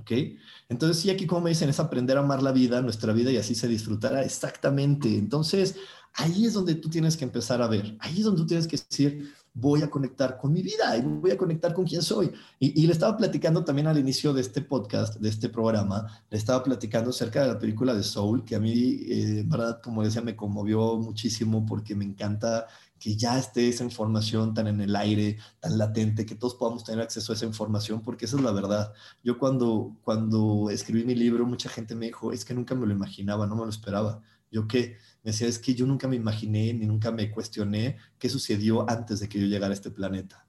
¿Ok? 0.00 0.12
Entonces, 0.68 1.02
sí, 1.02 1.10
aquí 1.10 1.26
como 1.26 1.40
me 1.40 1.50
dicen, 1.50 1.68
es 1.68 1.80
aprender 1.80 2.16
a 2.16 2.20
amar 2.20 2.44
la 2.44 2.52
vida, 2.52 2.80
nuestra 2.80 3.12
vida, 3.12 3.32
y 3.32 3.38
así 3.38 3.56
se 3.56 3.66
disfrutará 3.66 4.22
exactamente. 4.22 5.08
Entonces, 5.18 5.74
ahí 6.14 6.46
es 6.46 6.52
donde 6.52 6.76
tú 6.76 6.88
tienes 6.88 7.16
que 7.16 7.24
empezar 7.24 7.60
a 7.60 7.66
ver, 7.66 7.96
ahí 7.98 8.18
es 8.18 8.24
donde 8.24 8.42
tú 8.42 8.46
tienes 8.46 8.68
que 8.68 8.76
decir, 8.76 9.34
voy 9.60 9.82
a 9.82 9.90
conectar 9.90 10.36
con 10.36 10.52
mi 10.52 10.62
vida 10.62 10.96
y 10.96 11.02
voy 11.02 11.30
a 11.30 11.36
conectar 11.36 11.74
con 11.74 11.84
quién 11.84 12.02
soy. 12.02 12.30
Y, 12.58 12.82
y, 12.82 12.86
le 12.86 12.92
estaba 12.92 13.16
platicando 13.16 13.64
también 13.64 13.88
al 13.88 13.98
inicio 13.98 14.32
de 14.32 14.40
este 14.40 14.62
podcast, 14.62 15.16
de 15.16 15.28
este 15.28 15.48
programa, 15.48 16.06
le 16.30 16.38
estaba 16.38 16.62
platicando 16.62 17.10
acerca 17.10 17.42
de 17.42 17.48
la 17.48 17.58
película 17.58 17.94
de 17.94 18.02
Soul, 18.02 18.44
que 18.44 18.56
a 18.56 18.60
mí, 18.60 19.00
eh, 19.08 19.44
verdad, 19.46 19.80
como 19.82 20.02
decía, 20.02 20.22
me 20.22 20.36
conmovió 20.36 20.96
muchísimo 20.96 21.66
porque 21.66 21.94
me 21.94 22.04
encanta 22.04 22.66
que 22.98 23.16
ya 23.16 23.38
esté 23.38 23.68
esa 23.68 23.84
información 23.84 24.54
tan 24.54 24.66
en 24.66 24.80
el 24.80 24.94
aire, 24.96 25.38
tan 25.60 25.78
latente, 25.78 26.26
que 26.26 26.34
todos 26.34 26.54
podamos 26.54 26.84
tener 26.84 27.00
acceso 27.00 27.32
a 27.32 27.36
esa 27.36 27.46
información, 27.46 28.02
porque 28.02 28.24
esa 28.24 28.36
es 28.36 28.42
la 28.42 28.52
verdad. 28.52 28.92
Yo 29.22 29.38
cuando, 29.38 29.96
cuando 30.02 30.68
escribí 30.70 31.04
mi 31.04 31.14
libro, 31.14 31.46
mucha 31.46 31.68
gente 31.68 31.94
me 31.94 32.06
dijo, 32.06 32.32
es 32.32 32.44
que 32.44 32.54
nunca 32.54 32.74
me 32.74 32.86
lo 32.86 32.92
imaginaba, 32.92 33.46
no 33.46 33.56
me 33.56 33.62
lo 33.62 33.70
esperaba. 33.70 34.20
Yo 34.50 34.66
qué, 34.66 34.96
me 35.28 35.32
decía, 35.32 35.46
es 35.46 35.58
que 35.58 35.74
yo 35.74 35.84
nunca 35.84 36.08
me 36.08 36.16
imaginé 36.16 36.72
ni 36.72 36.86
nunca 36.86 37.12
me 37.12 37.30
cuestioné 37.30 37.98
qué 38.18 38.30
sucedió 38.30 38.88
antes 38.88 39.20
de 39.20 39.28
que 39.28 39.38
yo 39.38 39.46
llegara 39.46 39.72
a 39.72 39.74
este 39.74 39.90
planeta. 39.90 40.46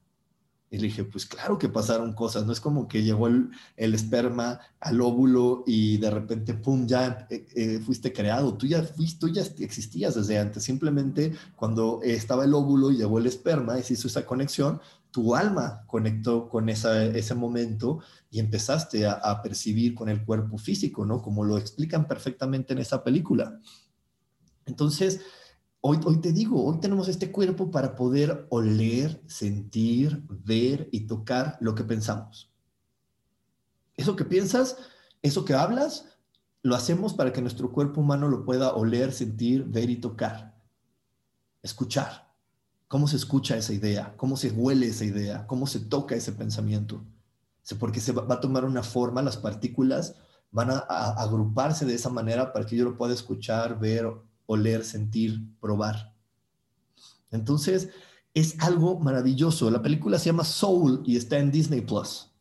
Y 0.70 0.78
le 0.78 0.84
dije, 0.84 1.04
pues 1.04 1.26
claro 1.26 1.58
que 1.58 1.68
pasaron 1.68 2.14
cosas, 2.14 2.46
no 2.46 2.52
es 2.52 2.60
como 2.60 2.88
que 2.88 3.02
llegó 3.02 3.26
el, 3.26 3.50
esperma 3.76 4.58
al 4.80 5.02
óvulo 5.02 5.64
y 5.66 5.98
de 5.98 6.10
repente, 6.10 6.54
¡pum!, 6.54 6.86
ya 6.86 7.26
eh, 7.28 7.46
eh, 7.54 7.80
fuiste 7.84 8.10
creado, 8.10 8.56
tú 8.56 8.66
ya, 8.66 8.82
fuiste, 8.82 9.20
tú 9.20 9.28
ya 9.28 9.42
existías 9.58 10.14
desde 10.14 10.38
antes, 10.38 10.62
simplemente 10.62 11.34
cuando 11.56 12.00
estaba 12.02 12.46
el 12.46 12.54
óvulo 12.54 12.90
y 12.90 12.96
llegó 12.96 13.18
el 13.18 13.26
esperma 13.26 13.78
y 13.78 13.82
se 13.82 13.92
hizo 13.92 14.08
esa 14.08 14.24
conexión, 14.24 14.80
tu 15.10 15.36
alma 15.36 15.84
conectó 15.88 16.48
con 16.48 16.70
ese 16.70 17.34
momento 17.34 17.98
y 18.30 18.38
empezaste 18.38 19.04
a, 19.04 19.12
a 19.12 19.42
percibir 19.42 19.94
con 19.94 20.08
el 20.08 20.24
cuerpo 20.24 20.56
físico, 20.56 21.04
¿no? 21.04 21.20
Como 21.20 21.44
lo 21.44 21.58
explican 21.58 22.08
perfectamente 22.08 22.72
en 22.72 22.78
esa 22.78 23.04
película. 23.04 23.60
Entonces, 24.66 25.20
Hoy, 25.82 25.98
te 26.20 26.32
digo, 26.32 26.62
hoy 26.62 26.78
tenemos 26.78 27.08
este 27.08 27.32
cuerpo 27.32 27.70
para 27.70 27.94
poder 27.94 28.46
oler, 28.50 29.22
sentir, 29.26 30.22
ver 30.28 30.90
y 30.92 31.06
tocar 31.06 31.56
lo 31.60 31.74
que 31.74 31.84
pensamos. 31.84 32.52
Eso 33.96 34.14
que 34.14 34.26
piensas, 34.26 34.76
eso 35.22 35.46
que 35.46 35.54
hablas, 35.54 36.06
lo 36.62 36.76
hacemos 36.76 37.14
para 37.14 37.32
que 37.32 37.40
nuestro 37.40 37.72
cuerpo 37.72 38.02
humano 38.02 38.28
lo 38.28 38.44
pueda 38.44 38.74
oler, 38.74 39.12
sentir, 39.12 39.64
ver 39.64 39.88
y 39.88 39.96
tocar. 39.96 40.54
Escuchar. 41.62 42.30
¿Cómo 42.86 43.08
se 43.08 43.16
escucha 43.16 43.56
esa 43.56 43.72
idea? 43.72 44.14
¿Cómo 44.18 44.36
se 44.36 44.50
huele 44.50 44.88
esa 44.88 45.06
idea? 45.06 45.46
¿Cómo 45.46 45.66
se 45.66 45.80
toca 45.80 46.14
ese 46.14 46.32
pensamiento? 46.32 47.02
Porque 47.78 48.00
se 48.00 48.12
va, 48.12 48.34
a 48.34 48.40
tomar 48.40 48.66
una 48.66 48.82
forma, 48.82 49.22
las 49.22 49.38
partículas 49.38 50.14
van 50.50 50.70
a 50.72 50.78
agruparse 50.78 51.86
de 51.86 51.94
esa 51.94 52.10
manera 52.10 52.52
para 52.52 52.66
que 52.66 52.76
yo 52.76 52.84
lo 52.84 52.98
pueda 52.98 53.14
escuchar, 53.14 53.78
ver, 53.78 54.10
oler, 54.50 54.84
sentir, 54.84 55.40
probar. 55.60 56.12
Entonces, 57.30 57.90
es 58.34 58.56
algo 58.58 58.98
maravilloso. 58.98 59.70
La 59.70 59.80
película 59.80 60.18
se 60.18 60.26
llama 60.26 60.44
Soul 60.44 61.02
y 61.06 61.16
está 61.16 61.38
en 61.38 61.52
Disney 61.52 61.82
Plus. 61.82 62.32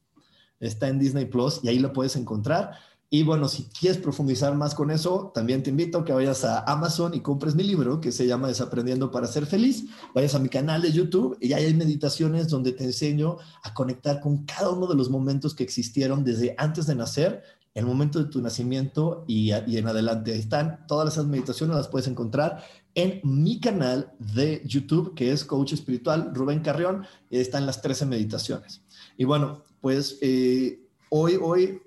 Está 0.59 0.87
en 0.87 0.97
Disney 0.97 1.25
Plus 1.25 1.59
y 1.61 1.67
ahí 1.67 1.77
la 1.77 1.93
puedes 1.93 2.15
encontrar. 2.15 2.71
Y 3.11 3.23
bueno, 3.23 3.47
si 3.47 3.63
quieres 3.65 3.99
profundizar 3.99 4.55
más 4.55 4.73
con 4.73 4.89
eso, 4.89 5.31
también 5.35 5.61
te 5.61 5.69
invito 5.69 5.99
a 5.99 6.05
que 6.05 6.13
vayas 6.13 6.43
a 6.45 6.59
Amazon 6.61 7.13
y 7.13 7.21
compres 7.21 7.53
mi 7.55 7.63
libro 7.63 8.01
que 8.01 8.11
se 8.11 8.25
llama 8.25 8.47
Desaprendiendo 8.47 9.11
para 9.11 9.27
ser 9.27 9.45
feliz. 9.45 9.85
Vayas 10.15 10.33
a 10.33 10.39
mi 10.39 10.49
canal 10.49 10.81
de 10.81 10.91
YouTube 10.91 11.37
y 11.39 11.53
ahí 11.53 11.65
hay 11.65 11.73
meditaciones 11.75 12.49
donde 12.49 12.71
te 12.71 12.85
enseño 12.85 13.37
a 13.63 13.73
conectar 13.75 14.19
con 14.19 14.45
cada 14.45 14.71
uno 14.71 14.87
de 14.87 14.95
los 14.95 15.11
momentos 15.11 15.53
que 15.53 15.63
existieron 15.63 16.23
desde 16.23 16.55
antes 16.57 16.87
de 16.87 16.95
nacer 16.95 17.43
el 17.73 17.85
momento 17.85 18.19
de 18.19 18.29
tu 18.29 18.41
nacimiento 18.41 19.23
y, 19.27 19.51
en 19.51 19.87
adelante. 19.87 20.33
Ahí 20.33 20.39
están 20.39 20.85
todas 20.87 21.13
esas 21.13 21.25
meditaciones, 21.25 21.75
las 21.75 21.87
puedes 21.87 22.07
encontrar 22.07 22.63
en 22.95 23.21
mi 23.23 23.59
canal 23.59 24.11
de 24.19 24.61
YouTube, 24.65 25.13
que 25.15 25.31
es 25.31 25.45
Coach 25.45 25.73
Espiritual 25.73 26.31
Rubén 26.33 26.61
Carrión, 26.61 27.05
están 27.29 27.65
las 27.65 27.81
13 27.81 28.05
meditaciones. 28.05 28.81
Y 29.17 29.23
bueno, 29.23 29.63
pues 29.81 30.17
eh, 30.21 30.81
hoy, 31.09 31.37
hoy 31.41 31.81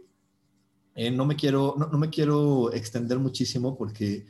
eh, 0.95 1.11
no, 1.11 1.26
me 1.26 1.37
quiero, 1.37 1.74
no, 1.76 1.99
me 1.99 2.11
quiero 2.11 2.72
extender 2.72 3.18
muchísimo 3.18 3.76
porque 3.76 4.24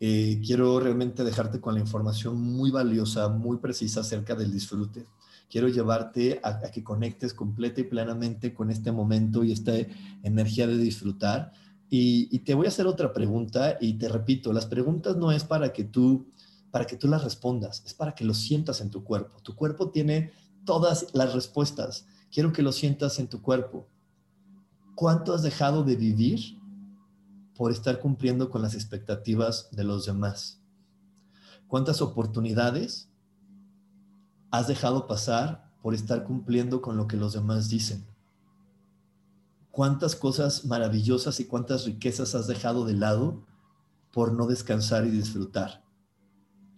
eh, 0.00 0.40
quiero 0.44 0.78
realmente 0.80 1.24
dejarte 1.24 1.60
con 1.60 1.74
la 1.74 1.80
información 1.80 2.40
muy 2.40 2.70
valiosa, 2.70 3.28
muy 3.28 3.58
precisa 3.58 4.00
acerca 4.00 4.34
del 4.34 4.52
disfrute 4.52 5.06
quiero 5.52 5.68
llevarte 5.68 6.40
a, 6.42 6.62
que 6.70 6.82
conectes 6.82 7.34
completa 7.34 7.82
y 7.82 7.84
plenamente 7.84 8.54
con 8.54 8.70
este 8.70 8.90
momento 8.90 9.44
y 9.44 9.52
esta 9.52 9.74
energía 10.22 10.66
de 10.66 10.78
disfrutar. 10.78 11.52
Y, 11.90 12.38
te 12.38 12.54
voy 12.54 12.64
a 12.64 12.70
hacer 12.70 12.86
otra 12.86 13.12
pregunta 13.12 13.76
y 13.78 13.98
te 13.98 14.08
repito, 14.08 14.54
las 14.54 14.64
preguntas 14.64 15.14
no 15.16 15.30
es 15.30 15.44
para 15.44 15.74
que 15.74 15.84
tú 15.84 16.26
para 16.70 16.86
que 16.86 16.96
tú 16.96 17.06
las 17.06 17.22
respondas, 17.22 17.82
es 17.84 17.92
para 17.92 18.14
que 18.14 18.24
lo 18.24 18.32
sientas 18.32 18.80
en 18.80 18.88
tu 18.88 19.04
cuerpo. 19.04 19.42
Tu 19.42 19.54
cuerpo 19.54 19.90
tiene 19.90 20.32
todas 20.64 21.08
las 21.12 21.34
respuestas. 21.34 22.06
Quiero 22.32 22.50
que 22.54 22.62
lo 22.62 22.72
sientas 22.72 23.18
en 23.18 23.28
tu 23.28 23.42
cuerpo. 23.42 23.86
¿Cuánto 24.94 25.34
has 25.34 25.42
dejado 25.42 25.84
de 25.84 25.96
vivir 25.96 26.58
por 27.54 27.72
estar 27.72 28.00
cumpliendo 28.00 28.48
con 28.48 28.62
las 28.62 28.72
expectativas 28.72 29.68
de 29.70 29.84
los 29.84 30.06
demás? 30.06 30.62
¿Cuántas 31.66 32.00
oportunidades 32.00 33.11
has 34.52 34.68
dejado 34.68 35.08
pasar 35.08 35.72
por 35.82 35.94
estar 35.94 36.22
cumpliendo 36.22 36.80
con 36.80 36.96
lo 36.96 37.08
que 37.08 37.16
los 37.16 37.32
demás 37.32 37.68
dicen? 37.68 38.06
¿Cuántas 39.72 40.14
cosas 40.14 40.66
maravillosas 40.66 41.40
y 41.40 41.46
cuántas 41.46 41.86
riquezas 41.86 42.34
has 42.34 42.46
dejado 42.46 42.84
de 42.84 42.92
lado 42.92 43.44
por 44.12 44.32
no 44.32 44.46
descansar 44.46 45.06
y 45.06 45.10
disfrutar? 45.10 45.82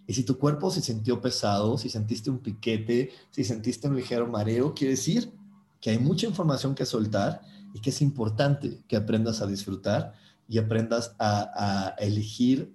Y 0.06 0.14
si 0.14 0.22
tu 0.22 0.38
cuerpo 0.38 0.70
se 0.70 0.82
sintió 0.82 1.20
pesado, 1.20 1.76
si 1.76 1.88
sentiste 1.88 2.30
un 2.30 2.38
piquete, 2.38 3.10
si 3.30 3.42
sentiste 3.42 3.88
un 3.88 3.96
ligero 3.96 4.28
mareo, 4.28 4.72
quiere 4.72 4.92
decir 4.92 5.32
que 5.80 5.90
hay 5.90 5.98
mucha 5.98 6.26
información 6.26 6.74
que 6.74 6.86
soltar 6.86 7.42
y 7.74 7.80
que 7.80 7.90
es 7.90 8.00
importante 8.00 8.84
que 8.86 8.96
aprendas 8.96 9.42
a 9.42 9.46
disfrutar 9.46 10.14
y 10.48 10.58
aprendas 10.58 11.16
a, 11.18 11.96
elegir 11.98 12.72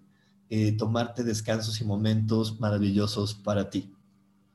eh, 0.49 0.73
tomarte 0.73 1.23
descansos 1.23 1.79
y 1.79 1.85
momentos 1.85 2.59
maravillosos 2.59 3.33
para 3.33 3.69
ti. 3.69 3.93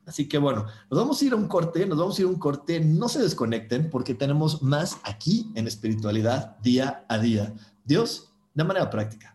Así 0.05 0.27
que 0.27 0.37
bueno, 0.37 0.65
nos 0.89 0.99
vamos 0.99 1.21
a 1.21 1.25
ir 1.25 1.33
a 1.33 1.35
un 1.35 1.47
corte, 1.47 1.85
nos 1.85 1.97
vamos 1.97 2.17
a 2.17 2.21
ir 2.21 2.27
a 2.27 2.29
un 2.29 2.39
corte, 2.39 2.79
no 2.79 3.09
se 3.09 3.21
desconecten 3.21 3.89
porque 3.89 4.13
tenemos 4.13 4.61
más 4.61 4.99
aquí 5.03 5.51
en 5.55 5.67
espiritualidad 5.67 6.57
día 6.59 7.05
a 7.09 7.17
día. 7.17 7.53
Dios, 7.83 8.33
de 8.53 8.63
manera 8.63 8.89
práctica. 8.89 9.34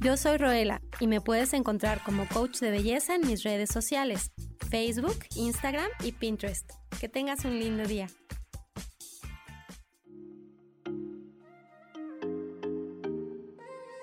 Yo 0.00 0.16
soy 0.16 0.36
Roela 0.36 0.80
y 1.00 1.08
me 1.08 1.20
puedes 1.20 1.52
encontrar 1.54 2.04
como 2.04 2.28
coach 2.28 2.60
de 2.60 2.70
belleza 2.70 3.16
en 3.16 3.26
mis 3.26 3.42
redes 3.42 3.68
sociales, 3.68 4.30
Facebook, 4.70 5.16
Instagram 5.34 5.88
y 6.04 6.12
Pinterest. 6.12 6.70
Que 7.00 7.08
tengas 7.08 7.44
un 7.44 7.58
lindo 7.58 7.84
día. 7.84 8.06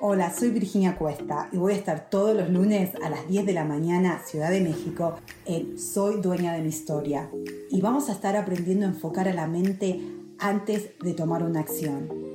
Hola, 0.02 0.34
soy 0.38 0.50
Virginia 0.50 0.98
Cuesta 0.98 1.48
y 1.54 1.58
voy 1.58 1.72
a 1.72 1.78
estar 1.78 2.10
todos 2.10 2.36
los 2.36 2.50
lunes 2.50 2.92
a 3.02 3.10
las 3.10 3.26
10 3.30 3.46
de 3.46 3.54
la 3.54 3.64
mañana, 3.64 4.22
Ciudad 4.26 4.52
de 4.52 4.60
México, 4.60 5.18
en 5.46 5.80
Soy 5.80 6.20
Dueña 6.20 6.52
de 6.52 6.62
mi 6.62 6.68
Historia. 6.68 7.32
Y 7.72 7.80
vamos 7.80 8.10
a 8.10 8.12
estar 8.12 8.36
aprendiendo 8.36 8.86
a 8.86 8.90
enfocar 8.90 9.30
a 9.30 9.34
la 9.34 9.48
mente 9.48 10.02
antes 10.40 10.90
de 11.00 11.14
tomar 11.14 11.42
una 11.42 11.62
acción 11.62 12.35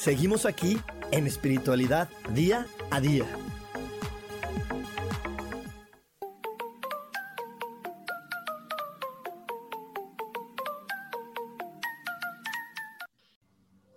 Seguimos 0.00 0.46
aquí 0.46 0.78
en 1.10 1.26
espiritualidad 1.26 2.08
día 2.32 2.66
a 2.90 3.02
día. 3.02 3.26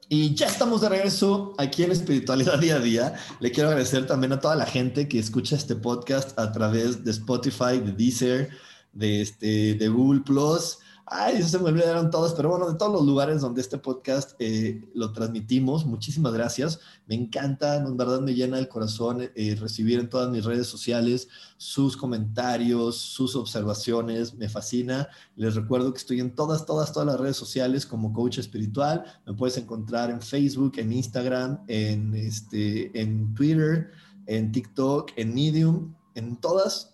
Y 0.10 0.36
ya 0.36 0.48
estamos 0.48 0.82
de 0.82 0.90
regreso 0.90 1.54
aquí 1.58 1.84
en 1.84 1.94
Espiritualidad 1.94 2.60
Día 2.60 2.76
a 2.76 2.80
Día. 2.80 3.14
Le 3.40 3.52
quiero 3.52 3.70
agradecer 3.70 4.06
también 4.06 4.34
a 4.34 4.42
toda 4.42 4.58
la 4.58 4.66
gente 4.66 5.08
que 5.08 5.20
escucha 5.20 5.56
este 5.56 5.78
podcast 5.78 6.38
a 6.38 6.52
través 6.52 7.06
de 7.06 7.12
Spotify, 7.12 7.80
de 7.80 7.94
Deezer, 7.94 8.50
de, 8.92 9.22
este, 9.22 9.76
de 9.76 9.88
Google 9.88 10.20
Plus 10.20 10.80
Ay, 11.06 11.44
se 11.44 11.60
me 11.60 11.66
olvidaron 11.66 12.10
todos, 12.10 12.34
pero 12.34 12.50
bueno, 12.50 12.72
de 12.72 12.78
todos 12.78 12.94
los 12.94 13.06
lugares 13.06 13.42
donde 13.42 13.60
este 13.60 13.78
podcast 13.78 14.36
eh, 14.40 14.90
lo 14.94 15.12
transmitimos, 15.12 15.86
muchísimas 15.86 16.32
gracias. 16.34 16.80
Me 17.08 17.16
encanta, 17.16 17.76
en 17.76 17.98
verdad 17.98 18.22
me 18.22 18.34
llena 18.34 18.58
el 18.58 18.70
corazón 18.70 19.30
eh, 19.36 19.56
recibir 19.60 20.00
en 20.00 20.10
todas 20.10 20.30
mis 20.32 20.46
redes 20.46 20.68
sociales 20.68 21.28
sus 21.58 21.98
comentarios, 21.98 22.96
sus 22.96 23.36
observaciones, 23.36 24.34
me 24.36 24.48
fascina. 24.48 25.10
Les 25.36 25.56
recuerdo 25.56 25.92
que 25.92 26.00
estoy 26.00 26.22
en 26.22 26.36
todas, 26.36 26.66
todas, 26.66 26.94
todas 26.94 27.08
las 27.08 27.20
redes 27.20 27.36
sociales 27.36 27.86
como 27.86 28.14
coach 28.14 28.38
espiritual. 28.38 29.04
Me 29.26 29.34
puedes 29.34 29.58
encontrar 29.58 30.10
en 30.10 30.22
Facebook, 30.22 30.74
en 30.78 30.94
Instagram, 30.94 31.60
en, 31.68 32.16
este, 32.16 32.98
en 33.00 33.34
Twitter, 33.34 33.92
en 34.26 34.54
TikTok, 34.54 35.12
en 35.18 35.34
Medium, 35.36 35.94
en 36.16 36.38
todas 36.38 36.94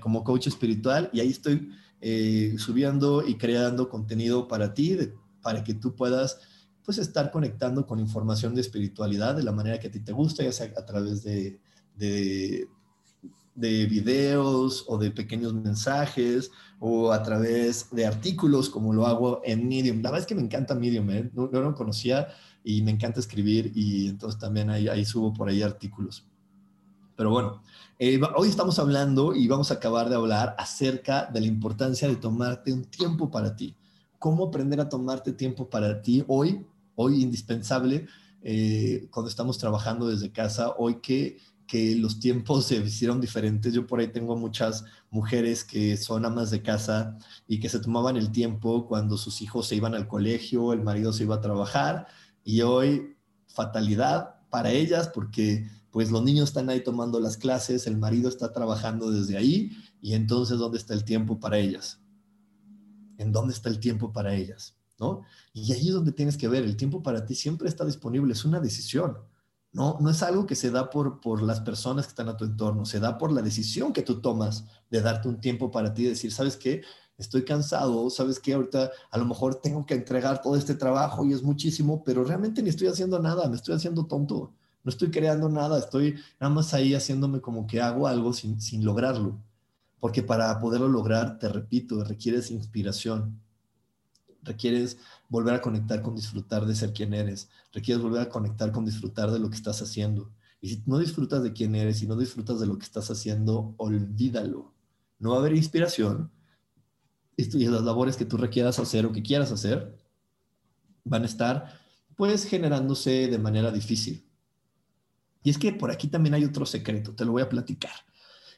como 0.00 0.24
coach 0.24 0.48
espiritual 0.48 1.08
y 1.12 1.20
ahí 1.20 1.28
estoy 1.28 1.70
eh, 2.00 2.54
subiendo 2.58 3.26
y 3.26 3.36
creando 3.36 3.88
contenido 3.88 4.46
para 4.46 4.74
ti, 4.74 4.96
para 5.42 5.64
que 5.64 5.74
tú 5.74 5.94
puedas 5.96 6.38
pues 6.84 6.98
estar 6.98 7.30
conectando 7.30 7.86
con 7.86 7.98
información 7.98 8.54
de 8.54 8.60
espiritualidad 8.60 9.34
de 9.34 9.42
la 9.42 9.52
manera 9.52 9.78
que 9.78 9.88
a 9.88 9.90
ti 9.90 10.00
te 10.00 10.12
gusta, 10.12 10.42
ya 10.42 10.52
sea 10.52 10.72
a 10.76 10.86
través 10.86 11.22
de, 11.22 11.60
de, 11.96 12.66
videos 13.86 14.84
o 14.86 14.96
de 14.96 15.10
pequeños 15.10 15.52
mensajes 15.52 16.50
o 16.78 17.12
a 17.12 17.22
través 17.22 17.90
de 17.90 18.06
artículos 18.06 18.70
como 18.70 18.92
lo 18.92 19.06
hago 19.06 19.40
en 19.44 19.68
Medium. 19.68 19.96
La 19.96 20.10
verdad 20.10 20.20
es 20.20 20.26
que 20.26 20.34
me 20.34 20.42
encanta 20.42 20.74
Medium, 20.74 21.10
¿eh? 21.10 21.30
no, 21.34 21.48
lo 21.48 21.74
conocía 21.74 22.28
y 22.62 22.82
me 22.82 22.92
encanta 22.92 23.20
escribir 23.20 23.72
y 23.74 24.08
entonces 24.08 24.38
también 24.38 24.70
ahí 24.70 25.04
subo 25.04 25.34
por 25.34 25.48
ahí 25.48 25.62
artículos. 25.62 26.27
Pero 27.18 27.30
bueno, 27.30 27.64
eh, 27.98 28.20
hoy 28.36 28.48
estamos 28.48 28.78
hablando 28.78 29.34
y 29.34 29.48
vamos 29.48 29.72
a 29.72 29.74
acabar 29.74 30.08
de 30.08 30.14
hablar 30.14 30.54
acerca 30.56 31.26
de 31.26 31.40
la 31.40 31.48
importancia 31.48 32.06
de 32.06 32.14
tomarte 32.14 32.72
un 32.72 32.84
tiempo 32.84 33.28
para 33.28 33.56
ti. 33.56 33.74
¿Cómo 34.20 34.44
aprender 34.44 34.80
a 34.80 34.88
tomarte 34.88 35.32
tiempo 35.32 35.68
para 35.68 36.00
ti 36.00 36.24
hoy? 36.28 36.64
Hoy 36.94 37.20
indispensable 37.20 38.06
eh, 38.40 39.08
cuando 39.10 39.28
estamos 39.28 39.58
trabajando 39.58 40.06
desde 40.06 40.30
casa, 40.30 40.74
hoy 40.78 41.00
que, 41.00 41.38
que 41.66 41.96
los 41.96 42.20
tiempos 42.20 42.66
se 42.66 42.76
hicieron 42.76 43.20
diferentes. 43.20 43.74
Yo 43.74 43.84
por 43.84 43.98
ahí 43.98 44.12
tengo 44.12 44.36
muchas 44.36 44.84
mujeres 45.10 45.64
que 45.64 45.96
son 45.96 46.24
amas 46.24 46.52
de 46.52 46.62
casa 46.62 47.18
y 47.48 47.58
que 47.58 47.68
se 47.68 47.80
tomaban 47.80 48.16
el 48.16 48.30
tiempo 48.30 48.86
cuando 48.86 49.16
sus 49.16 49.42
hijos 49.42 49.66
se 49.66 49.74
iban 49.74 49.96
al 49.96 50.06
colegio, 50.06 50.72
el 50.72 50.82
marido 50.82 51.12
se 51.12 51.24
iba 51.24 51.34
a 51.34 51.40
trabajar 51.40 52.06
y 52.44 52.60
hoy 52.60 53.16
fatalidad 53.48 54.36
para 54.50 54.70
ellas 54.70 55.08
porque 55.08 55.66
pues 55.90 56.10
los 56.10 56.22
niños 56.22 56.48
están 56.48 56.68
ahí 56.68 56.82
tomando 56.82 57.20
las 57.20 57.36
clases, 57.36 57.86
el 57.86 57.96
marido 57.96 58.28
está 58.28 58.52
trabajando 58.52 59.10
desde 59.10 59.36
ahí 59.36 59.70
y 60.00 60.14
entonces 60.14 60.58
¿dónde 60.58 60.78
está 60.78 60.94
el 60.94 61.04
tiempo 61.04 61.40
para 61.40 61.58
ellas? 61.58 62.00
¿En 63.16 63.32
dónde 63.32 63.54
está 63.54 63.68
el 63.68 63.80
tiempo 63.80 64.12
para 64.12 64.34
ellas? 64.34 64.76
¿No? 65.00 65.22
Y 65.52 65.72
ahí 65.72 65.88
es 65.88 65.94
donde 65.94 66.12
tienes 66.12 66.36
que 66.36 66.48
ver, 66.48 66.64
el 66.64 66.76
tiempo 66.76 67.02
para 67.02 67.24
ti 67.24 67.34
siempre 67.34 67.68
está 67.68 67.84
disponible, 67.84 68.32
es 68.32 68.44
una 68.44 68.60
decisión. 68.60 69.16
No, 69.70 69.98
no 70.00 70.10
es 70.10 70.22
algo 70.22 70.46
que 70.46 70.56
se 70.56 70.70
da 70.70 70.90
por, 70.90 71.20
por 71.20 71.42
las 71.42 71.60
personas 71.60 72.06
que 72.06 72.10
están 72.10 72.28
a 72.28 72.36
tu 72.36 72.44
entorno, 72.44 72.84
se 72.84 73.00
da 73.00 73.16
por 73.16 73.30
la 73.30 73.42
decisión 73.42 73.92
que 73.92 74.02
tú 74.02 74.20
tomas 74.20 74.64
de 74.90 75.00
darte 75.00 75.28
un 75.28 75.40
tiempo 75.40 75.70
para 75.70 75.94
ti, 75.94 76.04
decir, 76.04 76.32
¿sabes 76.32 76.56
qué? 76.56 76.82
Estoy 77.16 77.44
cansado, 77.44 78.08
¿sabes 78.10 78.40
qué? 78.40 78.54
Ahorita 78.54 78.90
a 79.10 79.18
lo 79.18 79.24
mejor 79.24 79.56
tengo 79.56 79.84
que 79.86 79.94
entregar 79.94 80.42
todo 80.42 80.56
este 80.56 80.74
trabajo 80.74 81.24
y 81.24 81.32
es 81.32 81.42
muchísimo, 81.42 82.02
pero 82.02 82.24
realmente 82.24 82.62
ni 82.62 82.70
estoy 82.70 82.88
haciendo 82.88 83.18
nada, 83.20 83.48
me 83.48 83.56
estoy 83.56 83.74
haciendo 83.74 84.06
tonto 84.06 84.54
no 84.84 84.90
estoy 84.90 85.10
creando 85.10 85.48
nada, 85.48 85.78
estoy 85.78 86.16
nada 86.40 86.52
más 86.52 86.72
ahí 86.74 86.94
haciéndome 86.94 87.40
como 87.40 87.66
que 87.66 87.80
hago 87.80 88.06
algo 88.06 88.32
sin, 88.32 88.60
sin 88.60 88.84
lograrlo. 88.84 89.38
Porque 90.00 90.22
para 90.22 90.58
poderlo 90.60 90.88
lograr, 90.88 91.38
te 91.38 91.48
repito, 91.48 92.04
requieres 92.04 92.50
inspiración, 92.50 93.40
requieres 94.42 94.98
volver 95.28 95.54
a 95.54 95.60
conectar 95.60 96.02
con 96.02 96.14
disfrutar 96.14 96.66
de 96.66 96.74
ser 96.74 96.92
quien 96.92 97.14
eres, 97.14 97.50
requieres 97.72 98.02
volver 98.02 98.22
a 98.22 98.28
conectar 98.28 98.72
con 98.72 98.84
disfrutar 98.84 99.30
de 99.30 99.38
lo 99.38 99.50
que 99.50 99.56
estás 99.56 99.82
haciendo. 99.82 100.30
Y 100.60 100.68
si 100.68 100.82
no 100.86 100.98
disfrutas 100.98 101.42
de 101.42 101.52
quién 101.52 101.74
eres 101.74 102.02
y 102.02 102.06
no 102.06 102.16
disfrutas 102.16 102.58
de 102.60 102.66
lo 102.66 102.78
que 102.78 102.84
estás 102.84 103.10
haciendo, 103.10 103.74
olvídalo. 103.76 104.72
No 105.18 105.30
va 105.30 105.36
a 105.36 105.38
haber 105.40 105.54
inspiración. 105.54 106.30
Y 107.36 107.66
las 107.66 107.82
labores 107.82 108.16
que 108.16 108.24
tú 108.24 108.36
requieras 108.36 108.78
hacer 108.78 109.06
o 109.06 109.12
que 109.12 109.22
quieras 109.22 109.52
hacer 109.52 109.96
van 111.04 111.22
a 111.22 111.26
estar 111.26 111.78
pues 112.16 112.44
generándose 112.44 113.28
de 113.28 113.38
manera 113.38 113.70
difícil. 113.70 114.27
Y 115.42 115.50
es 115.50 115.58
que 115.58 115.72
por 115.72 115.90
aquí 115.90 116.08
también 116.08 116.34
hay 116.34 116.44
otro 116.44 116.66
secreto, 116.66 117.14
te 117.14 117.24
lo 117.24 117.32
voy 117.32 117.42
a 117.42 117.48
platicar. 117.48 117.92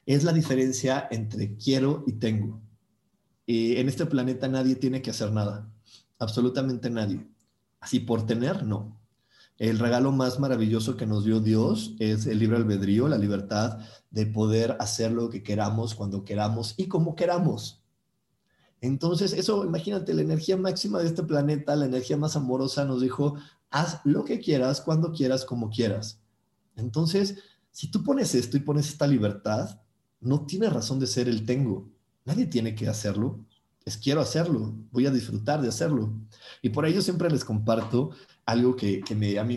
Es 0.07 0.25
la 0.25 0.33
diferencia 0.33 1.09
entre 1.11 1.57
quiero 1.57 2.05
y 2.07 2.13
tengo. 2.13 2.61
en 3.47 3.89
este 3.89 4.07
planeta 4.07 4.49
nadie 4.49 4.77
tiene 4.77 5.03
que 5.03 5.11
hacer 5.11 5.33
nada, 5.33 5.69
absolutamente 6.19 6.91
nadie. 6.91 7.27
Así 7.81 8.01
por 8.01 8.27
tener, 8.27 8.65
no. 8.65 9.01
El 9.59 9.79
regalo 9.79 10.11
más 10.11 10.41
maravilloso 10.41 10.97
que 10.97 11.07
nos 11.07 11.25
dio 11.25 11.39
Dios 11.41 11.95
es 11.99 12.27
el 12.27 12.39
libre 12.39 12.57
albedrío, 12.57 13.09
la 13.09 13.19
libertad 13.19 13.79
de 14.11 14.25
poder 14.25 14.77
hacer 14.81 15.13
lo 15.13 15.29
que 15.29 15.43
queramos, 15.43 15.95
cuando 15.95 16.25
queramos 16.25 16.75
y 16.79 16.89
como 16.89 17.15
queramos. 17.15 17.83
Entonces, 18.81 19.35
eso, 19.35 19.65
imagínate, 19.65 20.15
la 20.15 20.23
energía 20.23 20.57
máxima 20.57 21.01
de 21.01 21.09
este 21.09 21.23
planeta, 21.23 21.77
la 21.77 21.85
energía 21.85 22.17
más 22.17 22.37
amorosa, 22.37 22.87
nos 22.87 23.03
dijo, 23.03 23.35
haz 23.71 24.01
lo 24.05 24.25
que 24.25 24.41
quieras, 24.41 24.81
cuando 24.81 25.13
quieras, 25.13 25.45
como 25.45 25.69
quieras. 25.69 26.20
Entonces, 26.81 27.37
si 27.71 27.91
tú 27.91 28.03
pones 28.03 28.35
esto 28.35 28.57
y 28.57 28.61
pones 28.61 28.89
esta 28.89 29.07
libertad, 29.07 29.81
no 30.21 30.45
tiene 30.45 30.69
razón 30.69 30.99
de 31.01 31.07
ser 31.07 31.29
el 31.29 31.47
tengo. 31.47 31.89
Nadie 32.25 32.47
tiene 32.47 32.75
que 32.75 32.89
hacerlo. 32.89 33.39
Es 33.85 33.97
quiero 33.97 34.21
hacerlo, 34.21 34.75
voy 34.93 35.07
a 35.07 35.11
disfrutar 35.11 35.63
de 35.63 35.69
hacerlo. 35.69 36.13
Y 36.61 36.69
por 36.69 36.85
ello 36.85 37.01
siempre 37.01 37.31
les 37.31 37.45
comparto 37.45 38.11
algo 38.45 38.77
que, 38.77 39.03
me, 39.17 39.39
a 39.39 39.45
mí 39.45 39.57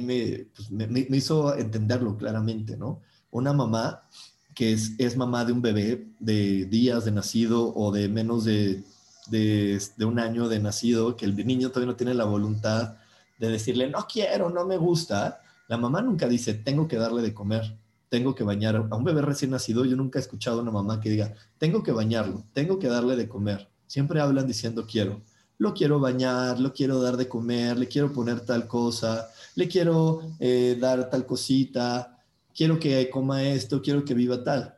pues, 0.56 0.72
me, 0.72 0.88
me, 0.88 1.18
hizo 1.18 1.56
entenderlo 1.56 2.16
claramente, 2.18 2.78
¿no? 2.78 3.02
Una 3.32 3.52
mamá 3.52 4.08
que 4.56 4.72
es, 4.72 4.94
es, 4.98 5.18
mamá 5.18 5.44
de 5.46 5.52
un 5.52 5.62
bebé 5.62 6.08
de 6.20 6.66
días 6.66 7.06
de 7.06 7.12
nacido 7.12 7.74
o 7.76 7.92
de 7.92 8.08
menos 8.08 8.46
de, 8.46 8.84
de, 9.28 9.82
de 9.98 10.06
un 10.06 10.20
año 10.20 10.48
de 10.48 10.60
nacido, 10.60 11.18
que 11.18 11.26
el 11.26 11.36
niño 11.36 11.70
todavía 11.70 11.92
no 11.92 11.98
tiene 11.98 12.14
la 12.14 12.26
voluntad 12.26 12.96
de 13.40 13.50
decirle, 13.50 13.90
no 13.90 14.08
quiero, 14.08 14.50
no 14.50 14.66
me 14.66 14.78
gusta, 14.78 15.42
la 15.68 15.78
mamá 15.78 16.02
nunca 16.02 16.28
dice, 16.28 16.54
tengo 16.54 16.88
que 16.88 16.98
darle 16.98 17.22
de 17.22 17.34
comer, 17.34 17.78
tengo 18.10 18.36
que 18.36 18.44
bañar. 18.44 18.76
A 18.76 18.96
un 18.96 19.04
bebé 19.04 19.22
recién 19.22 19.52
nacido 19.52 19.86
yo 19.86 19.96
nunca 19.96 20.20
he 20.20 20.22
escuchado 20.22 20.60
a 20.60 20.62
una 20.62 20.72
mamá 20.72 21.00
que 21.00 21.10
diga, 21.10 21.34
tengo 21.58 21.84
que 21.84 21.92
bañarlo, 21.92 22.46
tengo 22.54 22.80
que 22.80 22.88
darle 22.88 23.16
de 23.16 23.28
comer. 23.28 23.70
Siempre 23.88 24.20
hablan 24.20 24.48
diciendo 24.48 24.86
quiero. 24.86 25.22
Lo 25.58 25.74
quiero 25.74 26.00
bañar, 26.00 26.60
lo 26.60 26.74
quiero 26.74 27.02
dar 27.02 27.16
de 27.16 27.28
comer, 27.28 27.78
le 27.78 27.88
quiero 27.88 28.12
poner 28.12 28.42
tal 28.42 28.68
cosa, 28.68 29.30
le 29.56 29.68
quiero 29.68 30.22
eh, 30.40 30.78
dar 30.80 31.10
tal 31.10 31.26
cosita, 31.26 32.20
quiero 32.54 32.80
que 32.80 33.10
coma 33.10 33.44
esto, 33.44 33.82
quiero 33.82 34.04
que 34.04 34.14
viva 34.14 34.44
tal. 34.44 34.78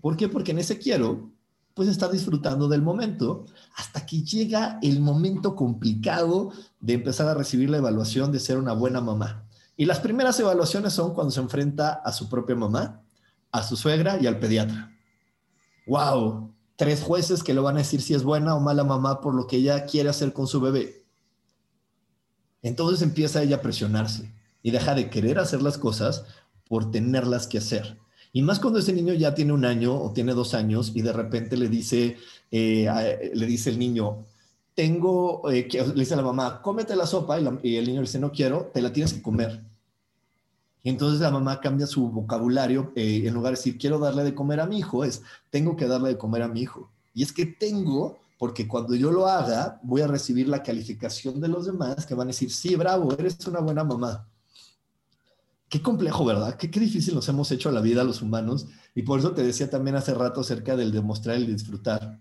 ¿Por 0.00 0.16
qué? 0.16 0.28
Porque 0.28 0.52
en 0.52 0.58
ese 0.58 0.78
quiero, 0.78 1.30
pues 1.74 1.88
está 1.88 2.08
disfrutando 2.08 2.68
del 2.68 2.82
momento 2.82 3.46
hasta 3.76 4.04
que 4.04 4.22
llega 4.22 4.78
el 4.82 5.00
momento 5.00 5.54
complicado 5.54 6.52
de 6.80 6.94
empezar 6.94 7.28
a 7.28 7.34
recibir 7.34 7.70
la 7.70 7.78
evaluación 7.78 8.32
de 8.32 8.40
ser 8.40 8.58
una 8.58 8.72
buena 8.72 9.00
mamá. 9.00 9.47
Y 9.80 9.84
las 9.84 10.00
primeras 10.00 10.38
evaluaciones 10.40 10.92
son 10.92 11.14
cuando 11.14 11.30
se 11.30 11.38
enfrenta 11.38 12.02
a 12.04 12.12
su 12.12 12.28
propia 12.28 12.56
mamá, 12.56 13.00
a 13.52 13.62
su 13.62 13.76
suegra 13.76 14.18
y 14.20 14.26
al 14.26 14.40
pediatra. 14.40 14.92
¡Wow! 15.86 16.52
Tres 16.74 17.00
jueces 17.00 17.44
que 17.44 17.54
le 17.54 17.60
van 17.60 17.76
a 17.76 17.78
decir 17.78 18.02
si 18.02 18.12
es 18.12 18.24
buena 18.24 18.56
o 18.56 18.60
mala 18.60 18.82
mamá 18.82 19.20
por 19.20 19.34
lo 19.34 19.46
que 19.46 19.58
ella 19.58 19.86
quiere 19.86 20.08
hacer 20.08 20.32
con 20.32 20.48
su 20.48 20.60
bebé. 20.60 21.04
Entonces 22.60 23.02
empieza 23.02 23.40
ella 23.40 23.56
a 23.56 23.62
presionarse 23.62 24.34
y 24.64 24.72
deja 24.72 24.96
de 24.96 25.10
querer 25.10 25.38
hacer 25.38 25.62
las 25.62 25.78
cosas 25.78 26.24
por 26.68 26.90
tenerlas 26.90 27.46
que 27.46 27.58
hacer. 27.58 27.98
Y 28.32 28.42
más 28.42 28.58
cuando 28.58 28.80
ese 28.80 28.92
niño 28.92 29.14
ya 29.14 29.32
tiene 29.36 29.52
un 29.52 29.64
año 29.64 29.94
o 29.94 30.12
tiene 30.12 30.34
dos 30.34 30.54
años 30.54 30.90
y 30.92 31.02
de 31.02 31.12
repente 31.12 31.56
le 31.56 31.68
dice, 31.68 32.16
eh, 32.50 33.30
le 33.32 33.46
dice 33.46 33.70
el 33.70 33.78
niño, 33.78 34.24
tengo, 34.74 35.48
eh, 35.50 35.68
le 35.72 35.92
dice 35.94 36.14
a 36.14 36.16
la 36.16 36.22
mamá, 36.24 36.62
cómete 36.62 36.94
la 36.96 37.06
sopa, 37.06 37.40
y, 37.40 37.76
el 37.76 37.86
niño 37.86 38.00
le 38.00 38.06
dice, 38.06 38.18
no 38.18 38.32
quiero, 38.32 38.70
te 38.74 38.82
la 38.82 38.92
tienes 38.92 39.12
que 39.12 39.22
comer. 39.22 39.67
Y 40.82 40.90
entonces 40.90 41.20
la 41.20 41.30
mamá 41.30 41.60
cambia 41.60 41.86
su 41.86 42.08
vocabulario, 42.08 42.92
eh, 42.94 43.22
en 43.24 43.34
lugar 43.34 43.52
de 43.52 43.58
decir, 43.58 43.78
quiero 43.78 43.98
darle 43.98 44.24
de 44.24 44.34
comer 44.34 44.60
a 44.60 44.66
mi 44.66 44.78
hijo, 44.78 45.04
es, 45.04 45.22
tengo 45.50 45.76
que 45.76 45.86
darle 45.86 46.10
de 46.10 46.18
comer 46.18 46.42
a 46.42 46.48
mi 46.48 46.60
hijo. 46.60 46.90
Y 47.14 47.22
es 47.22 47.32
que 47.32 47.46
tengo, 47.46 48.18
porque 48.38 48.68
cuando 48.68 48.94
yo 48.94 49.10
lo 49.10 49.26
haga, 49.26 49.80
voy 49.82 50.02
a 50.02 50.06
recibir 50.06 50.48
la 50.48 50.62
calificación 50.62 51.40
de 51.40 51.48
los 51.48 51.66
demás 51.66 52.06
que 52.06 52.14
van 52.14 52.28
a 52.28 52.30
decir, 52.30 52.52
sí, 52.52 52.76
bravo, 52.76 53.12
eres 53.18 53.44
una 53.46 53.60
buena 53.60 53.82
mamá. 53.82 54.26
Qué 55.68 55.82
complejo, 55.82 56.24
¿verdad? 56.24 56.56
Qué, 56.56 56.68
difícil 56.68 57.14
nos 57.14 57.28
hemos 57.28 57.50
hecho 57.50 57.68
a 57.68 57.72
la 57.72 57.82
vida 57.82 58.02
los 58.04 58.22
humanos. 58.22 58.66
Y 58.94 59.02
por 59.02 59.18
eso 59.18 59.32
te 59.32 59.42
decía 59.42 59.68
también 59.68 59.96
hace 59.96 60.14
rato 60.14 60.40
acerca 60.40 60.76
del 60.76 60.92
demostrar 60.92 61.38
y 61.38 61.46
disfrutar. 61.46 62.18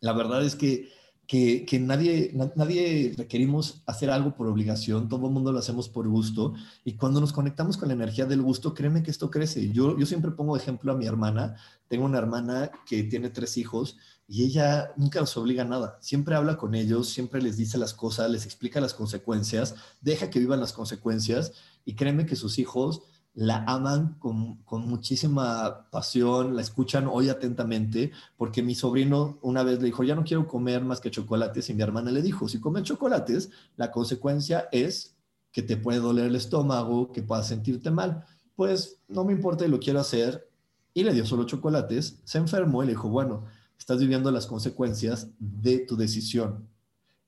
La 0.00 0.12
verdad 0.12 0.44
es 0.44 0.54
que 0.54 0.88
que, 1.28 1.78
nadie, 1.78 2.32
nadie 2.56 3.14
requerimos 3.14 3.82
hacer 3.84 4.08
algo 4.08 4.34
por 4.34 4.46
obligación, 4.46 5.10
todo 5.10 5.26
el 5.26 5.32
mundo 5.34 5.52
lo 5.52 5.58
hacemos 5.58 5.90
por 5.90 6.08
gusto, 6.08 6.54
y 6.84 6.94
cuando 6.94 7.20
nos 7.20 7.34
conectamos 7.34 7.76
con 7.76 7.88
la 7.88 7.94
energía 7.94 8.24
del 8.24 8.40
gusto, 8.40 8.72
créeme 8.72 9.02
que 9.02 9.10
esto 9.10 9.30
crece. 9.30 9.70
Yo, 9.70 9.98
yo 9.98 10.06
siempre 10.06 10.30
pongo 10.30 10.56
ejemplo 10.56 10.90
a 10.90 10.96
mi 10.96 11.06
hermana, 11.06 11.56
tengo 11.86 12.06
una 12.06 12.16
hermana 12.16 12.70
que 12.86 13.02
tiene 13.02 13.28
tres 13.28 13.58
hijos, 13.58 13.98
y 14.26 14.44
ella 14.44 14.94
nunca 14.96 15.20
los 15.20 15.36
obliga 15.36 15.64
a 15.64 15.66
nada, 15.66 15.98
siempre 16.00 16.34
habla 16.34 16.56
con 16.56 16.74
ellos, 16.74 17.10
siempre 17.10 17.42
les 17.42 17.58
dice 17.58 17.76
las 17.76 17.92
cosas, 17.92 18.30
les 18.30 18.46
explica 18.46 18.80
las 18.80 18.94
consecuencias, 18.94 19.74
deja 20.00 20.30
que 20.30 20.38
vivan 20.38 20.60
las 20.60 20.72
consecuencias, 20.72 21.52
y 21.84 21.94
créeme 21.94 22.24
que 22.24 22.36
sus 22.36 22.58
hijos 22.58 23.02
la 23.34 23.64
aman 23.66 24.16
con, 24.18 24.58
muchísima 24.86 25.88
pasión, 25.90 26.56
la 26.56 26.62
escuchan 26.62 27.06
hoy 27.10 27.28
atentamente, 27.28 28.10
porque 28.36 28.62
mi 28.62 28.74
sobrino 28.74 29.38
una 29.42 29.62
vez 29.62 29.78
le 29.78 29.86
dijo, 29.86 30.02
ya 30.02 30.14
no 30.14 30.24
quiero 30.24 30.46
comer 30.46 30.84
más 30.84 31.00
que 31.00 31.10
chocolates, 31.10 31.70
y 31.70 31.74
mi 31.74 31.82
hermana 31.82 32.10
le 32.10 32.22
dijo, 32.22 32.48
si 32.48 32.60
comen 32.60 32.84
chocolates, 32.84 33.50
la 33.76 33.90
consecuencia 33.90 34.68
es 34.72 35.14
que 35.52 35.62
te 35.62 35.76
puede 35.76 36.00
doler 36.00 36.26
el 36.26 36.36
estómago, 36.36 37.12
que 37.12 37.22
puedas 37.22 37.48
sentirte 37.48 37.90
mal. 37.90 38.24
Pues 38.54 39.00
no 39.08 39.24
me 39.24 39.32
importa 39.32 39.64
y 39.64 39.68
lo 39.68 39.78
quiero 39.78 40.00
hacer. 40.00 40.48
Y 40.94 41.04
le 41.04 41.12
dio 41.12 41.24
solo 41.24 41.44
chocolates, 41.44 42.20
se 42.24 42.38
enfermó 42.38 42.82
y 42.82 42.86
le 42.86 42.92
dijo, 42.92 43.08
bueno, 43.08 43.44
estás 43.78 44.00
viviendo 44.00 44.30
las 44.30 44.46
consecuencias 44.46 45.28
de 45.38 45.78
tu 45.80 45.96
decisión. 45.96 46.68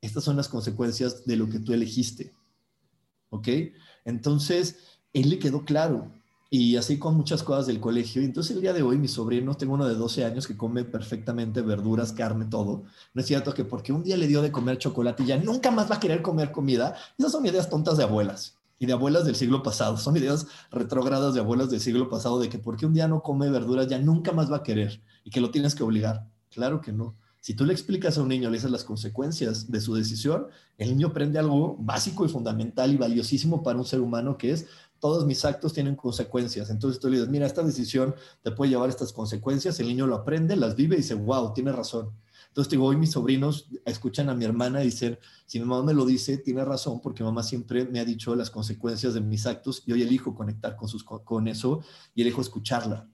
Estas 0.01 0.25
son 0.25 0.37
las 0.37 0.49
consecuencias 0.49 1.25
de 1.25 1.37
lo 1.37 1.49
que 1.49 1.61
tú 1.61 1.73
elegiste. 1.73 2.35
¿Ok? 3.29 3.49
Entonces, 4.05 4.90
él 5.13 5.31
le 5.31 5.39
quedó 5.39 5.65
claro. 5.65 6.09
Y 6.53 6.77
así 6.77 6.99
con 6.99 7.17
muchas 7.17 7.45
cosas 7.45 7.69
del 7.69 7.79
colegio. 7.79 8.23
Entonces 8.23 8.57
el 8.57 8.63
día 8.63 8.73
de 8.73 8.83
hoy, 8.83 8.99
mi 8.99 9.07
sobrino, 9.07 9.55
tengo 9.55 9.75
uno 9.75 9.87
de 9.87 9.95
12 9.95 10.25
años 10.25 10.49
que 10.49 10.57
come 10.57 10.85
perfectamente 10.85 11.63
verduras, 11.63 12.13
carne, 12.13 12.47
todo. 12.47 12.83
No 13.15 13.21
es 13.21 13.27
cierto 13.27 13.55
que 13.55 13.65
porque 13.65 13.93
un 13.93 14.03
día 14.03 14.17
le 14.17 14.27
dio 14.27 14.43
de 14.43 14.51
comer 14.51 14.79
chocolate 14.79 15.23
y 15.23 15.27
ya 15.27 15.37
nunca 15.37 15.71
más 15.71 15.89
va 15.89 15.97
a 15.97 16.01
querer 16.01 16.23
comer 16.23 16.51
comida. 16.51 16.97
Esas 17.17 17.31
son 17.31 17.47
ideas 17.47 17.71
tontas 17.71 17.97
de 17.99 18.03
abuelas 18.03 18.59
y 18.81 18.87
de 18.87 18.93
abuelas 18.95 19.25
del 19.25 19.37
siglo 19.37 19.63
pasado. 19.63 19.97
Son 19.97 20.17
ideas 20.17 20.49
retrógradas 20.73 21.35
de 21.35 21.41
abuelas 21.41 21.71
del 21.71 21.81
siglo 21.81 22.09
pasado 22.09 22.41
de 22.41 22.49
que 22.49 22.59
porque 22.59 22.87
un 22.87 22.95
día 22.95 23.07
no 23.07 23.23
come 23.23 23.49
verduras 23.49 23.87
ya 23.87 23.99
nunca 23.99 24.33
más 24.33 24.51
va 24.51 24.57
a 24.57 24.63
querer 24.65 25.01
y 25.23 25.31
que 25.31 25.41
lo 25.41 25.53
tienes 25.53 25.77
que 25.77 25.85
obligar. 25.85 26.27
Claro 26.51 26.81
que 26.81 26.91
no. 26.91 27.15
Si 27.41 27.55
tú 27.55 27.65
le 27.65 27.73
explicas 27.73 28.19
a 28.19 28.23
un 28.23 28.29
niño, 28.29 28.51
le 28.51 28.59
dices 28.59 28.71
las 28.71 28.85
consecuencias 28.85 29.71
de 29.71 29.81
su 29.81 29.95
decisión, 29.95 30.49
el 30.77 30.91
niño 30.91 31.09
aprende 31.09 31.39
algo 31.39 31.77
básico 31.79 32.27
y 32.27 32.29
fundamental 32.29 32.93
y 32.93 32.99
valiosísimo 32.99 33.63
para 33.63 33.79
un 33.79 33.87
ser 33.87 34.01
humano 34.01 34.37
que 34.37 34.51
es 34.51 34.67
todos 35.01 35.27
mis 35.27 35.45
actos 35.45 35.73
tienen 35.73 35.97
consecuencias. 35.97 36.71
Entonces 36.71 37.01
tú 37.01 37.09
le 37.09 37.17
dices, 37.17 37.31
mira, 37.31 37.47
esta 37.47 37.63
decisión 37.63 38.15
te 38.43 38.53
puede 38.53 38.71
llevar 38.71 38.91
estas 38.91 39.13
consecuencias, 39.13 39.81
el 39.81 39.89
niño 39.89 40.07
lo 40.07 40.15
aprende, 40.15 40.55
las 40.57 40.77
vive 40.77 40.95
y 40.95 40.99
dice, 40.99 41.15
wow, 41.15 41.53
tiene 41.55 41.73
razón. 41.73 42.13
Entonces 42.49 42.71
digo, 42.71 42.87
hoy 42.87 42.97
mis 42.97 43.13
sobrinos 43.13 43.69
escuchan 43.85 44.29
a 44.29 44.35
mi 44.35 44.45
hermana 44.45 44.83
y 44.83 44.87
dicen, 44.87 45.19
si 45.47 45.61
mi 45.61 45.67
mamá 45.67 45.85
me 45.85 45.95
lo 45.95 46.05
dice, 46.05 46.37
tiene 46.37 46.65
razón, 46.65 47.01
porque 47.01 47.23
mamá 47.23 47.45
siempre 47.45 47.85
me 47.85 48.01
ha 48.01 48.05
dicho 48.05 48.35
las 48.35 48.51
consecuencias 48.51 49.15
de 49.15 49.21
mis 49.21 49.47
actos 49.47 49.85
y 49.87 49.93
hoy 49.93 50.03
elijo 50.03 50.35
conectar 50.35 50.77
con, 51.25 51.49
eso 51.49 51.81
y 52.15 52.23
elijo 52.23 52.41
escucharla. 52.41 53.09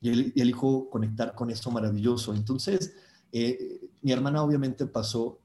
Y, 0.00 0.40
elijo 0.40 0.88
conectar 0.88 1.34
con 1.34 1.50
eso 1.50 1.70
maravilloso. 1.70 2.34
Entonces, 2.34 2.94
eh, 3.30 3.90
mi 4.00 4.10
hermana 4.10 4.42
obviamente 4.42 4.86
pasó 4.86 5.41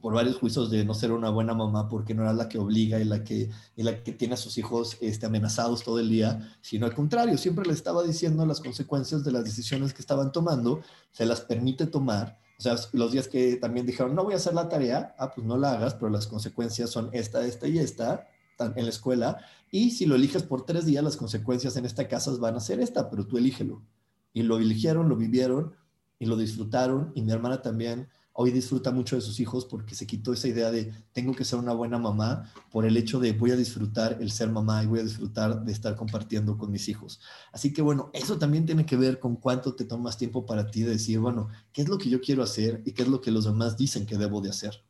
por 0.00 0.14
varios 0.14 0.36
juicios 0.36 0.70
de 0.70 0.84
no 0.84 0.94
ser 0.94 1.12
una 1.12 1.30
buena 1.30 1.54
mamá 1.54 1.88
porque 1.88 2.14
no 2.14 2.22
era 2.22 2.32
la 2.32 2.48
que 2.48 2.58
obliga 2.58 3.00
y 3.00 3.04
la 3.04 3.24
que, 3.24 3.50
y 3.76 3.82
la 3.82 4.02
que 4.02 4.12
tiene 4.12 4.34
a 4.34 4.36
sus 4.36 4.58
hijos 4.58 4.96
este, 5.00 5.26
amenazados 5.26 5.82
todo 5.82 5.98
el 5.98 6.08
día, 6.08 6.56
sino 6.60 6.86
al 6.86 6.94
contrario, 6.94 7.36
siempre 7.36 7.66
le 7.66 7.72
estaba 7.72 8.02
diciendo 8.02 8.46
las 8.46 8.60
consecuencias 8.60 9.24
de 9.24 9.32
las 9.32 9.44
decisiones 9.44 9.92
que 9.92 10.02
estaban 10.02 10.32
tomando, 10.32 10.80
se 11.10 11.26
las 11.26 11.40
permite 11.40 11.86
tomar. 11.86 12.38
O 12.58 12.62
sea, 12.62 12.76
los 12.92 13.12
días 13.12 13.28
que 13.28 13.56
también 13.56 13.86
dijeron, 13.86 14.14
no 14.14 14.24
voy 14.24 14.34
a 14.34 14.36
hacer 14.36 14.54
la 14.54 14.68
tarea, 14.68 15.14
ah, 15.18 15.32
pues 15.32 15.46
no 15.46 15.56
la 15.56 15.72
hagas, 15.72 15.94
pero 15.94 16.10
las 16.10 16.26
consecuencias 16.26 16.90
son 16.90 17.10
esta, 17.12 17.44
esta 17.44 17.68
y 17.68 17.78
esta 17.78 18.26
en 18.58 18.84
la 18.84 18.90
escuela. 18.90 19.38
Y 19.70 19.90
si 19.90 20.06
lo 20.06 20.16
eliges 20.16 20.42
por 20.42 20.64
tres 20.64 20.86
días, 20.86 21.04
las 21.04 21.16
consecuencias 21.16 21.76
en 21.76 21.84
esta 21.84 22.08
casa 22.08 22.32
van 22.38 22.56
a 22.56 22.60
ser 22.60 22.80
esta, 22.80 23.10
pero 23.10 23.26
tú 23.26 23.38
elígelo. 23.38 23.82
Y 24.32 24.42
lo 24.42 24.58
eligieron, 24.58 25.08
lo 25.08 25.16
vivieron 25.16 25.74
y 26.18 26.26
lo 26.26 26.36
disfrutaron. 26.36 27.12
Y 27.14 27.22
mi 27.22 27.32
hermana 27.32 27.62
también 27.62 28.08
hoy 28.40 28.52
disfruta 28.52 28.92
mucho 28.92 29.16
de 29.16 29.20
sus 29.20 29.40
hijos 29.40 29.64
porque 29.64 29.96
se 29.96 30.06
quitó 30.06 30.32
esa 30.32 30.46
idea 30.46 30.70
de 30.70 30.92
tengo 31.12 31.34
que 31.34 31.44
ser 31.44 31.58
una 31.58 31.72
buena 31.72 31.98
mamá 31.98 32.48
por 32.70 32.86
el 32.86 32.96
hecho 32.96 33.18
de 33.18 33.32
voy 33.32 33.50
a 33.50 33.56
disfrutar 33.56 34.18
el 34.20 34.30
ser 34.30 34.48
mamá 34.48 34.80
y 34.84 34.86
voy 34.86 35.00
a 35.00 35.02
disfrutar 35.02 35.64
de 35.64 35.72
estar 35.72 35.96
compartiendo 35.96 36.56
con 36.56 36.70
mis 36.70 36.88
hijos. 36.88 37.20
Así 37.52 37.72
que 37.72 37.82
bueno, 37.82 38.10
eso 38.12 38.38
también 38.38 38.64
tiene 38.64 38.86
que 38.86 38.96
ver 38.96 39.18
con 39.18 39.34
cuánto 39.34 39.74
te 39.74 39.84
tomas 39.84 40.16
tiempo 40.16 40.46
para 40.46 40.70
ti 40.70 40.82
de 40.82 40.90
decir, 40.90 41.18
bueno, 41.18 41.48
¿qué 41.72 41.82
es 41.82 41.88
lo 41.88 41.98
que 41.98 42.10
yo 42.10 42.20
quiero 42.20 42.44
hacer 42.44 42.80
y 42.84 42.92
qué 42.92 43.02
es 43.02 43.08
lo 43.08 43.20
que 43.20 43.32
los 43.32 43.44
demás 43.44 43.76
dicen 43.76 44.06
que 44.06 44.16
debo 44.16 44.40
de 44.40 44.50
hacer? 44.50 44.84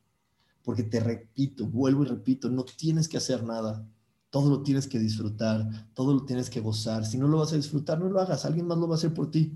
Porque 0.63 0.83
te 0.83 1.01
repito, 1.01 1.67
vuelvo 1.67 2.03
y 2.03 2.07
repito, 2.09 2.51
no 2.51 2.67
tienes 2.67 3.09
que 3.09 3.17
hacer 3.17 3.45
nada. 3.45 3.89
Todo 4.29 4.51
lo 4.51 4.63
tienes 4.63 4.87
que 4.87 4.99
disfrutar, 4.99 5.89
todo 5.95 6.13
lo 6.13 6.27
tienes 6.27 6.51
que 6.51 6.61
gozar. 6.61 7.07
Si 7.07 7.17
no 7.17 7.27
lo 7.27 7.39
vas 7.39 7.55
a 7.55 7.57
disfrutar, 7.57 7.99
no 7.99 8.11
lo 8.11 8.21
hagas. 8.21 8.45
Alguien 8.45 8.67
más 8.67 8.77
lo 8.77 8.89
va 8.89 8.97
a 8.97 8.99
hacer 8.99 9.15
por 9.15 9.31
ti. 9.31 9.55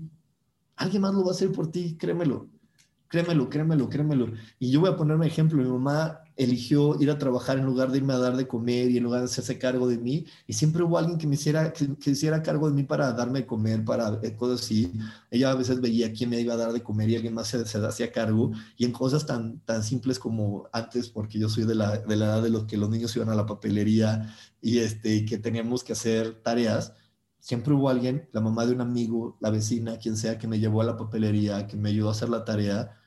Alguien 0.77 1.03
más 1.03 1.13
lo 1.13 1.23
va 1.23 1.27
a 1.27 1.35
hacer 1.35 1.51
por 1.51 1.69
ti, 1.71 1.95
créemelo. 1.95 2.49
Créemelo, 3.13 3.47
créemelo, 3.47 3.89
créemelo. 3.89 4.27
Y 4.57 4.71
yo 4.71 4.79
voy 4.79 4.89
a 4.89 4.97
ponerme 4.97 5.27
ejemplo. 5.27 5.61
Mi 5.61 5.69
mamá 5.69 6.21
eligió 6.35 6.99
ir 6.99 7.11
a 7.11 7.19
trabajar 7.19 7.59
en 7.59 7.65
lugar 7.65 7.91
de 7.91 7.99
irme 7.99 8.11
a 8.13 8.17
dar 8.17 8.35
de 8.35 8.47
comer 8.47 8.89
y 8.89 8.97
en 8.97 9.03
lugar 9.03 9.19
de 9.19 9.25
hacerse 9.25 9.59
cargo 9.59 9.87
de 9.87 9.99
mí. 9.99 10.25
Y 10.47 10.53
siempre 10.53 10.81
hubo 10.81 10.97
alguien 10.97 11.19
que 11.19 11.27
me 11.27 11.35
hiciera, 11.35 11.71
que, 11.71 11.87
hiciera 12.09 12.41
cargo 12.41 12.67
de 12.67 12.73
mí 12.73 12.81
para 12.81 13.13
darme 13.13 13.41
de 13.41 13.45
comer, 13.45 13.85
para 13.85 14.19
eh, 14.23 14.35
cosas 14.35 14.61
así. 14.61 14.91
Ella 15.29 15.51
a 15.51 15.53
veces 15.53 15.79
veía 15.79 16.11
quién 16.11 16.31
me 16.31 16.41
iba 16.41 16.55
a 16.55 16.57
dar 16.57 16.73
de 16.73 16.81
comer 16.81 17.07
y 17.11 17.15
alguien 17.15 17.35
más 17.35 17.49
se, 17.49 17.63
se 17.67 17.77
hacía 17.85 18.11
cargo. 18.11 18.51
Y 18.77 18.85
en 18.85 18.91
cosas 18.91 19.27
tan, 19.27 19.59
tan 19.59 19.83
simples 19.83 20.17
como 20.17 20.67
antes, 20.73 21.09
porque 21.09 21.37
yo 21.37 21.49
soy 21.49 21.65
de 21.65 21.75
la, 21.75 21.99
de 21.99 22.15
la 22.15 22.25
edad 22.25 22.41
de 22.41 22.49
los 22.49 22.63
que 22.65 22.77
los 22.77 22.89
niños 22.89 23.15
iban 23.15 23.29
a 23.29 23.35
la 23.35 23.45
papelería 23.45 24.33
y 24.59 24.79
este, 24.79 25.23
que 25.25 25.37
teníamos 25.37 25.83
que 25.83 25.93
hacer 25.93 26.41
tareas 26.41 26.93
siempre 27.39 27.73
hubo 27.73 27.89
alguien, 27.89 28.29
la 28.31 28.39
mamá 28.39 28.65
de 28.65 28.73
un 28.73 28.79
amigo, 28.79 29.37
la 29.41 29.49
vecina, 29.49 29.97
quien 29.97 30.15
sea, 30.15 30.37
que 30.37 30.47
me 30.47 30.59
llevó 30.59 30.81
a 30.81 30.85
la 30.85 30.95
papelería, 30.95 31.67
que 31.67 31.75
me 31.75 31.89
ayudó 31.89 32.07
a 32.07 32.11
hacer 32.13 32.29
la 32.29 32.45
tarea 32.45 33.02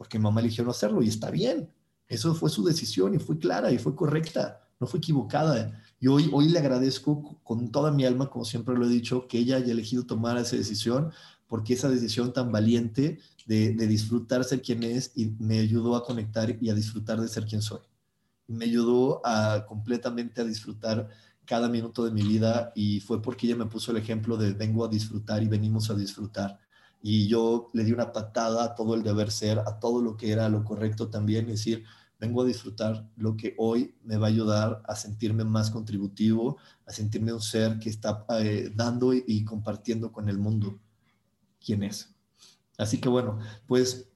porque 0.00 0.18
mamá 0.18 0.40
eligió 0.40 0.64
no 0.64 0.70
hacerlo 0.70 1.02
y 1.02 1.08
está 1.08 1.30
bien. 1.30 1.68
Eso 2.08 2.34
fue 2.34 2.48
su 2.48 2.64
decisión 2.64 3.14
y 3.14 3.18
fue 3.18 3.38
clara 3.38 3.70
y 3.70 3.76
fue 3.76 3.94
correcta, 3.94 4.66
no 4.80 4.86
fue 4.86 4.96
equivocada. 4.96 5.78
Y 6.00 6.06
hoy, 6.06 6.30
hoy 6.32 6.48
le 6.48 6.58
agradezco 6.58 7.38
con 7.44 7.70
toda 7.70 7.92
mi 7.92 8.06
alma, 8.06 8.30
como 8.30 8.46
siempre 8.46 8.74
lo 8.74 8.86
he 8.86 8.88
dicho, 8.88 9.28
que 9.28 9.36
ella 9.36 9.56
haya 9.56 9.72
elegido 9.72 10.06
tomar 10.06 10.38
esa 10.38 10.56
decisión, 10.56 11.12
porque 11.46 11.74
esa 11.74 11.90
decisión 11.90 12.32
tan 12.32 12.50
valiente 12.50 13.18
de, 13.44 13.74
de 13.74 13.86
disfrutar 13.86 14.42
ser 14.44 14.62
quien 14.62 14.84
es 14.84 15.12
y 15.16 15.34
me 15.38 15.58
ayudó 15.58 15.94
a 15.94 16.02
conectar 16.02 16.56
y 16.58 16.70
a 16.70 16.74
disfrutar 16.74 17.20
de 17.20 17.28
ser 17.28 17.44
quien 17.44 17.60
soy. 17.60 17.80
Me 18.46 18.64
ayudó 18.64 19.20
a 19.22 19.66
completamente 19.66 20.40
a 20.40 20.44
disfrutar 20.44 21.10
cada 21.44 21.68
minuto 21.68 22.06
de 22.06 22.10
mi 22.10 22.22
vida 22.22 22.72
y 22.74 23.00
fue 23.00 23.20
porque 23.20 23.46
ella 23.46 23.56
me 23.56 23.66
puso 23.66 23.90
el 23.90 23.98
ejemplo 23.98 24.38
de 24.38 24.54
vengo 24.54 24.82
a 24.82 24.88
disfrutar 24.88 25.42
y 25.42 25.48
venimos 25.48 25.90
a 25.90 25.94
disfrutar 25.94 26.58
y 27.02 27.28
yo 27.28 27.70
le 27.72 27.84
di 27.84 27.92
una 27.92 28.12
patada 28.12 28.64
a 28.64 28.74
todo 28.74 28.94
el 28.94 29.02
deber 29.02 29.30
ser, 29.30 29.58
a 29.60 29.78
todo 29.78 30.02
lo 30.02 30.16
que 30.16 30.32
era 30.32 30.48
lo 30.48 30.64
correcto 30.64 31.08
también, 31.08 31.46
es 31.46 31.58
decir, 31.58 31.84
vengo 32.20 32.42
a 32.42 32.44
disfrutar 32.44 33.08
lo 33.16 33.36
que 33.36 33.54
hoy 33.56 33.94
me 34.04 34.18
va 34.18 34.26
a 34.26 34.30
ayudar 34.30 34.82
a 34.84 34.94
sentirme 34.94 35.42
más 35.42 35.70
contributivo, 35.70 36.58
a 36.86 36.92
sentirme 36.92 37.32
un 37.32 37.40
ser 37.40 37.78
que 37.78 37.88
está 37.88 38.26
eh, 38.40 38.70
dando 38.74 39.14
y, 39.14 39.42
compartiendo 39.44 40.12
con 40.12 40.28
el 40.28 40.38
mundo 40.38 40.78
quién 41.64 41.82
es. 41.82 42.14
Así 42.76 42.98
que 42.98 43.08
bueno, 43.08 43.38
pues 43.66 44.06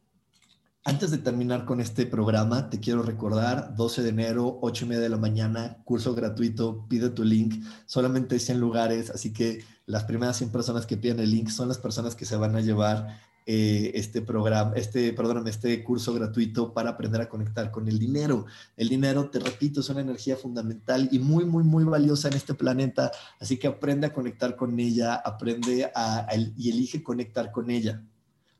antes 0.84 1.10
de 1.10 1.18
terminar 1.18 1.64
con 1.64 1.80
este 1.80 2.04
programa, 2.04 2.68
te 2.68 2.78
quiero 2.78 3.02
recordar, 3.02 3.74
12 3.74 4.02
de 4.02 4.10
enero, 4.10 4.58
8 4.60 4.84
y 4.84 4.88
media 4.88 5.02
de 5.02 5.08
la 5.08 5.16
mañana, 5.16 5.78
curso 5.84 6.14
gratuito, 6.14 6.86
pide 6.88 7.08
tu 7.08 7.24
link, 7.24 7.64
solamente 7.86 8.38
100 8.38 8.60
lugares, 8.60 9.08
así 9.08 9.32
que 9.32 9.64
las 9.86 10.04
primeras 10.04 10.36
100 10.38 10.50
personas 10.50 10.86
que 10.86 10.96
piden 10.96 11.20
el 11.20 11.30
link 11.30 11.48
son 11.48 11.68
las 11.68 11.78
personas 11.78 12.14
que 12.14 12.24
se 12.24 12.36
van 12.36 12.56
a 12.56 12.60
llevar 12.60 13.20
eh, 13.46 13.92
este 13.94 14.22
programa, 14.22 14.72
este, 14.74 15.12
perdóname, 15.12 15.50
este 15.50 15.84
curso 15.84 16.14
gratuito 16.14 16.72
para 16.72 16.90
aprender 16.90 17.20
a 17.20 17.28
conectar 17.28 17.70
con 17.70 17.86
el 17.88 17.98
dinero. 17.98 18.46
El 18.74 18.88
dinero, 18.88 19.28
te 19.28 19.38
repito, 19.38 19.80
es 19.80 19.90
una 19.90 20.00
energía 20.00 20.36
fundamental 20.36 21.10
y 21.12 21.18
muy, 21.18 21.44
muy, 21.44 21.62
muy 21.62 21.84
valiosa 21.84 22.28
en 22.28 22.34
este 22.34 22.54
planeta, 22.54 23.12
así 23.38 23.58
que 23.58 23.66
aprende 23.66 24.06
a 24.06 24.14
conectar 24.14 24.56
con 24.56 24.80
ella, 24.80 25.16
aprende 25.16 25.90
a, 25.94 26.26
y 26.56 26.70
elige 26.70 27.02
conectar 27.02 27.52
con 27.52 27.70
ella, 27.70 28.02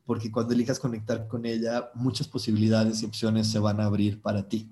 porque 0.05 0.31
cuando 0.31 0.53
elijas 0.53 0.79
conectar 0.79 1.27
con 1.27 1.47
ella, 1.47 1.89
muchas 1.95 2.27
posibilidades 2.27 3.01
y 3.01 3.05
opciones 3.05 3.49
se 3.49 3.57
van 3.57 3.79
a 3.79 3.85
abrir 3.85 4.21
para 4.21 4.47
ti. 4.47 4.69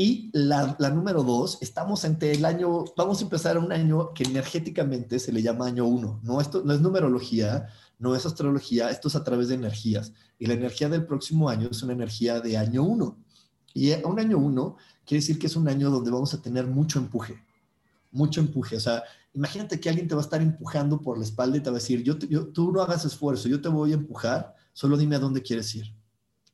Y 0.00 0.30
la, 0.32 0.76
número 0.94 1.24
dos, 1.24 1.58
estamos 1.60 2.04
ante 2.04 2.30
el 2.30 2.44
año, 2.44 2.84
vamos 2.96 3.18
a 3.18 3.24
empezar 3.24 3.58
un 3.58 3.72
año 3.72 4.14
que 4.14 4.22
energéticamente 4.22 5.18
se 5.18 5.32
le 5.32 5.42
llama 5.42 5.66
año 5.66 5.86
uno. 5.86 6.20
No, 6.22 6.40
esto 6.40 6.62
no 6.64 6.72
es 6.72 6.80
numerología, 6.80 7.66
no 7.98 8.14
es 8.14 8.24
astrología, 8.24 8.90
esto 8.90 9.08
es 9.08 9.16
a 9.16 9.24
través 9.24 9.48
de 9.48 9.56
energías. 9.56 10.12
Y 10.38 10.46
la 10.46 10.54
energía 10.54 10.88
del 10.88 11.04
próximo 11.04 11.48
año 11.48 11.66
es 11.68 11.82
una 11.82 11.94
energía 11.94 12.40
de 12.40 12.56
año 12.56 12.84
uno. 12.84 13.18
Y 13.74 13.92
un 14.04 14.20
año 14.20 14.38
uno 14.38 14.76
quiere 15.04 15.20
decir 15.20 15.36
que 15.36 15.48
es 15.48 15.56
un 15.56 15.66
año 15.66 15.90
donde 15.90 16.12
vamos 16.12 16.32
a 16.32 16.40
tener 16.40 16.68
mucho 16.68 17.00
empuje, 17.00 17.42
mucho 18.12 18.40
empuje. 18.40 18.76
O 18.76 18.80
sea, 18.80 19.02
Imagínate 19.38 19.78
que 19.78 19.88
alguien 19.88 20.08
te 20.08 20.14
va 20.16 20.20
a 20.20 20.24
estar 20.24 20.42
empujando 20.42 21.00
por 21.00 21.16
la 21.16 21.24
espalda 21.24 21.56
y 21.56 21.60
te 21.60 21.70
va 21.70 21.76
a 21.76 21.80
decir, 21.80 22.02
yo, 22.02 22.16
tú 22.18 22.72
no 22.72 22.82
hagas 22.82 23.04
esfuerzo, 23.04 23.48
yo 23.48 23.60
te 23.60 23.68
voy 23.68 23.92
a 23.92 23.94
empujar, 23.94 24.54
solo 24.72 24.96
dime 24.96 25.14
a 25.14 25.20
dónde 25.20 25.42
quieres 25.42 25.72
ir. 25.76 25.94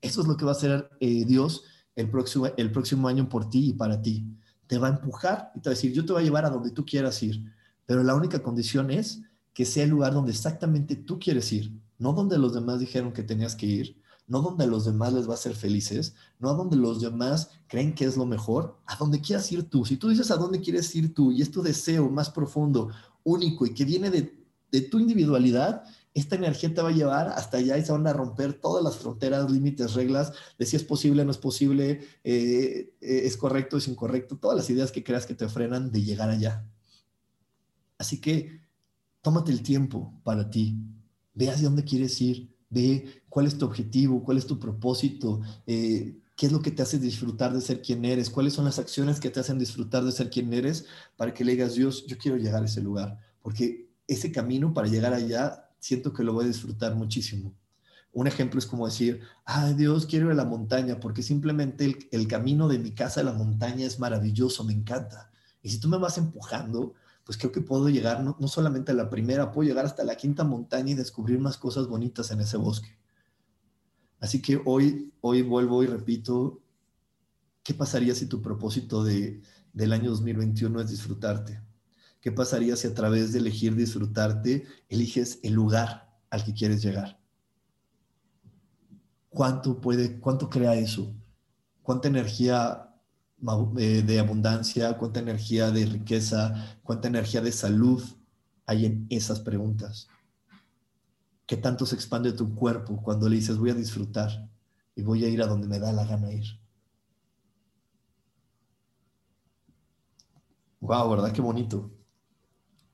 Eso 0.02 0.20
es 0.20 0.26
lo 0.26 0.36
que 0.36 0.44
va 0.44 0.50
a 0.50 0.54
hacer 0.54 0.90
eh, 1.00 1.24
Dios 1.24 1.64
el 1.96 2.10
próximo, 2.10 2.46
el 2.56 2.72
próximo 2.72 3.08
año 3.08 3.28
por 3.28 3.48
ti 3.48 3.70
y 3.70 3.72
para 3.72 4.00
ti. 4.00 4.26
Te 4.66 4.78
va 4.78 4.88
a 4.88 4.92
empujar 4.92 5.52
y 5.54 5.60
te 5.60 5.68
va 5.68 5.72
a 5.72 5.76
decir, 5.76 5.92
yo 5.92 6.04
te 6.04 6.12
voy 6.12 6.22
a 6.22 6.24
llevar 6.24 6.44
a 6.44 6.50
donde 6.50 6.70
tú 6.70 6.84
quieras 6.84 7.22
ir, 7.22 7.52
pero 7.86 8.02
la 8.02 8.14
única 8.14 8.42
condición 8.42 8.90
es 8.90 9.20
que 9.52 9.64
sea 9.64 9.84
el 9.84 9.90
lugar 9.90 10.14
donde 10.14 10.32
exactamente 10.32 10.96
tú 10.96 11.18
quieres 11.18 11.52
ir, 11.52 11.72
no 11.98 12.12
donde 12.12 12.38
los 12.38 12.54
demás 12.54 12.80
dijeron 12.80 13.12
que 13.12 13.22
tenías 13.22 13.54
que 13.54 13.66
ir, 13.66 14.04
no 14.26 14.40
donde 14.40 14.66
los 14.66 14.84
demás 14.84 15.12
les 15.12 15.28
va 15.28 15.34
a 15.34 15.38
ser 15.38 15.54
felices, 15.54 16.14
no 16.38 16.48
a 16.48 16.54
donde 16.54 16.76
los 16.76 17.00
demás 17.00 17.50
creen 17.66 17.94
que 17.94 18.04
es 18.04 18.16
lo 18.16 18.26
mejor, 18.26 18.78
a 18.86 18.96
donde 18.96 19.20
quieras 19.20 19.50
ir 19.52 19.68
tú. 19.68 19.84
Si 19.84 19.96
tú 19.96 20.08
dices 20.08 20.30
a 20.30 20.36
dónde 20.36 20.60
quieres 20.60 20.94
ir 20.94 21.14
tú 21.14 21.30
y 21.30 21.42
es 21.42 21.50
tu 21.50 21.62
deseo 21.62 22.08
más 22.08 22.30
profundo, 22.30 22.90
único 23.22 23.66
y 23.66 23.74
que 23.74 23.84
viene 23.84 24.10
de, 24.10 24.44
tu 24.90 24.98
individualidad, 24.98 25.84
esta 26.14 26.36
energía 26.36 26.72
te 26.72 26.80
va 26.80 26.90
a 26.90 26.92
llevar 26.92 27.28
hasta 27.28 27.58
allá 27.58 27.76
y 27.76 27.84
se 27.84 27.90
van 27.90 28.06
a 28.06 28.12
romper 28.12 28.54
todas 28.54 28.84
las 28.84 28.96
fronteras, 28.96 29.50
límites, 29.50 29.94
reglas 29.94 30.32
de 30.58 30.64
si 30.64 30.76
es 30.76 30.84
posible, 30.84 31.24
no 31.24 31.32
es 31.32 31.38
posible, 31.38 32.06
eh, 32.22 32.94
eh, 33.00 33.22
es 33.24 33.36
correcto, 33.36 33.76
es 33.76 33.88
incorrecto, 33.88 34.36
todas 34.36 34.56
las 34.56 34.70
ideas 34.70 34.92
que 34.92 35.02
creas 35.02 35.26
que 35.26 35.34
te 35.34 35.48
frenan 35.48 35.90
de 35.90 36.02
llegar 36.02 36.30
allá. 36.30 36.64
Así 37.98 38.20
que 38.20 38.60
tómate 39.22 39.50
el 39.50 39.62
tiempo 39.62 40.14
para 40.22 40.48
ti, 40.48 40.76
ve 41.34 41.50
hacia 41.50 41.64
dónde 41.68 41.82
quieres 41.84 42.20
ir, 42.20 42.54
ve 42.70 43.22
cuál 43.28 43.46
es 43.46 43.58
tu 43.58 43.66
objetivo, 43.66 44.22
cuál 44.22 44.38
es 44.38 44.46
tu 44.46 44.60
propósito, 44.60 45.40
eh, 45.66 46.20
qué 46.36 46.46
es 46.46 46.52
lo 46.52 46.62
que 46.62 46.70
te 46.70 46.82
hace 46.82 47.00
disfrutar 47.00 47.52
de 47.52 47.60
ser 47.60 47.82
quien 47.82 48.04
eres, 48.04 48.30
cuáles 48.30 48.52
son 48.52 48.64
las 48.64 48.78
acciones 48.78 49.18
que 49.18 49.30
te 49.30 49.40
hacen 49.40 49.58
disfrutar 49.58 50.04
de 50.04 50.12
ser 50.12 50.30
quien 50.30 50.52
eres, 50.52 50.86
para 51.16 51.34
que 51.34 51.44
le 51.44 51.52
digas, 51.52 51.74
Dios, 51.74 52.06
yo 52.06 52.18
quiero 52.18 52.36
llegar 52.36 52.62
a 52.62 52.66
ese 52.66 52.80
lugar, 52.80 53.18
porque 53.42 53.90
ese 54.06 54.30
camino 54.30 54.72
para 54.74 54.88
llegar 54.88 55.12
allá, 55.12 55.63
siento 55.84 56.14
que 56.14 56.24
lo 56.24 56.32
voy 56.32 56.46
a 56.46 56.48
disfrutar 56.48 56.94
muchísimo. 56.94 57.54
Un 58.14 58.26
ejemplo 58.26 58.58
es 58.58 58.64
como 58.64 58.86
decir, 58.86 59.20
ay 59.44 59.74
Dios, 59.74 60.06
quiero 60.06 60.26
ir 60.26 60.32
a 60.32 60.36
la 60.36 60.46
montaña, 60.46 60.98
porque 60.98 61.22
simplemente 61.22 61.84
el, 61.84 62.08
el 62.10 62.26
camino 62.26 62.68
de 62.68 62.78
mi 62.78 62.92
casa 62.92 63.20
a 63.20 63.24
la 63.24 63.34
montaña 63.34 63.84
es 63.84 63.98
maravilloso, 63.98 64.64
me 64.64 64.72
encanta. 64.72 65.30
Y 65.62 65.68
si 65.68 65.80
tú 65.80 65.88
me 65.88 65.98
vas 65.98 66.16
empujando, 66.16 66.94
pues 67.22 67.36
creo 67.36 67.52
que 67.52 67.60
puedo 67.60 67.90
llegar 67.90 68.22
no, 68.22 68.48
solamente 68.48 68.92
a 68.92 68.94
la 68.94 69.10
primera, 69.10 69.52
puedo 69.52 69.68
llegar 69.68 69.84
hasta 69.84 70.04
la 70.04 70.16
quinta 70.16 70.42
montaña 70.42 70.92
y 70.92 70.94
descubrir 70.94 71.38
más 71.38 71.58
cosas 71.58 71.86
bonitas 71.86 72.30
en 72.30 72.40
ese 72.40 72.56
bosque. 72.56 72.96
Así 74.20 74.40
que 74.40 74.62
hoy, 74.64 75.12
hoy 75.20 75.42
vuelvo 75.42 75.82
y 75.82 75.86
repito, 75.86 76.62
¿qué 77.62 77.74
pasaría 77.74 78.14
si 78.14 78.24
tu 78.24 78.40
propósito 78.40 79.04
de, 79.04 79.42
del 79.74 79.92
año 79.92 80.08
2021 80.12 80.80
es 80.80 80.88
disfrutarte? 80.88 81.60
¿Qué 82.24 82.32
pasaría 82.32 82.74
si 82.74 82.86
a 82.86 82.94
través 82.94 83.34
de 83.34 83.38
elegir 83.38 83.76
disfrutarte 83.76 84.64
eliges 84.88 85.40
el 85.42 85.52
lugar 85.52 86.10
al 86.30 86.42
que 86.42 86.54
quieres 86.54 86.82
llegar? 86.82 87.20
¿Cuánto 89.28 89.78
puede, 89.78 90.18
cuánto 90.20 90.48
crea 90.48 90.74
eso? 90.74 91.14
¿Cuánta 91.82 92.08
energía 92.08 92.94
eh, 93.76 94.02
de 94.06 94.20
abundancia, 94.20 94.96
cuánta 94.96 95.20
energía 95.20 95.70
de 95.70 95.84
riqueza, 95.84 96.78
cuánta 96.82 97.08
energía 97.08 97.42
de 97.42 97.52
salud 97.52 98.02
hay 98.64 98.86
en 98.86 99.06
esas 99.10 99.40
preguntas. 99.40 100.08
¿Qué 101.46 101.58
tanto 101.58 101.84
se 101.84 101.94
expande 101.94 102.32
tu 102.32 102.54
cuerpo 102.54 103.02
cuando 103.02 103.28
le 103.28 103.36
dices 103.36 103.58
voy 103.58 103.68
a 103.68 103.74
disfrutar 103.74 104.48
y 104.96 105.02
voy 105.02 105.26
a 105.26 105.28
ir 105.28 105.42
a 105.42 105.46
donde 105.46 105.68
me 105.68 105.78
da 105.78 105.92
la 105.92 106.06
gana 106.06 106.32
ir? 106.32 106.58
Wow, 110.80 111.10
¿verdad? 111.10 111.30
Qué 111.30 111.42
bonito. 111.42 111.93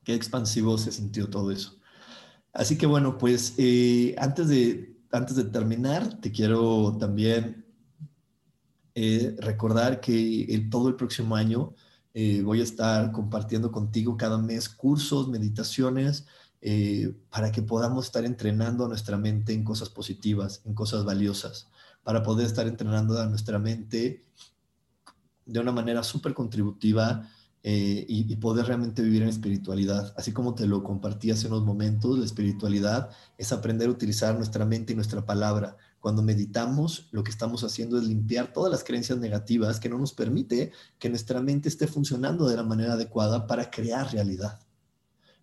Qué 0.04 0.14
expansivo 0.14 0.78
se 0.78 0.92
sintió 0.92 1.28
todo 1.28 1.50
eso. 1.50 1.78
Así 2.52 2.76
que 2.76 2.86
bueno, 2.86 3.18
pues 3.18 3.54
eh, 3.58 4.14
antes, 4.18 4.48
de, 4.48 4.96
antes 5.12 5.36
de 5.36 5.44
terminar, 5.44 6.20
te 6.20 6.32
quiero 6.32 6.96
también 6.98 7.64
eh, 8.94 9.36
recordar 9.38 10.00
que 10.00 10.68
todo 10.70 10.88
el 10.88 10.96
próximo 10.96 11.36
año 11.36 11.74
eh, 12.12 12.42
voy 12.42 12.60
a 12.60 12.64
estar 12.64 13.12
compartiendo 13.12 13.70
contigo 13.70 14.16
cada 14.16 14.36
mes 14.36 14.68
cursos, 14.68 15.28
meditaciones, 15.28 16.26
eh, 16.60 17.14
para 17.30 17.52
que 17.52 17.62
podamos 17.62 18.06
estar 18.06 18.24
entrenando 18.24 18.84
a 18.84 18.88
nuestra 18.88 19.16
mente 19.16 19.52
en 19.52 19.64
cosas 19.64 19.88
positivas, 19.88 20.60
en 20.64 20.74
cosas 20.74 21.04
valiosas, 21.04 21.68
para 22.02 22.22
poder 22.22 22.46
estar 22.46 22.66
entrenando 22.66 23.18
a 23.20 23.26
nuestra 23.26 23.58
mente 23.58 24.24
de 25.46 25.60
una 25.60 25.72
manera 25.72 26.02
súper 26.02 26.34
contributiva 26.34 27.28
y, 27.62 28.32
y, 28.32 28.36
poder 28.36 28.66
realmente 28.66 29.02
vivir 29.02 29.22
en 29.22 29.28
espiritualidad. 29.28 30.14
Así 30.16 30.32
como 30.32 30.54
te 30.54 30.66
lo 30.66 30.82
compartí 30.82 31.30
hace 31.30 31.46
unos 31.46 31.62
momentos, 31.64 32.18
la 32.18 32.24
espiritualidad 32.24 33.10
es 33.36 33.52
aprender 33.52 33.88
a 33.88 33.92
utilizar 33.92 34.34
nuestra 34.34 34.64
mente 34.64 34.92
y 34.92 34.96
nuestra 34.96 35.26
palabra 35.26 35.76
cuando 36.00 36.22
meditamos, 36.22 37.08
lo 37.12 37.22
que 37.22 37.30
estamos 37.30 37.62
haciendo 37.62 37.98
es 37.98 38.04
limpiar 38.04 38.54
todas 38.54 38.72
las 38.72 38.82
creencias 38.82 39.18
negativas 39.18 39.78
que 39.78 39.90
no 39.90 39.98
nos 39.98 40.14
permite 40.14 40.72
que 40.98 41.10
nuestra 41.10 41.42
mente 41.42 41.68
esté 41.68 41.86
funcionando 41.86 42.48
de 42.48 42.56
la 42.56 42.62
manera 42.62 42.94
adecuada 42.94 43.46
para 43.46 43.70
crear 43.70 44.10
realidad. 44.10 44.58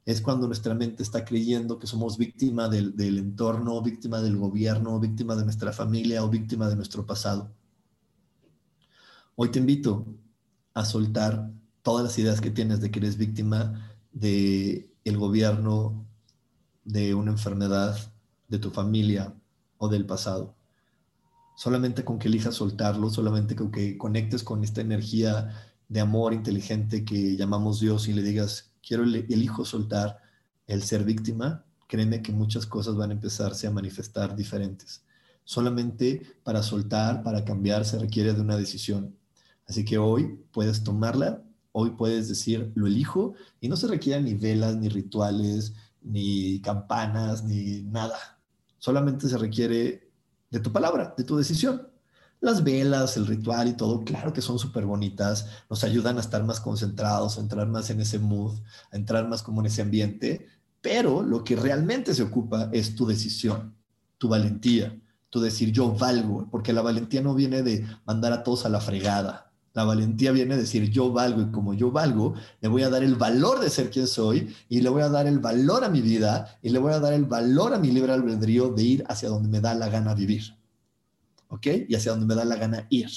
Es 0.03 0.19
cuando 0.19 0.47
nuestra 0.47 0.73
mente 0.73 1.03
está 1.03 1.23
creyendo 1.23 1.77
que 1.77 1.85
somos 1.85 2.17
víctima 2.17 2.69
del, 2.69 2.95
del 2.95 3.19
entorno, 3.19 3.79
víctima 3.83 4.19
del 4.21 4.37
gobierno, 4.37 4.99
víctima 4.99 5.35
de 5.35 5.43
nuestra 5.43 5.71
familia 5.71 6.23
o 6.23 6.29
víctima 6.29 6.67
de 6.67 6.75
nuestro 6.75 7.05
pasado. 7.05 7.51
Hoy 9.35 9.49
te 9.51 9.59
invito 9.59 10.07
a 10.73 10.85
soltar 10.85 11.51
todas 11.87 12.03
las 12.03 12.19
ideas 12.19 12.41
que 12.41 12.51
tienes 12.51 12.81
de 12.81 12.91
que 12.91 12.99
eres 12.99 13.15
víctima 13.15 13.95
de 14.11 14.93
el 15.05 15.17
gobierno, 15.17 16.05
de 16.83 17.15
una 17.15 17.31
enfermedad, 17.31 17.97
de 18.49 18.59
tu 18.59 18.71
familia, 18.71 19.33
o 19.77 19.87
del 19.87 20.05
pasado. 20.05 20.53
Solamente 21.55 22.03
con 22.03 22.19
que 22.19 22.27
elijas 22.27 22.55
soltarlo, 22.55 23.09
solamente 23.09 23.55
con 23.55 23.71
que 23.71 23.97
conectes 23.97 24.43
con 24.43 24.65
esta 24.65 24.81
energía 24.81 25.71
de 25.87 26.01
amor 26.01 26.33
inteligente 26.33 27.05
que 27.05 27.37
llamamos 27.37 27.79
Dios 27.79 28.09
y 28.09 28.13
le 28.13 28.21
digas, 28.21 28.73
quiero, 28.85 29.05
elijo 29.05 29.63
soltar 29.63 30.17
el 30.65 30.83
ser 30.83 31.05
víctima, 31.05 31.63
créeme 31.87 32.21
que 32.21 32.33
muchas 32.33 32.65
cosas 32.65 32.97
van 32.97 33.11
a 33.11 33.13
empezarse 33.13 33.65
a 33.65 33.71
manifestar 33.71 34.35
diferentes. 34.35 35.05
Solamente 35.45 36.35
para 36.43 36.63
soltar, 36.63 37.23
para 37.23 37.45
cambiar, 37.45 37.85
se 37.85 37.97
requiere 37.97 38.33
de 38.33 38.41
una 38.41 38.57
decisión. 38.57 39.15
Así 39.65 39.85
que 39.85 39.97
hoy 39.97 40.37
puedes 40.51 40.83
tomarla, 40.83 41.46
hoy 41.79 41.91
puedes 41.91 42.27
decir, 42.27 42.71
lo 42.73 42.87
elijo, 42.87 43.35
y 43.61 43.69
no 43.69 43.77
se 43.77 43.85
requieren 43.85 44.25
ni 44.25 44.33
velas, 44.33 44.75
ni 44.77 44.89
rituales, 44.89 45.73
ni 46.01 46.59
campanas, 46.61 47.43
ni 47.43 47.83
nada. 47.83 48.39
Solamente 48.79 49.29
se 49.29 49.37
requiere 49.37 50.09
de 50.49 50.59
tu 50.59 50.71
palabra, 50.71 51.13
de 51.15 51.23
tu 51.23 51.37
decisión. 51.37 51.87
Las 52.39 52.63
velas, 52.63 53.15
el 53.15 53.27
ritual 53.27 53.67
y 53.67 53.73
todo, 53.73 54.03
claro 54.03 54.33
que 54.33 54.41
son 54.41 54.57
súper 54.57 54.87
bonitas, 54.87 55.45
nos 55.69 55.83
ayudan 55.83 56.17
a 56.17 56.21
estar 56.21 56.43
más 56.43 56.59
concentrados, 56.59 57.37
a 57.37 57.41
entrar 57.41 57.67
más 57.67 57.91
en 57.91 58.01
ese 58.01 58.17
mood, 58.17 58.57
a 58.91 58.95
entrar 58.95 59.27
más 59.27 59.43
como 59.43 59.61
en 59.61 59.67
ese 59.67 59.83
ambiente, 59.83 60.47
pero 60.81 61.21
lo 61.21 61.43
que 61.43 61.55
realmente 61.55 62.15
se 62.15 62.23
ocupa 62.23 62.69
es 62.73 62.95
tu 62.95 63.05
decisión, 63.05 63.75
tu 64.17 64.29
valentía, 64.29 64.99
tu 65.29 65.39
decir 65.41 65.71
yo 65.71 65.91
valgo, 65.93 66.47
porque 66.49 66.73
la 66.73 66.81
valentía 66.81 67.21
no 67.21 67.35
viene 67.35 67.61
de 67.61 67.85
mandar 68.05 68.33
a 68.33 68.41
todos 68.41 68.65
a 68.65 68.69
la 68.69 68.81
fregada, 68.81 69.46
la 69.77 69.83
valentía 69.83 70.31
viene 70.31 70.55
a 70.55 70.57
decir, 70.57 70.89
yo 70.89 71.11
valgo 71.11 71.39
y 71.39 71.51
como 71.51 71.75
yo 71.75 71.91
valgo, 71.91 72.33
le 72.61 72.67
voy 72.67 72.81
a 72.81 72.89
dar 72.89 73.03
el 73.03 73.13
valor 73.13 73.59
de 73.59 73.69
ser 73.69 73.91
quien 73.91 74.07
soy 74.07 74.51
y 74.69 74.81
le 74.81 74.89
voy 74.89 75.03
a 75.03 75.09
dar 75.09 75.27
el 75.27 75.37
valor 75.37 75.83
a 75.83 75.89
mi 75.89 76.01
vida 76.01 76.57
y 76.63 76.69
le 76.69 76.79
voy 76.79 76.93
a 76.93 76.99
dar 76.99 77.13
el 77.13 77.25
valor 77.25 77.75
a 77.75 77.77
mi 77.77 77.91
libre 77.91 78.11
albedrío 78.11 78.69
de 78.69 78.81
ir 78.81 79.03
hacia 79.07 79.29
donde 79.29 79.49
me 79.49 79.61
da 79.61 79.75
la 79.75 79.87
gana 79.89 80.15
vivir. 80.15 80.57
¿Ok? 81.49 81.67
Y 81.87 81.93
hacia 81.93 82.13
donde 82.13 82.25
me 82.25 82.33
da 82.33 82.43
la 82.43 82.55
gana 82.55 82.87
ir. 82.89 83.07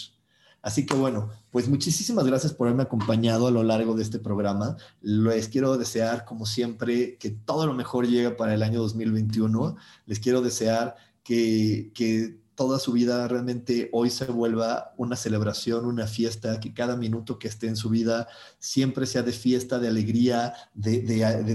Así 0.60 0.84
que 0.84 0.94
bueno, 0.94 1.30
pues 1.50 1.66
muchísimas 1.66 2.26
gracias 2.26 2.52
por 2.52 2.66
haberme 2.66 2.82
acompañado 2.82 3.46
a 3.46 3.50
lo 3.50 3.62
largo 3.62 3.94
de 3.94 4.02
este 4.02 4.18
programa. 4.18 4.76
Les 5.00 5.48
quiero 5.48 5.78
desear, 5.78 6.26
como 6.26 6.44
siempre, 6.44 7.16
que 7.16 7.30
todo 7.30 7.66
lo 7.66 7.72
mejor 7.72 8.06
llegue 8.06 8.32
para 8.32 8.52
el 8.52 8.62
año 8.62 8.80
2021. 8.80 9.76
Les 10.04 10.20
quiero 10.20 10.42
desear 10.42 10.94
que, 11.22 11.90
que 11.94 12.38
toda 12.60 12.78
su 12.78 12.92
vida 12.92 13.26
realmente 13.26 13.88
hoy 13.90 14.10
se 14.10 14.26
vuelva 14.26 14.92
una 14.98 15.16
celebración, 15.16 15.86
una 15.86 16.06
fiesta, 16.06 16.60
que 16.60 16.74
cada 16.74 16.94
minuto 16.94 17.38
que 17.38 17.48
esté 17.48 17.68
en 17.68 17.74
su 17.74 17.88
vida 17.88 18.28
siempre 18.58 19.06
sea 19.06 19.22
de 19.22 19.32
fiesta, 19.32 19.78
de 19.78 19.88
alegría, 19.88 20.52
de, 20.74 21.00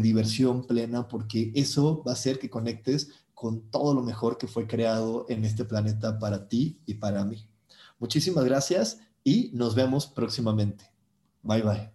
diversión 0.02 0.66
plena, 0.66 1.08
porque 1.08 1.52
eso 1.54 2.02
va 2.04 2.14
a 2.14 2.16
hacer 2.16 2.40
que 2.40 2.50
conectes 2.50 3.12
con 3.36 3.70
todo 3.70 3.94
lo 3.94 4.02
mejor 4.02 4.40
que 4.40 4.48
fue 4.48 4.66
creado 4.66 5.28
en 5.30 5.46
este 5.46 5.64
planeta 5.64 6.18
para 6.18 6.48
ti 6.48 6.82
y 6.88 6.96
para 6.96 7.24
mí. 7.24 7.48
Muchísimas 8.00 8.44
gracias 8.44 8.98
y 9.24 9.52
nos 9.54 9.76
vemos 9.76 10.08
próximamente. 10.08 10.90
Bye 11.44 11.62
bye. 11.62 11.95